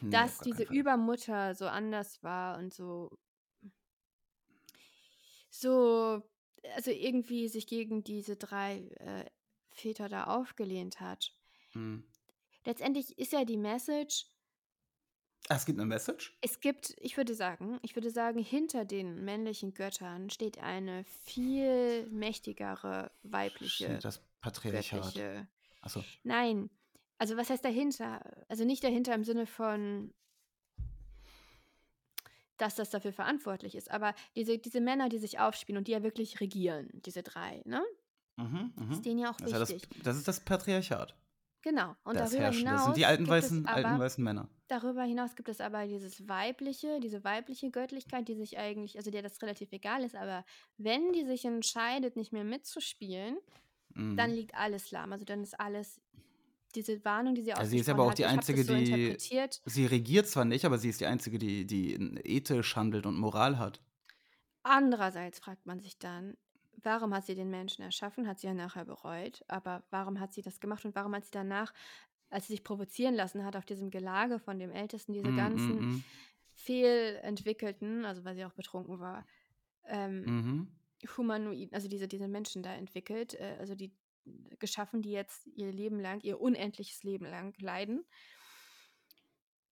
Nee, 0.01 0.11
dass 0.11 0.39
diese. 0.41 0.63
Übermutter 0.63 1.55
so 1.55 1.67
anders 1.67 2.21
war 2.23 2.57
und 2.57 2.73
so 2.73 3.09
so 5.49 6.21
also 6.75 6.91
irgendwie 6.91 7.47
sich 7.47 7.67
gegen 7.67 8.03
diese 8.03 8.35
drei 8.35 8.89
äh, 8.99 9.25
Väter 9.71 10.09
da 10.09 10.25
aufgelehnt 10.25 10.99
hat. 10.99 11.31
Mhm. 11.73 12.03
Letztendlich 12.65 13.17
ist 13.17 13.31
ja 13.31 13.45
die 13.45 13.57
Message, 13.57 14.25
es 15.57 15.65
gibt 15.65 15.79
eine 15.79 15.87
Message? 15.87 16.37
es 16.41 16.59
gibt, 16.59 16.95
ich 16.99 17.17
würde 17.17 17.33
sagen, 17.33 17.79
ich 17.81 17.95
würde 17.95 18.11
sagen, 18.11 18.39
hinter 18.39 18.85
den 18.85 19.23
männlichen 19.25 19.73
Göttern 19.73 20.29
steht 20.29 20.59
eine 20.59 21.03
viel 21.03 22.07
mächtigere 22.09 23.11
weibliche 23.23 23.85
Steht 23.85 24.05
das 24.05 24.21
Patriarchat. 24.41 25.47
Achso. 25.81 26.03
Nein, 26.23 26.69
also 27.17 27.35
was 27.35 27.49
heißt 27.49 27.63
dahinter? 27.65 28.21
Also 28.47 28.63
nicht 28.63 28.83
dahinter 28.83 29.13
im 29.13 29.23
Sinne 29.23 29.45
von, 29.45 30.13
dass 32.57 32.75
das 32.75 32.89
dafür 32.89 33.13
verantwortlich 33.13 33.75
ist, 33.75 33.89
aber 33.89 34.13
diese, 34.35 34.57
diese 34.57 34.81
Männer, 34.81 35.09
die 35.09 35.17
sich 35.17 35.39
aufspielen 35.39 35.77
und 35.77 35.87
die 35.87 35.93
ja 35.93 36.03
wirklich 36.03 36.39
regieren, 36.39 36.89
diese 37.05 37.23
drei, 37.23 37.61
ne? 37.65 37.83
Mhm, 38.37 38.73
Ist 38.91 38.99
mhm. 38.99 39.01
denen 39.03 39.19
ja 39.19 39.31
auch 39.31 39.37
Das 39.37 39.47
ist, 39.47 39.53
ja 39.53 39.59
das, 39.59 39.69
wichtig. 39.69 40.03
das 40.03 40.17
ist 40.17 40.27
das 40.27 40.39
Patriarchat. 40.39 41.15
Genau. 41.61 41.95
Und 42.03 42.19
Das 42.19 42.37
darüber 42.37 42.37
Herrschende. 42.37 42.75
hinaus 42.75 42.83
Das 42.83 42.83
sind 42.83 42.97
die 42.97 43.05
alten 43.07 43.27
weißen, 43.27 43.67
aber, 43.67 43.73
alten 43.73 43.97
weißen 43.99 44.23
Männer. 44.23 44.49
darüber 44.69 45.03
hinaus 45.03 45.35
gibt 45.35 45.49
es 45.49 45.61
aber 45.61 45.87
dieses 45.87 46.27
weibliche, 46.29 46.99
diese 47.01 47.23
weibliche 47.23 47.71
Göttlichkeit, 47.71 48.27
die 48.27 48.35
sich 48.35 48.57
eigentlich, 48.57 48.97
also 48.97 49.11
der 49.11 49.23
das 49.23 49.41
relativ 49.41 49.71
egal 49.73 50.03
ist, 50.03 50.15
aber 50.15 50.45
wenn 50.77 51.13
die 51.13 51.25
sich 51.25 51.45
entscheidet, 51.45 52.15
nicht 52.17 52.33
mehr 52.33 52.45
mitzuspielen, 52.45 53.39
dann 54.15 54.31
Mhm. 54.31 54.33
liegt 54.33 54.55
alles 54.55 54.91
lahm. 54.91 55.13
Also 55.13 55.25
dann 55.25 55.43
ist 55.43 55.59
alles, 55.59 56.01
diese 56.75 57.03
Warnung, 57.05 57.35
die 57.35 57.43
sie 57.43 57.53
Also 57.55 57.71
sie 57.71 57.79
ist 57.79 57.89
aber 57.89 58.03
auch 58.03 58.13
hat, 58.13 58.15
die 58.15 58.25
Einzige, 58.25 58.65
so 58.65 58.75
die. 58.75 59.17
Sie 59.65 59.85
regiert 59.85 60.27
zwar 60.27 60.45
nicht, 60.45 60.65
aber 60.65 60.77
sie 60.77 60.89
ist 60.89 61.01
die 61.01 61.05
Einzige, 61.05 61.37
die, 61.39 61.65
die 61.67 61.93
ethisch 62.23 62.75
handelt 62.75 63.05
und 63.05 63.17
Moral 63.17 63.57
hat. 63.59 63.81
Andererseits 64.63 65.39
fragt 65.39 65.65
man 65.65 65.79
sich 65.81 65.99
dann, 65.99 66.37
warum 66.83 67.13
hat 67.13 67.25
sie 67.25 67.35
den 67.35 67.49
Menschen 67.49 67.83
erschaffen? 67.83 68.27
Hat 68.27 68.39
sie 68.39 68.47
ja 68.47 68.53
nachher 68.53 68.85
bereut. 68.85 69.43
Aber 69.47 69.83
warum 69.89 70.19
hat 70.19 70.33
sie 70.33 70.41
das 70.41 70.59
gemacht 70.59 70.85
und 70.85 70.95
warum 70.95 71.15
hat 71.15 71.25
sie 71.25 71.31
danach, 71.31 71.73
als 72.29 72.47
sie 72.47 72.53
sich 72.53 72.63
provozieren 72.63 73.15
lassen 73.15 73.43
hat, 73.43 73.55
auf 73.55 73.65
diesem 73.65 73.89
Gelage 73.89 74.39
von 74.39 74.59
dem 74.59 74.71
Ältesten, 74.71 75.13
diese 75.13 75.31
Mm, 75.31 75.37
ganzen 75.37 75.79
mm, 75.79 76.03
fehlentwickelten, 76.53 78.05
also 78.05 78.23
weil 78.23 78.35
sie 78.35 78.45
auch 78.45 78.53
betrunken 78.53 78.99
war, 78.99 79.25
ähm, 79.85 80.21
mm. 80.21 80.25
Mhm. 80.25 80.67
Humanoiden, 81.17 81.73
also 81.73 81.87
diese, 81.87 82.07
diese 82.07 82.27
Menschen 82.27 82.61
da 82.61 82.73
entwickelt, 82.73 83.33
äh, 83.35 83.55
also 83.59 83.73
die 83.73 83.91
geschaffen, 84.59 85.01
die 85.01 85.11
jetzt 85.11 85.47
ihr 85.55 85.71
Leben 85.71 85.99
lang, 85.99 86.21
ihr 86.21 86.39
unendliches 86.39 87.03
Leben 87.03 87.25
lang 87.25 87.53
leiden. 87.59 88.05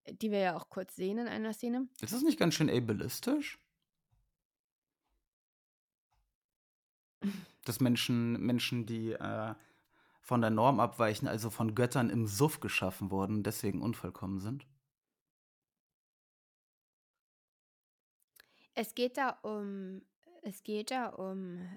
Die 0.09 0.31
wir 0.31 0.39
ja 0.39 0.55
auch 0.55 0.69
kurz 0.69 0.95
sehen 0.95 1.17
in 1.17 1.27
einer 1.27 1.53
Szene. 1.53 1.89
Ist 2.01 2.13
das 2.13 2.21
nicht 2.21 2.39
ganz 2.39 2.55
schön 2.55 2.69
ableistisch? 2.69 3.59
Dass 7.67 7.81
Menschen, 7.81 8.39
Menschen, 8.39 8.85
die 8.85 9.11
äh, 9.11 9.53
von 10.21 10.41
der 10.41 10.49
Norm 10.49 10.79
abweichen, 10.79 11.27
also 11.27 11.49
von 11.49 11.75
Göttern 11.75 12.09
im 12.09 12.25
Suff 12.27 12.59
geschaffen 12.61 13.11
wurden, 13.11 13.43
deswegen 13.43 13.81
unvollkommen 13.81 14.39
sind? 14.39 14.65
Es 18.73 18.95
geht 18.95 19.17
da 19.17 19.31
um, 19.41 20.01
es 20.43 20.63
geht 20.63 20.91
da 20.91 21.07
um 21.07 21.67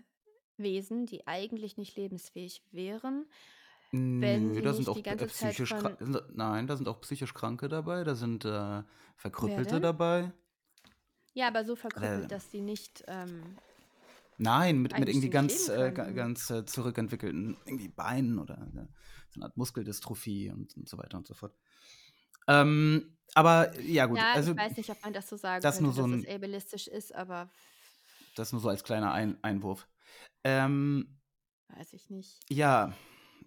Wesen, 0.59 1.07
die 1.07 1.27
eigentlich 1.27 1.77
nicht 1.77 1.97
lebensfähig 1.97 2.63
wären, 2.71 3.27
wenn 3.91 4.53
Nö, 4.53 4.63
da 4.63 4.73
sind 4.73 4.89
auch 4.89 5.03
psychisch 5.03 5.75
von. 5.75 5.97
Nein, 6.33 6.69
da 6.69 6.77
sind 6.77 6.87
auch 6.87 7.01
psychisch 7.01 7.35
Kranke 7.35 7.69
dabei, 7.69 8.05
da 8.05 8.15
sind 8.15 8.45
äh, 8.45 8.83
Verkrüppelte 9.17 9.81
dabei. 9.81 10.33
Ja, 11.33 11.49
aber 11.49 11.65
so 11.65 11.75
verkrüppelt, 11.75 12.25
Äh, 12.25 12.29
dass 12.29 12.51
sie 12.51 12.61
nicht 12.61 13.03
ähm, 13.09 13.57
Nein, 14.43 14.79
mit, 14.79 14.99
mit 14.99 15.07
irgendwie 15.07 15.29
ganz, 15.29 15.69
äh, 15.69 15.93
ganz 15.93 16.49
äh, 16.49 16.65
zurückentwickelten 16.65 17.59
irgendwie 17.67 17.89
Beinen 17.89 18.39
oder 18.39 18.55
äh, 18.75 18.87
so 19.29 19.37
eine 19.37 19.45
Art 19.45 19.57
Muskeldystrophie 19.59 20.51
und, 20.51 20.75
und 20.79 20.89
so 20.89 20.97
weiter 20.97 21.19
und 21.19 21.27
so 21.27 21.35
fort. 21.35 21.55
Ähm, 22.49 23.19
aber 23.35 23.79
ja, 23.81 24.07
gut, 24.07 24.17
Ja, 24.17 24.33
also 24.33 24.53
ich 24.53 24.57
weiß 24.57 24.79
nicht, 24.79 24.89
ob 24.89 25.03
man 25.03 25.13
das 25.13 25.29
so 25.29 25.37
sagen 25.37 25.63
das 25.63 25.77
könnte, 25.77 25.85
nur 25.85 25.93
so 25.93 26.03
dass 26.07 26.23
es 26.23 26.27
ein, 26.27 26.35
ableistisch 26.43 26.89
ist, 26.89 27.15
aber 27.15 27.51
das 28.35 28.53
nur 28.53 28.63
so 28.63 28.71
als 28.71 28.83
kleiner 28.83 29.13
ein 29.13 29.37
Einwurf. 29.45 29.87
Ähm, 30.43 31.21
weiß 31.69 31.93
ich 31.93 32.09
nicht. 32.09 32.41
ja, 32.49 32.95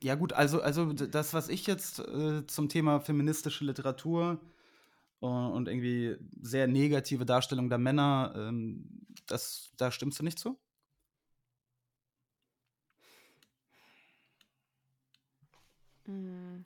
ja 0.03 0.13
gut, 0.13 0.33
also, 0.33 0.61
also 0.61 0.93
das, 0.93 1.33
was 1.33 1.49
ich 1.49 1.65
jetzt 1.65 1.99
äh, 1.99 2.45
zum 2.45 2.69
Thema 2.69 2.99
feministische 2.99 3.65
Literatur 3.65 4.39
und 5.21 5.69
irgendwie 5.69 6.17
sehr 6.41 6.67
negative 6.67 7.25
Darstellung 7.25 7.69
der 7.69 7.77
Männer, 7.77 8.33
ähm, 8.35 9.07
das, 9.25 9.71
da 9.77 9.89
stimmst 9.89 10.19
du 10.19 10.23
nicht 10.23 10.37
zu? 10.37 10.59
Hm, 16.05 16.65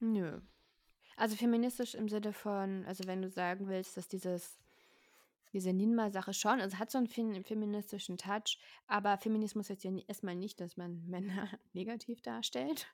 nö. 0.00 0.40
Also 1.16 1.36
feministisch 1.36 1.94
im 1.94 2.08
Sinne 2.08 2.32
von, 2.32 2.84
also 2.84 3.06
wenn 3.06 3.22
du 3.22 3.30
sagen 3.30 3.68
willst, 3.68 3.96
dass 3.96 4.06
dieses, 4.08 4.58
diese 5.52 5.72
Ninma-Sache 5.72 6.34
schon, 6.34 6.60
also 6.60 6.78
hat 6.78 6.90
so 6.90 6.98
einen 6.98 7.06
fem- 7.06 7.42
feministischen 7.44 8.18
Touch, 8.18 8.58
aber 8.86 9.16
Feminismus 9.16 9.70
heißt 9.70 9.84
ja 9.84 9.92
erstmal 10.06 10.34
nicht, 10.36 10.60
dass 10.60 10.76
man 10.76 11.06
Männer 11.08 11.48
negativ 11.72 12.20
darstellt. 12.20 12.86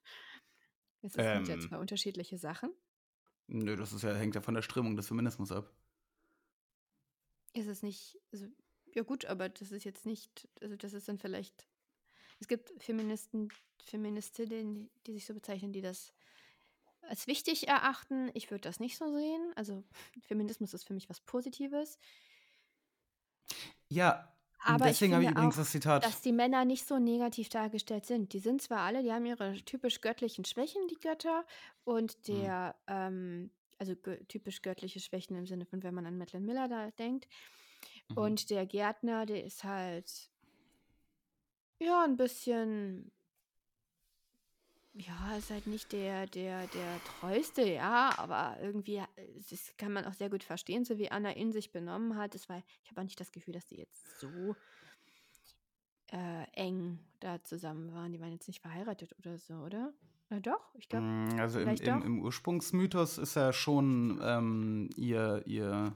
Es 1.03 1.17
ist- 1.17 1.33
sind 1.33 1.49
ja 1.49 1.55
Ähm, 1.55 1.61
zwei 1.61 1.79
unterschiedliche 1.79 2.39
Sachen. 2.39 2.71
nö, 3.49 3.75
das 3.77 3.93
ist 3.93 4.03
ja, 4.03 4.15
hängt 4.15 4.35
ja 4.37 4.41
von 4.41 4.55
der 4.55 4.63
Strömung 4.63 4.95
des 4.97 5.09
Feminismus 5.09 5.51
ab. 5.51 5.73
Ist 7.55 7.67
es 7.67 7.83
nicht, 7.83 8.19
also, 8.33 8.47
ja 8.95 9.03
gut, 9.03 9.25
aber 9.27 9.49
das 9.49 9.73
ist 9.73 9.85
jetzt 9.85 10.07
nicht, 10.07 10.49
also 10.61 10.77
das 10.77 10.93
ist 10.95 11.09
dann 11.09 11.19
vielleicht, 11.19 11.67
es 12.43 12.49
gibt 12.49 12.73
Feministen, 12.83 13.49
Feministinnen, 13.85 14.91
die 15.07 15.13
sich 15.13 15.25
so 15.27 15.33
bezeichnen, 15.33 15.73
die 15.73 15.81
das 15.81 16.13
als 17.03 17.27
wichtig 17.29 17.69
erachten. 17.69 18.31
Ich 18.35 18.51
würde 18.51 18.63
das 18.63 18.81
nicht 18.81 18.97
so 18.97 19.13
sehen. 19.13 19.53
Also 19.55 19.85
Feminismus 20.23 20.75
ist 20.75 20.85
für 20.85 20.93
mich 20.95 21.09
was 21.09 21.21
Positives. 21.21 21.99
Ja, 23.89 24.29
Aber 24.65 24.87
deswegen 24.87 25.15
habe 25.15 25.25
ich 25.25 25.31
übrigens 25.31 25.55
auch, 25.55 25.59
das 25.59 25.71
Zitat. 25.71 26.05
dass 26.05 26.21
die 26.21 26.33
Männer 26.33 26.65
nicht 26.65 26.87
so 26.87 26.99
negativ 26.99 27.49
dargestellt 27.49 28.07
sind. 28.07 28.33
Die 28.33 28.39
sind 28.41 28.61
zwar 28.61 28.81
alle, 28.81 29.03
die 29.03 29.13
haben 29.13 29.27
ihre 29.27 29.55
typisch 29.65 30.01
göttlichen 30.01 30.45
Schwächen, 30.45 30.87
die 30.89 30.99
Götter, 31.01 31.45
und 31.85 32.13
Hm. 32.13 32.23
der, 32.35 32.75
ähm, 32.89 33.51
also 33.79 33.95
typisch 33.95 34.63
göttliche 34.63 35.01
Schwächen 35.01 35.37
im 35.37 35.47
Sinne 35.47 35.67
von, 35.67 35.83
wenn 35.83 35.95
man 35.95 36.07
an 36.07 36.19
Madeline 36.19 36.47
Miller 36.47 36.69
da 36.69 36.91
denkt. 36.93 37.29
Mhm. 38.09 38.17
Und 38.17 38.51
der 38.51 38.65
Gärtner, 38.67 39.27
der 39.27 39.45
ist 39.45 39.65
halt, 39.65 40.31
ja, 41.85 42.05
ein 42.05 42.17
bisschen, 42.17 43.11
ja, 44.95 45.37
ist 45.39 45.51
halt 45.51 45.67
nicht 45.67 45.93
der, 45.93 46.27
der, 46.27 46.67
der 46.69 47.01
treueste, 47.21 47.63
ja, 47.63 48.13
aber 48.19 48.57
irgendwie, 48.61 48.97
äh, 48.97 49.07
das 49.51 49.75
kann 49.79 49.93
man 49.93 50.05
auch 50.05 50.13
sehr 50.15 50.31
gut 50.31 50.45
verstehen, 50.45 50.85
so 50.85 50.99
wie 50.99 51.11
Anna 51.11 51.31
in 51.31 51.53
sich 51.53 51.73
benommen 51.73 52.17
hat. 52.17 52.35
Das 52.35 52.49
war, 52.49 52.63
ich 52.83 52.91
habe 52.91 53.01
auch 53.01 53.05
nicht 53.05 53.21
das 53.21 53.33
Gefühl, 53.33 53.55
dass 53.55 53.67
die 53.67 53.77
jetzt 53.77 54.21
so 54.21 54.55
äh, 56.13 56.45
eng 56.53 56.99
da 57.21 57.43
zusammen 57.43 57.93
waren. 57.95 58.13
Die 58.13 58.21
waren 58.21 58.33
jetzt 58.33 58.49
nicht 58.49 58.61
verheiratet 58.61 59.15
oder 59.19 59.39
so, 59.39 59.55
oder? 59.55 59.93
Na 60.29 60.41
doch, 60.41 60.75
ich 60.75 60.89
glaube, 60.89 61.07
Mm, 61.07 61.39
Also 61.41 61.61
im, 61.61 61.69
im, 61.69 62.03
im 62.03 62.23
Ursprungsmythos 62.23 63.19
ist 63.19 63.37
er 63.37 63.53
schon 63.53 64.21
ähm, 64.23 64.91
ihr, 64.97 65.43
ihr 65.47 65.95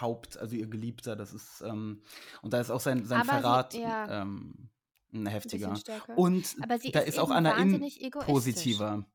Haupt, 0.00 0.38
also 0.38 0.56
ihr 0.56 0.66
Geliebter. 0.66 1.16
Das 1.16 1.32
ist, 1.32 1.62
ähm, 1.62 2.02
und 2.42 2.52
da 2.52 2.60
ist 2.60 2.70
auch 2.70 2.80
sein, 2.80 3.04
sein 3.04 3.20
Aber 3.20 3.32
sie, 3.32 3.40
Verrat 3.40 3.74
ja, 3.74 4.22
ähm, 4.22 4.70
ein 5.12 5.20
ein 5.20 5.26
heftiger. 5.26 5.76
stärker. 5.76 6.16
Und 6.18 6.46
sie 6.46 6.92
da 6.92 7.00
ist 7.00 7.08
ist 7.08 7.18
auch 7.18 7.30
Anna 7.30 7.56
in 7.56 7.80
positiver. 8.20 9.06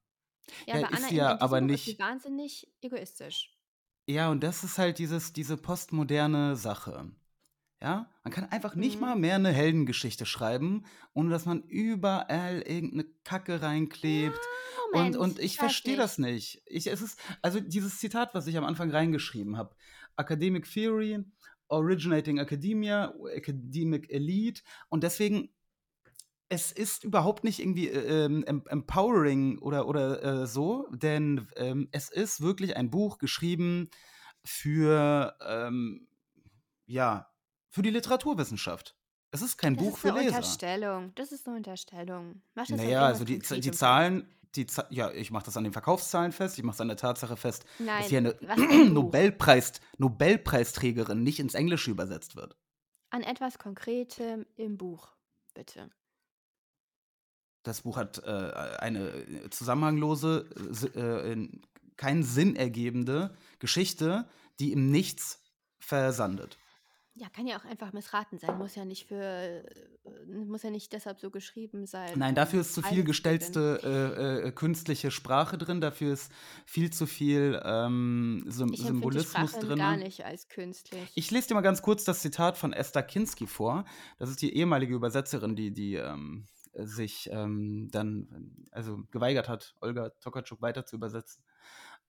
Ja, 0.68 0.76
Ja, 0.78 0.86
aber 0.86 0.88
Anna 0.88 0.98
ist 0.98 1.10
sie 1.10 1.16
ja 1.16 1.42
aber 1.42 1.62
Buch 1.62 1.70
ist 1.70 1.88
nicht. 1.88 2.00
wahnsinnig 2.00 2.68
egoistisch. 2.82 3.58
Ja, 4.08 4.30
und 4.30 4.44
das 4.44 4.64
ist 4.64 4.78
halt 4.78 4.98
dieses, 5.00 5.32
diese 5.34 5.56
postmoderne 5.58 6.56
Sache. 6.56 7.12
Ja, 7.82 8.10
man 8.24 8.32
kann 8.34 8.46
einfach 8.50 8.76
nicht 8.76 8.96
Mhm. 8.96 9.02
mal 9.02 9.16
mehr 9.18 9.36
eine 9.36 9.52
Heldengeschichte 9.52 10.26
schreiben, 10.26 10.86
ohne 11.14 11.30
dass 11.30 11.46
man 11.46 11.64
überall 11.64 12.62
irgendeine 12.62 13.06
Kacke 13.26 13.62
reinklebt. 13.62 14.40
Und, 14.94 14.94
Moment, 14.94 15.18
und 15.18 15.40
ich 15.40 15.46
ich 15.46 15.58
verstehe 15.58 15.98
das 15.98 16.18
nicht. 16.18 16.56
nicht. 16.56 16.62
Ich, 16.66 16.88
es 16.88 17.02
ist, 17.02 17.20
also 17.42 17.60
dieses 17.60 18.00
Zitat, 18.00 18.34
was 18.36 18.48
ich 18.48 18.58
am 18.58 18.64
Anfang 18.64 18.90
reingeschrieben 18.92 19.58
habe: 19.58 19.76
Academic 20.18 20.66
Theory, 20.72 21.26
Originating 21.68 22.38
Academia, 22.38 23.14
Academic 23.34 24.10
Elite. 24.10 24.62
Und 24.90 25.04
deswegen, 25.04 25.50
es 26.54 26.72
ist 26.72 27.04
überhaupt 27.04 27.44
nicht 27.44 27.60
irgendwie 27.60 27.90
äh, 27.90 28.26
ähm, 28.26 28.44
em- 28.46 28.64
empowering 28.68 29.60
oder, 29.60 29.88
oder 29.88 30.24
äh, 30.44 30.48
so, 30.48 30.88
denn 30.92 31.48
ähm, 31.56 31.90
es 31.92 32.10
ist 32.10 32.42
wirklich 32.42 32.76
ein 32.78 32.90
Buch 32.90 33.18
geschrieben 33.18 33.90
für, 34.46 35.36
ähm, 35.46 36.08
ja, 36.86 37.30
für 37.70 37.82
die 37.82 37.90
Literaturwissenschaft. 37.90 38.96
Es 39.32 39.42
ist 39.42 39.58
kein 39.58 39.76
Das 39.76 39.84
Buch 39.84 39.94
ist 39.96 40.00
für 40.02 40.10
eine 40.12 40.20
Leser. 40.22 40.36
Unterstellung. 40.38 41.12
Das 41.16 41.32
ist 41.32 41.48
eine 41.48 41.58
Unterstellung. 41.58 42.42
Mach 42.54 42.68
das 42.68 42.78
Naja, 42.78 43.02
also 43.06 43.24
die, 43.26 43.40
die. 43.40 43.72
Zahlen, 43.72 44.28
die 44.56 44.68
ja, 44.92 45.10
ich 45.12 45.32
mache 45.32 45.46
das 45.46 45.58
an 45.58 45.64
den 45.64 45.74
Verkaufszahlen 45.74 46.32
fest, 46.32 46.58
ich 46.60 46.64
mache 46.64 46.76
es 46.76 46.82
an 46.82 46.88
der 46.90 46.98
Tatsache 46.98 47.36
fest, 47.36 47.66
Nein, 47.80 47.98
dass 48.02 48.10
hier 48.10 48.20
eine? 48.20 48.90
Nobelpreis, 48.92 49.74
Nobelpreisträgerin 49.98 51.24
nicht 51.24 51.40
ins 51.40 51.56
Englische 51.56 51.90
übersetzt 51.90 52.36
wird. 52.36 52.56
An 53.10 53.24
etwas 53.24 53.58
Konkretem 53.58 54.46
im 54.56 54.78
Buch, 54.78 55.08
bitte. 55.56 55.90
Das 57.64 57.82
Buch 57.82 57.98
hat 57.98 58.20
äh, 58.26 58.30
eine 58.80 59.50
zusammenhanglose, 59.50 60.46
äh, 60.56 60.74
si- 60.74 60.88
äh, 60.96 61.32
in- 61.32 61.62
keinen 61.96 62.24
Sinn 62.24 62.56
ergebende 62.56 63.36
Geschichte, 63.60 64.28
die 64.60 64.72
im 64.74 64.90
Nichts 64.92 65.40
versandet. 65.80 66.58
Ja, 67.16 67.30
kann 67.30 67.46
ja 67.46 67.58
auch 67.60 67.66
einfach 67.66 67.94
missraten 67.94 68.40
sein. 68.40 68.58
Muss 68.58 68.74
ja 68.74 68.86
nicht 68.86 69.06
für, 69.08 69.22
äh, 69.24 69.64
muss 70.48 70.64
ja 70.64 70.72
nicht 70.72 70.92
deshalb 70.94 71.20
so 71.20 71.30
geschrieben 71.30 71.86
sein. 71.86 72.12
Nein, 72.18 72.34
dafür 72.34 72.62
ist 72.62 72.74
zu 72.74 72.82
viel 72.82 73.04
gestellte 73.04 73.80
äh, 73.84 74.48
äh, 74.48 74.52
künstliche 74.52 75.12
Sprache 75.12 75.60
drin, 75.60 75.80
dafür 75.80 76.12
ist 76.14 76.32
viel 76.66 76.92
zu 76.92 77.06
viel 77.06 77.62
ähm, 77.64 78.44
Sym. 78.48 78.74
Ich 78.74 78.80
die 78.80 78.88
Symbolismus 78.88 79.52
Sprache 79.52 79.66
drin. 79.68 79.78
gar 79.78 79.96
nicht 79.96 80.26
als 80.26 80.48
künstlich. 80.50 81.12
Ich 81.14 81.30
lese 81.30 81.50
dir 81.50 81.54
mal 81.54 81.62
ganz 81.62 81.84
kurz 81.84 82.04
das 82.04 82.22
Zitat 82.22 82.58
von 82.58 82.74
Esther 82.74 83.04
Kinski 83.04 83.46
vor. 83.46 83.86
Das 84.18 84.32
ist 84.32 84.42
die 84.42 84.56
ehemalige 84.56 84.96
Übersetzerin, 84.96 85.56
die, 85.56 85.72
die 85.72 85.94
ähm, 85.96 86.48
sich 86.76 87.30
ähm, 87.32 87.90
dann 87.92 88.68
also 88.72 89.04
geweigert 89.12 89.50
hat, 89.50 89.76
Olga 89.82 90.10
Tokarczuk 90.22 90.62
weiter 90.62 90.86
zu 90.86 90.96
übersetzen. 90.96 91.44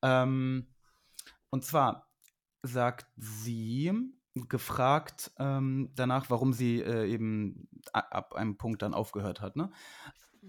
Ähm, 0.03 0.69
und 1.51 1.65
zwar 1.65 2.09
sagt 2.62 3.07
sie, 3.17 3.93
gefragt 4.35 5.31
ähm, 5.39 5.91
danach, 5.95 6.29
warum 6.29 6.53
sie 6.53 6.81
äh, 6.81 7.09
eben 7.09 7.69
ab 7.93 8.35
einem 8.35 8.57
Punkt 8.57 8.83
dann 8.83 8.95
aufgehört 8.95 9.41
hat. 9.41 9.55
Ne? 9.55 9.71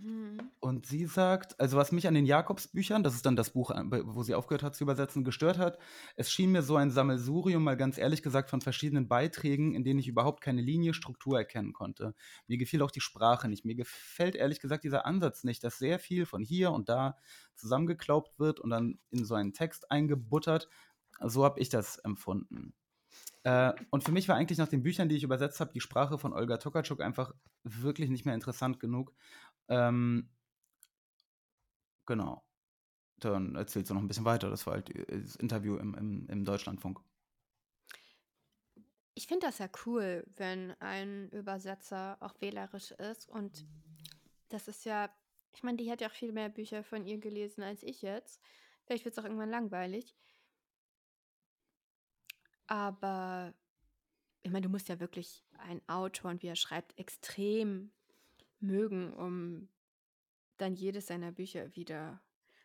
Mhm. 0.02 0.52
Und 0.60 0.86
sie 0.86 1.06
sagt, 1.06 1.60
also 1.60 1.78
was 1.78 1.92
mich 1.92 2.08
an 2.08 2.14
den 2.14 2.26
Jakobsbüchern, 2.26 3.04
das 3.04 3.16
ist 3.16 3.26
dann 3.26 3.36
das 3.36 3.52
Buch, 3.52 3.72
wo 4.06 4.24
sie 4.24 4.36
aufgehört 4.36 4.64
hat 4.64 4.76
zu 4.76 4.84
übersetzen, 4.84 5.24
gestört 5.24 5.58
hat, 5.58 5.78
es 6.16 6.32
schien 6.32 6.52
mir 6.52 6.64
so 6.64 6.76
ein 6.76 6.92
Sammelsurium, 6.92 7.64
mal 7.64 7.78
ganz 7.78 7.98
ehrlich 7.98 8.22
gesagt, 8.22 8.50
von 8.50 8.62
verschiedenen 8.62 9.08
Beiträgen, 9.08 9.74
in 9.74 9.84
denen 9.84 10.00
ich 10.00 10.08
überhaupt 10.08 10.42
keine 10.42 10.62
Linie, 10.62 10.94
Struktur 10.94 11.38
erkennen 11.38 11.74
konnte. 11.74 12.14
Mir 12.48 12.58
gefiel 12.58 12.82
auch 12.82 12.92
die 12.92 13.02
Sprache 13.02 13.48
nicht. 13.48 13.64
Mir 13.64 13.76
gefällt 13.76 14.36
ehrlich 14.36 14.60
gesagt 14.60 14.84
dieser 14.84 15.06
Ansatz 15.06 15.44
nicht, 15.44 15.64
dass 15.64 15.78
sehr 15.78 16.00
viel 16.00 16.26
von 16.26 16.44
hier 16.44 16.72
und 16.72 16.90
da 16.90 17.18
zusammengeklaubt 17.56 18.38
wird 18.40 18.60
und 18.60 18.70
dann 18.72 19.00
in 19.12 19.24
so 19.24 19.36
einen 19.36 19.54
Text 19.54 19.92
eingebuttert. 19.92 20.68
So 21.22 21.46
habe 21.46 21.60
ich 21.60 21.70
das 21.70 21.98
empfunden. 22.00 22.74
Äh, 23.44 23.74
und 23.92 24.04
für 24.04 24.12
mich 24.12 24.28
war 24.28 24.36
eigentlich 24.36 24.58
nach 24.58 24.68
den 24.68 24.82
Büchern, 24.82 25.08
die 25.08 25.16
ich 25.16 25.24
übersetzt 25.24 25.60
habe, 25.60 25.72
die 25.72 25.80
Sprache 25.80 26.18
von 26.18 26.34
Olga 26.34 26.58
Tokarczuk 26.58 27.00
einfach 27.00 27.34
wirklich 27.64 28.10
nicht 28.10 28.26
mehr 28.26 28.34
interessant 28.34 28.80
genug. 28.80 29.14
Ähm, 29.68 30.30
genau. 32.06 32.44
Dann 33.18 33.56
erzählst 33.56 33.90
du 33.90 33.94
noch 33.94 34.02
ein 34.02 34.08
bisschen 34.08 34.26
weiter. 34.26 34.50
Das 34.50 34.66
war 34.68 34.74
halt 34.74 34.90
äh, 34.90 35.22
das 35.22 35.36
Interview 35.36 35.78
im, 35.78 35.96
im, 35.96 36.28
im 36.28 36.46
Deutschlandfunk. 36.46 37.00
Ich 39.14 39.28
finde 39.28 39.48
das 39.48 39.60
ja 39.60 39.70
cool, 39.86 40.26
wenn 40.36 40.72
ein 40.82 41.30
Übersetzer 41.30 42.18
auch 42.20 42.40
wählerisch 42.42 42.92
ist. 42.92 43.30
Und 43.30 43.66
das 44.50 44.68
ist 44.68 44.84
ja, 44.86 45.10
ich 45.54 45.64
meine, 45.64 45.78
die 45.78 45.90
hat 45.90 46.02
ja 46.02 46.10
auch 46.10 46.14
viel 46.14 46.34
mehr 46.34 46.50
Bücher 46.50 46.84
von 46.84 47.06
ihr 47.06 47.18
gelesen 47.18 47.64
als 47.64 47.82
ich 47.84 48.02
jetzt. 48.02 48.42
Vielleicht 48.84 49.06
wird 49.06 49.14
es 49.14 49.20
auch 49.20 49.24
irgendwann 49.24 49.50
langweilig. 49.50 50.16
Aber 52.68 53.54
ich 54.44 54.52
meine, 54.52 54.66
du 54.66 54.70
musst 54.70 54.90
ja 54.90 55.00
wirklich 55.00 55.44
einen 55.58 55.82
Autor 55.88 56.32
und 56.32 56.44
wie 56.44 56.48
er 56.48 56.56
schreibt 56.56 56.98
extrem 57.00 57.92
mögen, 58.60 59.14
um 59.14 59.70
dann 60.58 60.76
jedes 60.76 61.08
seiner 61.08 61.32
Bücher 61.32 61.76
wieder 61.76 62.22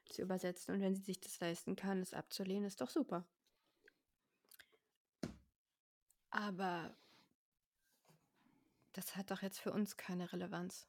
zu 0.06 0.22
übersetzen. 0.22 0.74
Und 0.74 0.80
wenn 0.80 0.94
sie 0.94 1.02
sich 1.02 1.20
das 1.20 1.40
leisten 1.40 1.76
kann, 1.76 2.00
es 2.00 2.14
abzulehnen, 2.14 2.64
ist 2.64 2.80
doch 2.80 2.90
super. 2.90 3.24
Aber 6.30 6.94
das 8.92 9.16
hat 9.16 9.30
doch 9.30 9.42
jetzt 9.42 9.60
für 9.60 9.72
uns 9.72 9.96
keine 9.96 10.32
Relevanz. 10.32 10.86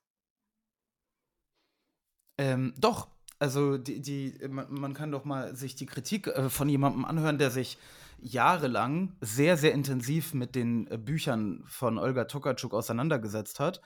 Ähm, 2.38 2.74
doch, 2.78 3.10
also 3.40 3.78
die, 3.78 4.02
die, 4.02 4.48
man, 4.48 4.72
man 4.72 4.94
kann 4.94 5.12
doch 5.12 5.26
mal 5.26 5.56
sich 5.56 5.76
die 5.76 5.86
Kritik 5.86 6.28
äh, 6.28 6.50
von 6.50 6.70
jemandem 6.70 7.06
anhören, 7.06 7.38
der 7.38 7.52
sich 7.52 7.78
jahrelang 8.20 9.16
sehr, 9.22 9.58
sehr 9.58 9.74
intensiv 9.74 10.34
mit 10.34 10.56
den 10.56 10.88
äh, 10.88 10.98
Büchern 10.98 11.64
von 11.68 11.98
Olga 11.98 12.26
Tokarczuk 12.26 12.74
auseinandergesetzt 12.74 13.60
hat. 13.60 13.82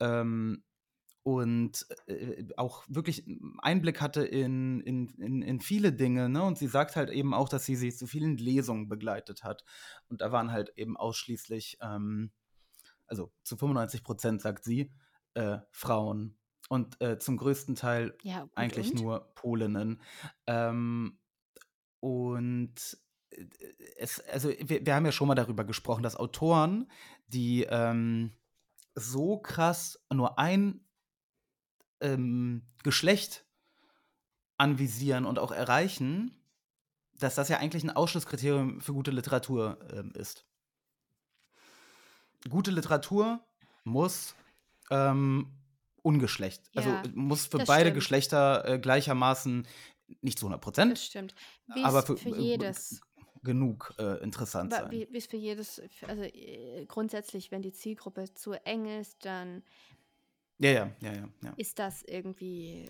Ähm, 0.00 0.62
und 1.26 1.86
äh, 2.06 2.44
auch 2.56 2.84
wirklich 2.86 3.26
Einblick 3.58 4.00
hatte 4.00 4.24
in, 4.24 4.80
in, 4.82 5.08
in, 5.18 5.42
in 5.42 5.60
viele 5.60 5.92
Dinge. 5.92 6.28
Ne? 6.28 6.40
Und 6.44 6.56
sie 6.56 6.68
sagt 6.68 6.94
halt 6.94 7.10
eben 7.10 7.34
auch, 7.34 7.48
dass 7.48 7.64
sie 7.64 7.74
sie 7.74 7.92
zu 7.92 8.06
vielen 8.06 8.36
Lesungen 8.36 8.88
begleitet 8.88 9.42
hat. 9.42 9.64
Und 10.08 10.20
da 10.20 10.30
waren 10.30 10.52
halt 10.52 10.70
eben 10.76 10.96
ausschließlich, 10.96 11.78
ähm, 11.82 12.30
also 13.08 13.32
zu 13.42 13.56
95 13.56 14.04
Prozent, 14.04 14.40
sagt 14.40 14.62
sie, 14.62 14.92
äh, 15.34 15.58
Frauen. 15.72 16.38
Und 16.68 17.00
äh, 17.00 17.18
zum 17.18 17.36
größten 17.38 17.74
Teil 17.74 18.16
Ja, 18.22 18.48
eigentlich 18.54 18.92
und? 18.92 19.00
nur 19.00 19.32
Polinnen. 19.34 20.00
Ähm, 20.46 21.18
und 21.98 22.98
äh, 23.30 23.46
es, 23.98 24.20
also 24.20 24.50
wir, 24.50 24.86
wir 24.86 24.94
haben 24.94 25.06
ja 25.06 25.12
schon 25.12 25.26
mal 25.26 25.34
darüber 25.34 25.64
gesprochen, 25.64 26.04
dass 26.04 26.14
Autoren, 26.14 26.88
die 27.26 27.66
ähm, 27.68 28.30
so 28.96 29.38
krass 29.38 30.00
nur 30.12 30.38
ein 30.38 30.80
ähm, 32.00 32.62
Geschlecht 32.82 33.44
anvisieren 34.56 35.26
und 35.26 35.38
auch 35.38 35.52
erreichen, 35.52 36.34
dass 37.14 37.34
das 37.34 37.48
ja 37.48 37.58
eigentlich 37.58 37.84
ein 37.84 37.90
Ausschlusskriterium 37.90 38.80
für 38.80 38.92
gute 38.92 39.10
Literatur 39.10 39.78
ähm, 39.92 40.12
ist. 40.12 40.46
Gute 42.48 42.70
Literatur 42.70 43.44
muss 43.84 44.34
ähm, 44.90 45.52
ungeschlecht, 46.02 46.70
Ja, 46.74 46.82
also 46.82 47.10
muss 47.14 47.46
für 47.46 47.58
beide 47.58 47.86
stimmt. 47.86 47.94
Geschlechter 47.94 48.64
äh, 48.66 48.78
gleichermaßen 48.78 49.66
nicht 50.20 50.38
zu 50.38 50.46
100 50.46 50.60
Prozent, 50.62 50.92
Das 50.92 51.04
stimmt. 51.04 51.34
Wie 51.74 51.82
aber 51.82 52.02
für, 52.02 52.16
für 52.16 52.28
äh, 52.30 52.40
jedes, 52.40 53.00
genug 53.46 53.94
äh, 53.98 54.22
interessant 54.22 54.74
aber 54.74 54.82
sein. 54.84 54.90
wie 54.92 55.08
wie 55.10 55.16
es 55.16 55.26
für 55.26 55.38
jedes, 55.38 55.80
also 56.06 56.22
äh, 56.22 56.84
grundsätzlich, 56.86 57.50
wenn 57.50 57.62
die 57.62 57.72
Zielgruppe 57.72 58.34
zu 58.34 58.52
eng 58.52 58.84
ist, 59.00 59.24
dann 59.24 59.62
Ja, 60.58 60.70
ja, 60.70 60.92
ja, 61.00 61.12
ja, 61.42 61.54
ist 61.56 61.78
das 61.78 62.02
irgendwie 62.02 62.88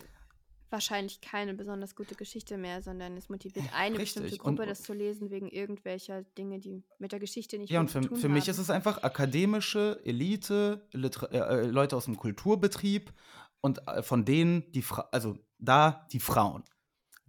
wahrscheinlich 0.69 1.21
keine 1.21 1.55
besonders 1.55 1.95
gute 1.95 2.17
Geschichte 2.17 2.59
mehr, 2.59 2.83
sondern 2.83 3.17
es 3.17 3.29
motiviert 3.29 3.67
eine 3.73 3.97
bestimmte 3.99 4.27
Richtig. 4.33 4.45
Und- 4.45 4.57
Gruppe, 4.57 4.69
das 4.69 4.83
zu 4.83 4.93
lesen, 4.95 5.31
wegen 5.31 5.49
irgendwelcher 5.49 6.23
Dinge, 6.37 6.59
die 6.59 6.83
mit 6.99 7.13
der 7.13 7.21
Geschichte 7.21 7.57
nicht 7.57 7.71
Ja, 7.71 7.79
und 7.81 7.89
für, 7.91 8.01
zu 8.03 8.09
tun 8.09 8.19
für 8.19 8.29
mich 8.29 8.45
haben. 8.45 8.51
ist 8.51 8.59
es 8.59 8.71
einfach 8.71 9.03
akademische 9.05 10.01
Elite, 10.05 10.87
Liter 10.93 11.33
äh, 11.33 11.39
äh, 11.39 11.67
Leute 11.67 11.97
aus 11.97 12.07
dem 12.07 12.17
Kulturbetrieb 12.17 13.13
und 13.61 13.87
äh, 13.87 14.03
von 14.03 14.25
denen 14.25 14.71
die 14.73 14.83
Fra 14.83 15.09
also 15.13 15.39
da 15.59 16.07
die 16.13 16.21
Frauen. 16.21 16.65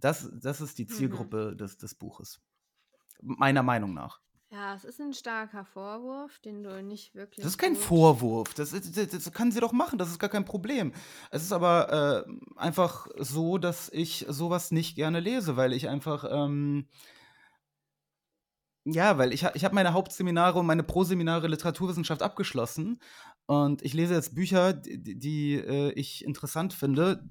Das, 0.00 0.28
das 0.42 0.60
ist 0.60 0.78
die 0.78 0.84
Mhm. 0.84 0.88
Zielgruppe 0.90 1.56
des, 1.56 1.76
des 1.78 1.94
Buches. 1.94 2.40
Meiner 3.20 3.62
Meinung 3.62 3.94
nach. 3.94 4.20
Ja, 4.50 4.74
es 4.74 4.84
ist 4.84 4.98
ein 4.98 5.12
starker 5.12 5.66
Vorwurf, 5.66 6.38
den 6.38 6.62
du 6.62 6.82
nicht 6.82 7.14
wirklich. 7.14 7.42
Das 7.42 7.52
ist 7.52 7.58
kein 7.58 7.76
Vorwurf. 7.76 8.54
Das, 8.54 8.72
ist- 8.72 8.96
das, 8.96 9.08
das 9.08 9.32
kann 9.32 9.52
sie 9.52 9.60
doch 9.60 9.72
machen. 9.72 9.98
Das 9.98 10.08
ist 10.08 10.18
gar 10.18 10.30
kein 10.30 10.46
Problem. 10.46 10.92
Es 11.30 11.42
ist 11.42 11.52
aber 11.52 12.24
äh, 12.26 12.30
einfach 12.56 13.08
so, 13.18 13.58
dass 13.58 13.90
ich 13.92 14.24
sowas 14.28 14.70
nicht 14.70 14.94
gerne 14.94 15.20
lese, 15.20 15.56
weil 15.56 15.74
ich 15.74 15.88
einfach. 15.88 16.24
Ähm, 16.30 16.86
ja, 18.84 19.18
weil 19.18 19.34
ich, 19.34 19.44
ich 19.52 19.64
habe 19.66 19.74
meine 19.74 19.92
Hauptseminare 19.92 20.58
und 20.58 20.64
meine 20.66 20.82
Proseminare 20.82 21.46
Literaturwissenschaft 21.48 22.22
abgeschlossen. 22.22 23.00
Und 23.44 23.82
ich 23.82 23.92
lese 23.92 24.14
jetzt 24.14 24.34
Bücher, 24.34 24.72
die, 24.72 24.96
die, 25.02 25.18
die 25.18 25.54
äh, 25.56 25.92
ich 25.92 26.24
interessant 26.24 26.72
finde, 26.72 27.22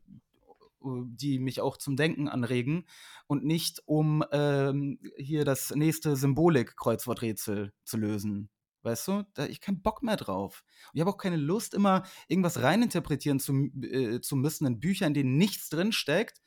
die 0.82 1.40
mich 1.40 1.62
auch 1.62 1.78
zum 1.78 1.96
Denken 1.96 2.28
anregen 2.28 2.86
und 3.28 3.44
nicht 3.44 3.82
um 3.86 4.24
ähm, 4.32 5.00
hier 5.18 5.46
das 5.46 5.74
nächste 5.76 6.16
Symbolik-Kreuzworträtsel 6.16 7.74
zu 7.84 7.98
lösen. 7.98 8.50
Weißt 8.84 9.08
du? 9.08 9.24
Da 9.34 9.48
ich 9.48 9.60
keinen 9.60 9.82
Bock 9.82 10.04
mehr 10.04 10.16
drauf. 10.16 10.64
Und 10.86 10.92
ich 10.96 11.02
habe 11.02 11.12
auch 11.12 11.18
keine 11.18 11.38
Lust, 11.38 11.74
immer 11.74 12.04
irgendwas 12.28 12.62
reininterpretieren 12.62 13.40
zu, 13.40 13.54
äh, 13.82 14.22
zu 14.22 14.36
müssen 14.36 14.66
in 14.66 14.80
Büchern, 14.80 15.10
in 15.10 15.14
denen 15.14 15.38
nichts 15.38 15.70
drinsteckt. 15.70 16.42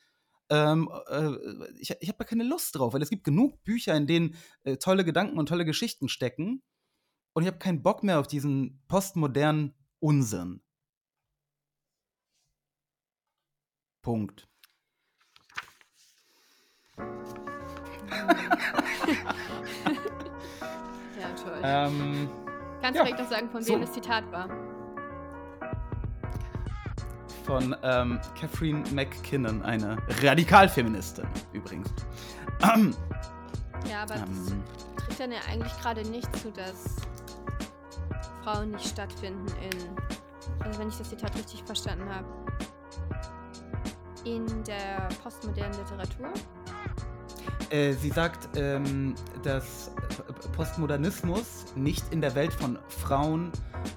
Ähm, 0.49 0.89
äh, 1.09 1.33
ich 1.79 1.95
ich 2.01 2.09
habe 2.09 2.19
da 2.19 2.25
keine 2.25 2.45
Lust 2.45 2.77
drauf, 2.77 2.95
weil 2.95 3.03
es 3.03 3.11
gibt 3.11 3.25
genug 3.25 3.63
Bücher, 3.65 3.95
in 3.95 4.07
denen 4.07 4.37
äh, 4.63 4.77
tolle 4.79 5.05
Gedanken 5.05 5.39
und 5.39 5.49
tolle 5.49 5.65
Geschichten 5.65 6.09
stecken. 6.09 6.63
Und 7.33 7.43
ich 7.43 7.47
habe 7.47 7.59
keinen 7.59 7.83
Bock 7.83 8.03
mehr 8.03 8.19
auf 8.19 8.27
diesen 8.27 8.83
postmodernen 8.89 9.75
Unsinn. 9.99 10.63
Punkt. 14.03 14.49
Ja, 21.19 21.29
toll. 21.43 21.61
Ähm, 21.63 22.29
Kannst 22.81 22.97
ja, 22.97 23.03
du 23.05 23.09
vielleicht 23.09 23.19
noch 23.19 23.31
sagen, 23.31 23.51
von 23.51 23.63
so. 23.63 23.75
wem 23.75 23.81
das 23.83 23.93
Zitat 23.93 24.31
war? 24.33 24.49
von 27.45 27.75
ähm, 27.83 28.21
Catherine 28.39 28.85
McKinnon, 28.93 29.63
eine 29.63 29.97
Radikalfeministin 30.23 31.27
übrigens. 31.53 31.89
Ähm, 32.63 32.95
Ja, 33.89 34.03
aber 34.03 34.15
das 34.15 34.29
ähm, 34.29 34.63
trägt 34.97 35.19
dann 35.21 35.33
ja 35.33 35.39
eigentlich 35.51 35.73
gerade 35.81 36.03
nicht 36.09 36.33
zu, 36.37 36.53
dass 36.53 36.97
Frauen 38.45 38.71
nicht 38.71 38.87
stattfinden 38.87 39.47
in, 39.63 40.63
also 40.65 40.79
wenn 40.79 40.89
ich 40.91 40.99
das 40.99 41.09
Zitat 41.11 41.35
richtig 41.35 41.65
verstanden 41.65 42.09
habe, 42.15 42.27
in 44.25 44.47
der 44.65 45.09
postmodernen 45.23 45.73
Literatur. 45.79 46.29
Äh, 47.71 47.93
sie 47.93 48.11
sagt, 48.11 48.49
ähm, 48.57 49.15
dass 49.43 49.93
Postmodernismus 50.57 51.67
nicht 51.77 52.05
in 52.13 52.21
der 52.21 52.35
Welt 52.35 52.53
von 52.53 52.79
Frauen 52.89 53.53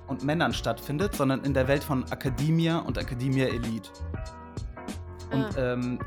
und 0.07 0.23
Männern 0.23 0.53
stattfindet, 0.53 1.15
sondern 1.15 1.43
in 1.43 1.53
der 1.53 1.67
Welt 1.67 1.83
von 1.83 2.03
Academia 2.11 2.77
und 2.79 2.97
Academia 2.97 3.47
Elite. 3.47 3.89
Und, 5.31 5.57
Ah. 5.57 5.73
ähm, 5.73 5.99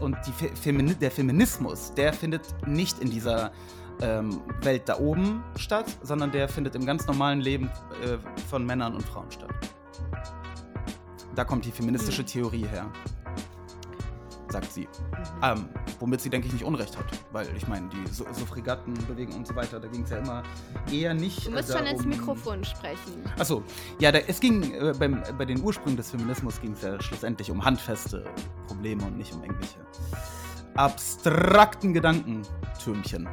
und 0.00 0.16
Femini 0.60 0.94
der 0.94 1.10
Feminismus, 1.12 1.94
der 1.94 2.12
findet 2.12 2.42
nicht 2.66 2.98
in 2.98 3.10
dieser 3.10 3.52
ähm, 4.00 4.40
Welt 4.62 4.88
da 4.88 4.98
oben 4.98 5.44
statt, 5.56 5.86
sondern 6.02 6.32
der 6.32 6.48
findet 6.48 6.74
im 6.74 6.84
ganz 6.84 7.06
normalen 7.06 7.40
Leben 7.40 7.70
äh, 8.04 8.18
von 8.48 8.66
Männern 8.66 8.94
und 8.96 9.02
Frauen 9.04 9.30
statt. 9.30 9.50
Da 11.36 11.44
kommt 11.44 11.64
die 11.64 11.70
feministische 11.70 12.22
Hm. 12.22 12.26
Theorie 12.26 12.66
her, 12.66 12.90
sagt 14.52 14.72
sie. 14.72 14.88
Ähm, 15.42 15.68
womit 15.98 16.20
sie, 16.20 16.30
denke 16.30 16.46
ich, 16.46 16.52
nicht 16.52 16.64
Unrecht 16.64 16.96
hat. 16.96 17.06
Weil 17.32 17.48
ich 17.56 17.66
meine, 17.66 17.88
die 17.88 18.06
Su 18.12 18.24
Suffragattenbewegung 18.32 19.34
und 19.36 19.46
so 19.46 19.54
weiter, 19.56 19.80
da 19.80 19.88
ging 19.88 20.02
es 20.04 20.10
ja 20.10 20.18
immer 20.18 20.42
eher 20.90 21.14
nicht. 21.14 21.46
Du 21.46 21.50
äh, 21.50 21.54
musst 21.54 21.72
schon 21.72 21.86
ins 21.86 21.96
darum- 22.02 22.08
Mikrofon 22.10 22.64
sprechen. 22.64 23.24
Achso, 23.38 23.62
ja, 23.98 24.12
da, 24.12 24.18
es 24.20 24.38
ging 24.40 24.72
äh, 24.74 24.94
beim, 24.98 25.22
bei 25.36 25.44
den 25.44 25.60
Ursprüngen 25.62 25.96
des 25.96 26.10
Feminismus 26.10 26.60
ging 26.60 26.72
es 26.72 26.82
ja 26.82 27.00
schlussendlich 27.02 27.50
um 27.50 27.64
handfeste 27.64 28.24
Probleme 28.66 29.02
und 29.04 29.16
nicht 29.18 29.32
um 29.34 29.42
irgendwelche 29.42 29.78
abstrakten 30.74 31.92
Gedankentürmchen. 31.92 33.28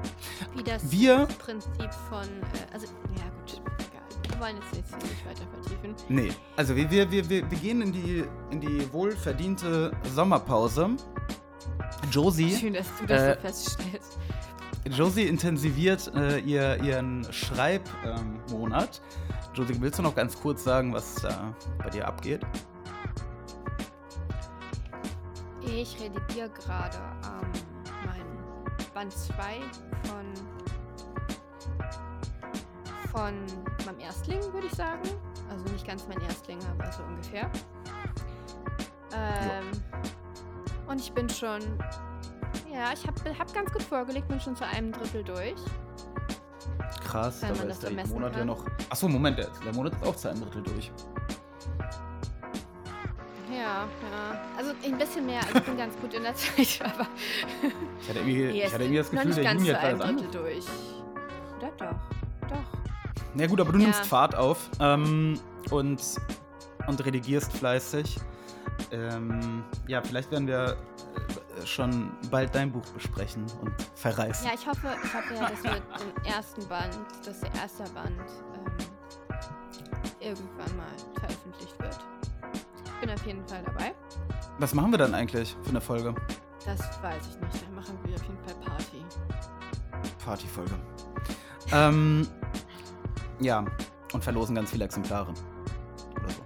Wie 0.56 0.64
das 0.64 0.90
Wir- 0.92 1.26
Prinzip 1.40 1.94
von, 2.10 2.24
äh, 2.28 2.74
also, 2.74 2.88
ja 3.16 3.24
gut, 3.40 3.62
egal. 3.80 3.99
Wir 4.40 4.46
wollen 4.46 4.56
jetzt, 4.56 4.74
jetzt 4.74 4.90
hier 4.90 5.10
nicht 5.10 5.26
weiter 5.26 5.48
vertiefen. 5.52 5.96
Nee, 6.08 6.32
also 6.56 6.74
wir, 6.74 6.90
wir, 6.90 7.12
wir, 7.12 7.30
wir 7.30 7.44
gehen 7.44 7.82
in 7.82 7.92
die, 7.92 8.24
in 8.52 8.62
die 8.62 8.94
wohlverdiente 8.94 9.92
Sommerpause. 10.16 10.92
Josie, 12.10 12.56
Schön, 12.56 12.74
dass 12.74 12.88
du 13.02 13.06
das 13.06 13.22
äh, 13.22 13.34
so 13.34 13.42
feststellst. 13.42 14.18
Josie 14.92 15.24
intensiviert 15.24 16.10
äh, 16.16 16.40
ihr, 16.40 16.82
ihren 16.82 17.28
Schreibmonat. 17.34 19.02
Ähm. 19.02 19.54
Josie, 19.54 19.76
willst 19.82 20.00
du 20.00 20.04
noch 20.04 20.16
ganz 20.16 20.40
kurz 20.40 20.64
sagen, 20.64 20.94
was 20.94 21.16
da 21.16 21.54
bei 21.78 21.90
dir 21.90 22.08
abgeht? 22.08 22.40
Ich 25.64 26.00
redigiere 26.00 26.50
gerade 26.52 26.98
ähm, 27.26 27.52
mein 28.06 28.94
Band 28.94 29.12
2 29.12 29.34
von, 30.08 30.26
von 33.12 33.34
meinem 33.86 34.00
Erstling, 34.00 34.42
würde 34.54 34.68
ich 34.68 34.74
sagen. 34.74 35.02
Also 35.50 35.64
nicht 35.74 35.86
ganz 35.88 36.08
mein 36.08 36.22
Erstling, 36.22 36.60
aber 36.72 36.92
so 36.92 37.04
ungefähr. 37.04 37.50
Ähm, 39.14 39.72
und 40.88 41.00
ich 41.02 41.12
bin 41.12 41.28
schon, 41.30 41.62
ja, 42.72 42.94
ich 42.94 43.06
habe 43.08 43.38
hab 43.38 43.54
ganz 43.54 43.72
gut 43.72 43.84
vorgelegt, 43.84 44.28
bin 44.28 44.40
schon 44.40 44.56
zu 44.56 44.66
einem 44.66 44.92
Drittel 44.92 45.24
durch. 45.24 45.56
Krass, 47.06 47.42
Wenn 47.42 47.56
das 47.68 47.78
ist 47.78 47.84
der 47.84 47.92
Monat 48.08 48.34
ja 48.34 48.40
kann. 48.40 48.48
noch. 48.48 48.66
Achso, 48.90 49.08
Moment, 49.08 49.40
der, 49.40 49.48
der 49.66 49.74
Monat 49.74 49.94
ist 49.94 50.06
auch 50.06 50.16
zu 50.16 50.30
einem 50.30 50.42
Drittel 50.42 50.64
durch. 50.64 50.92
Ja, 53.52 53.88
ja. 54.12 54.42
Also 54.56 54.72
ein 54.86 54.98
bisschen 54.98 55.26
mehr, 55.26 55.42
also 55.42 55.58
ich 55.58 55.64
bin 55.64 55.78
ganz 55.78 55.98
gut 55.98 56.14
in 56.14 56.22
der 56.22 56.36
Zeit, 56.36 56.80
aber 56.84 57.08
Ich 58.02 58.10
hatte 58.10 58.20
irgendwie, 58.20 58.62
ich 58.62 58.66
hatte 58.74 58.84
irgendwie 58.84 58.98
das 58.98 59.10
Gefühl, 59.10 59.34
der 59.34 59.54
Juni 59.54 59.68
hat 59.70 59.98
gerade 59.98 60.28
durch. 60.32 60.66
Oder 61.58 61.72
doch? 61.78 62.19
Na 63.36 63.48
gut, 63.48 63.62
aber 63.62 63.72
du 63.72 63.80
Ja. 63.80 63.86
nimmst 63.86 64.06
Fahrt 64.06 64.36
auf 64.36 64.70
ähm, 64.80 65.40
und, 65.72 66.02
und 66.88 67.06
redigierst 67.06 67.52
fleißig. 67.54 68.20
Ähm, 68.92 69.64
ja, 69.88 70.02
vielleicht 70.02 70.32
werden 70.32 70.48
wir 70.48 70.78
äh, 71.62 71.66
schon 71.66 72.12
bald 72.32 72.54
dein 72.56 72.72
Buch 72.72 72.86
besprechen 72.94 73.46
und 73.62 73.72
verreißen. 73.96 74.48
Ja, 74.48 74.54
ich 74.56 74.66
hoffe, 74.66 74.88
ich 75.04 75.14
hoffe 75.14 75.34
ja, 75.36 75.50
dass 75.50 75.64
wir 75.64 75.72
den 75.72 76.26
ersten 76.26 76.68
Band, 76.68 76.98
dass 77.26 77.40
der 77.42 77.54
erste 77.56 77.84
Band 77.94 78.18
ähm, 78.56 78.72
irgendwann 80.20 80.78
mal 80.78 80.88
veröffentlicht 81.20 81.76
wird. 81.80 82.00
Ich 82.86 82.92
bin 83.02 83.10
auf 83.12 83.26
jeden 83.26 83.48
Fall 83.48 83.64
dabei. 83.66 83.94
Was 84.60 84.74
machen 84.74 84.92
wir 84.92 84.98
dann 84.98 85.14
eigentlich 85.14 85.56
für 85.64 85.70
eine 85.70 85.82
Folge? 85.82 86.14
Das 86.66 86.80
weiß 87.02 87.22
ich 87.30 87.40
nicht. 87.42 87.66
Dann 87.66 87.76
machen 87.76 87.98
wir 88.04 88.16
auf 88.16 88.24
jeden 88.24 88.44
Fall 88.46 88.56
Party. 88.66 89.06
Partyfolge. 90.24 90.76
Ähm, 91.72 92.28
ja, 93.40 93.66
und 94.14 94.24
verlosen 94.24 94.56
ganz 94.56 94.72
viele 94.72 94.86
Exemplare. 94.86 95.32
Oder 96.16 96.30
so. 96.30 96.42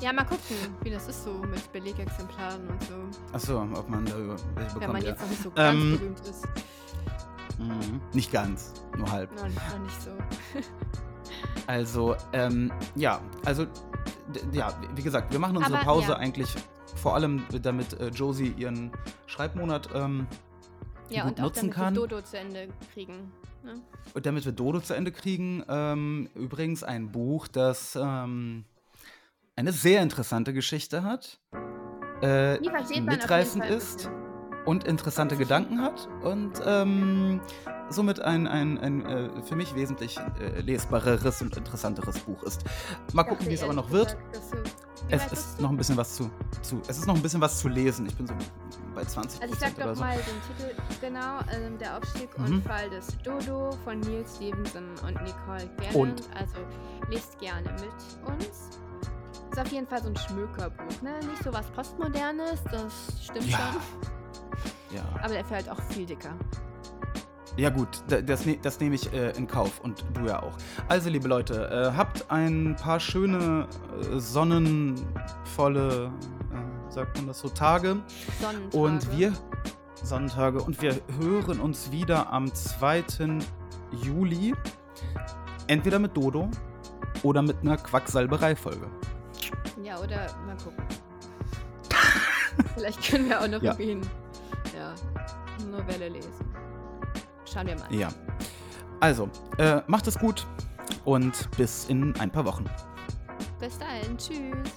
Ja, 0.00 0.12
mal 0.12 0.24
gucken, 0.24 0.56
wie 0.82 0.90
das 0.90 1.08
ist 1.08 1.24
so 1.24 1.32
mit 1.32 1.72
Belegexemplaren 1.72 2.68
und 2.68 2.82
so. 2.82 2.94
Achso, 3.32 3.60
ob 3.62 3.88
man 3.88 4.04
da 4.04 4.16
über- 4.18 4.36
welche 4.54 4.74
Wenn 4.74 4.80
bekommt. 4.80 4.92
man 4.92 5.02
Ja. 5.02 5.08
jetzt 5.08 5.20
noch 5.22 5.28
nicht 5.30 5.42
so 5.42 5.50
ganz 5.50 5.74
Ähm, 5.74 5.98
berühmt 5.98 6.20
ist. 6.20 6.44
Mhm. 7.58 8.00
Nicht 8.12 8.30
ganz, 8.32 8.72
nur 8.96 9.10
halb. 9.10 9.34
Noch, 9.34 9.42
noch 9.44 9.78
nicht 9.84 10.02
so. 10.02 10.10
Also, 11.66 12.14
ähm, 12.32 12.70
ja, 12.94 13.20
also, 13.44 13.66
ja, 14.52 14.72
wie 14.94 15.02
gesagt, 15.02 15.32
wir 15.32 15.40
machen 15.40 15.56
unsere 15.56 15.76
Aber, 15.76 15.84
Pause 15.84 16.12
ja. 16.12 16.16
eigentlich 16.16 16.54
vor 16.94 17.14
allem, 17.16 17.42
damit 17.62 17.98
äh, 18.00 18.08
Josie 18.10 18.54
ihren 18.56 18.92
Schreibmonat, 19.26 19.88
ähm, 19.92 20.28
Ja, 21.10 21.22
gut 21.22 21.32
und 21.32 21.40
auch 21.40 21.44
nutzen 21.44 21.60
damit 21.70 21.74
kann. 21.74 21.94
wir 21.94 22.00
Dodo 22.00 22.22
zu 22.22 22.38
Ende 22.38 22.68
kriegen. 22.92 23.32
Ne? 23.62 23.80
und 24.14 24.26
damit 24.26 24.44
wir 24.44 24.52
Dodo 24.52 24.80
zu 24.80 24.94
Ende 24.94 25.12
kriegen. 25.12 25.64
Ähm, 25.68 26.28
übrigens 26.34 26.82
ein 26.82 27.10
Buch, 27.10 27.48
das 27.48 27.96
ähm, 28.00 28.64
eine 29.56 29.72
sehr 29.72 30.02
interessante 30.02 30.52
Geschichte 30.52 31.02
hat, 31.02 31.40
äh, 32.22 32.58
mitreißend 32.58 33.64
ist 33.64 34.10
und 34.64 34.84
interessante 34.84 35.36
Gedanken 35.36 35.80
hat 35.80 36.08
und 36.22 36.52
ähm, 36.64 37.40
somit 37.90 38.20
ein, 38.20 38.46
ein, 38.46 38.78
ein 38.78 39.06
äh, 39.06 39.42
für 39.42 39.56
mich 39.56 39.74
wesentlich 39.74 40.18
äh, 40.40 40.60
lesbareres 40.60 41.42
und 41.42 41.56
interessanteres 41.56 42.18
Buch 42.20 42.42
ist. 42.42 42.64
Mal 43.12 43.24
gucken, 43.24 43.48
wie 43.48 43.54
es 43.54 43.62
aber 43.62 43.72
noch 43.74 43.90
wird. 43.90 44.16
gesagt, 44.32 45.32
Es 45.32 45.32
ist 45.32 45.58
du? 45.58 45.62
noch 45.62 45.70
ein 45.70 45.76
bisschen 45.76 45.96
was 45.96 46.14
zu, 46.16 46.30
zu. 46.62 46.80
Es 46.88 46.98
ist 46.98 47.06
noch 47.06 47.14
ein 47.16 47.22
bisschen 47.22 47.40
was 47.40 47.58
zu 47.60 47.68
lesen. 47.68 48.06
Ich 48.06 48.14
bin 48.16 48.26
so 48.26 48.34
bei 48.94 49.04
20 49.04 49.40
Also 49.42 49.54
ich 49.54 49.60
sag 49.60 49.76
doch 49.78 49.94
so. 49.94 50.00
mal 50.02 50.16
den 50.16 50.24
Titel 50.56 50.82
genau, 51.00 51.38
ähm, 51.52 51.78
der 51.78 51.96
Aufstieg 51.98 52.36
Mhm. 52.38 52.44
und 52.46 52.62
Fall 52.64 52.88
des 52.90 53.06
Dodo 53.22 53.70
von 53.84 54.00
Neil 54.00 54.24
Stevenson 54.26 54.84
und 55.06 55.22
Nicole 55.22 55.68
Gannant. 55.76 55.94
Und? 55.94 56.22
Also 56.34 56.56
lest 57.10 57.38
gerne 57.38 57.70
mit 57.72 58.34
uns. 58.34 58.46
Ist 59.52 59.60
auf 59.60 59.68
jeden 59.72 59.86
Fall 59.86 60.02
so 60.02 60.08
ein 60.08 60.16
Schmökerbuch, 60.16 61.02
ne? 61.02 61.14
Nicht 61.30 61.42
so 61.44 61.52
was 61.52 61.66
Postmodernes, 61.70 62.62
das 62.70 62.92
stimmt 63.24 63.46
Ja. 63.48 63.58
schon. 63.58 64.96
Ja. 64.96 65.02
Aber 65.22 65.32
der 65.34 65.44
fällt 65.44 65.68
auch 65.68 65.80
viel 65.90 66.04
dicker. 66.06 66.34
Ja 67.56 67.70
gut, 67.70 67.88
da- 68.08 68.20
das, 68.20 68.44
ne 68.44 68.58
das 68.62 68.80
nehme 68.80 68.94
ich 68.96 69.12
äh, 69.14 69.30
in 69.30 69.46
Kauf 69.46 69.80
und 69.80 70.04
du 70.12 70.26
ja 70.26 70.42
auch. 70.42 70.52
Also 70.88 71.08
liebe 71.08 71.26
Leute, 71.26 71.70
äh, 71.70 71.96
habt 71.96 72.30
ein 72.30 72.76
paar 72.76 73.00
schöne, 73.00 73.66
äh, 74.12 74.18
sonnenvolle, 74.18 76.10
äh, 76.52 76.92
sagt 76.92 77.16
man 77.16 77.26
das 77.28 77.40
so, 77.40 77.48
Tage. 77.48 77.96
Sonnentage. 78.40 78.76
Und 78.76 79.16
wir, 79.18 79.32
Sonnentage, 80.02 80.62
und 80.62 80.80
wir 80.82 81.00
hören 81.18 81.60
uns 81.60 81.90
wieder 81.90 82.30
am 82.32 82.52
2. 82.54 83.04
Juli. 84.02 84.54
Entweder 85.66 85.98
mit 85.98 86.16
Dodo 86.16 86.48
oder 87.22 87.40
mit 87.42 87.56
einer 87.62 87.76
Quacksalberei-Folge. 87.78 88.86
Ja, 89.82 89.98
oder 89.98 90.26
mal 90.46 90.56
gucken. 90.62 90.84
Vielleicht 92.74 93.02
können 93.10 93.28
wir 93.28 93.40
auch 93.40 93.48
noch 93.48 93.62
Ja. 93.62 93.74
irgendwie. 93.78 94.08
Ja, 94.76 94.94
eine 95.58 95.70
Novelle 95.70 96.08
lesen. 96.10 96.45
Schauen 97.56 97.68
wir 97.68 97.76
mal. 97.76 97.94
Ja. 97.94 98.08
Also, 99.00 99.30
äh, 99.56 99.80
macht 99.86 100.06
es 100.06 100.18
gut 100.18 100.46
und 101.06 101.50
bis 101.56 101.86
in 101.86 102.14
ein 102.20 102.30
paar 102.30 102.44
Wochen. 102.44 102.64
Bis 103.58 103.78
dahin. 103.78 104.18
Tschüss. 104.18 104.72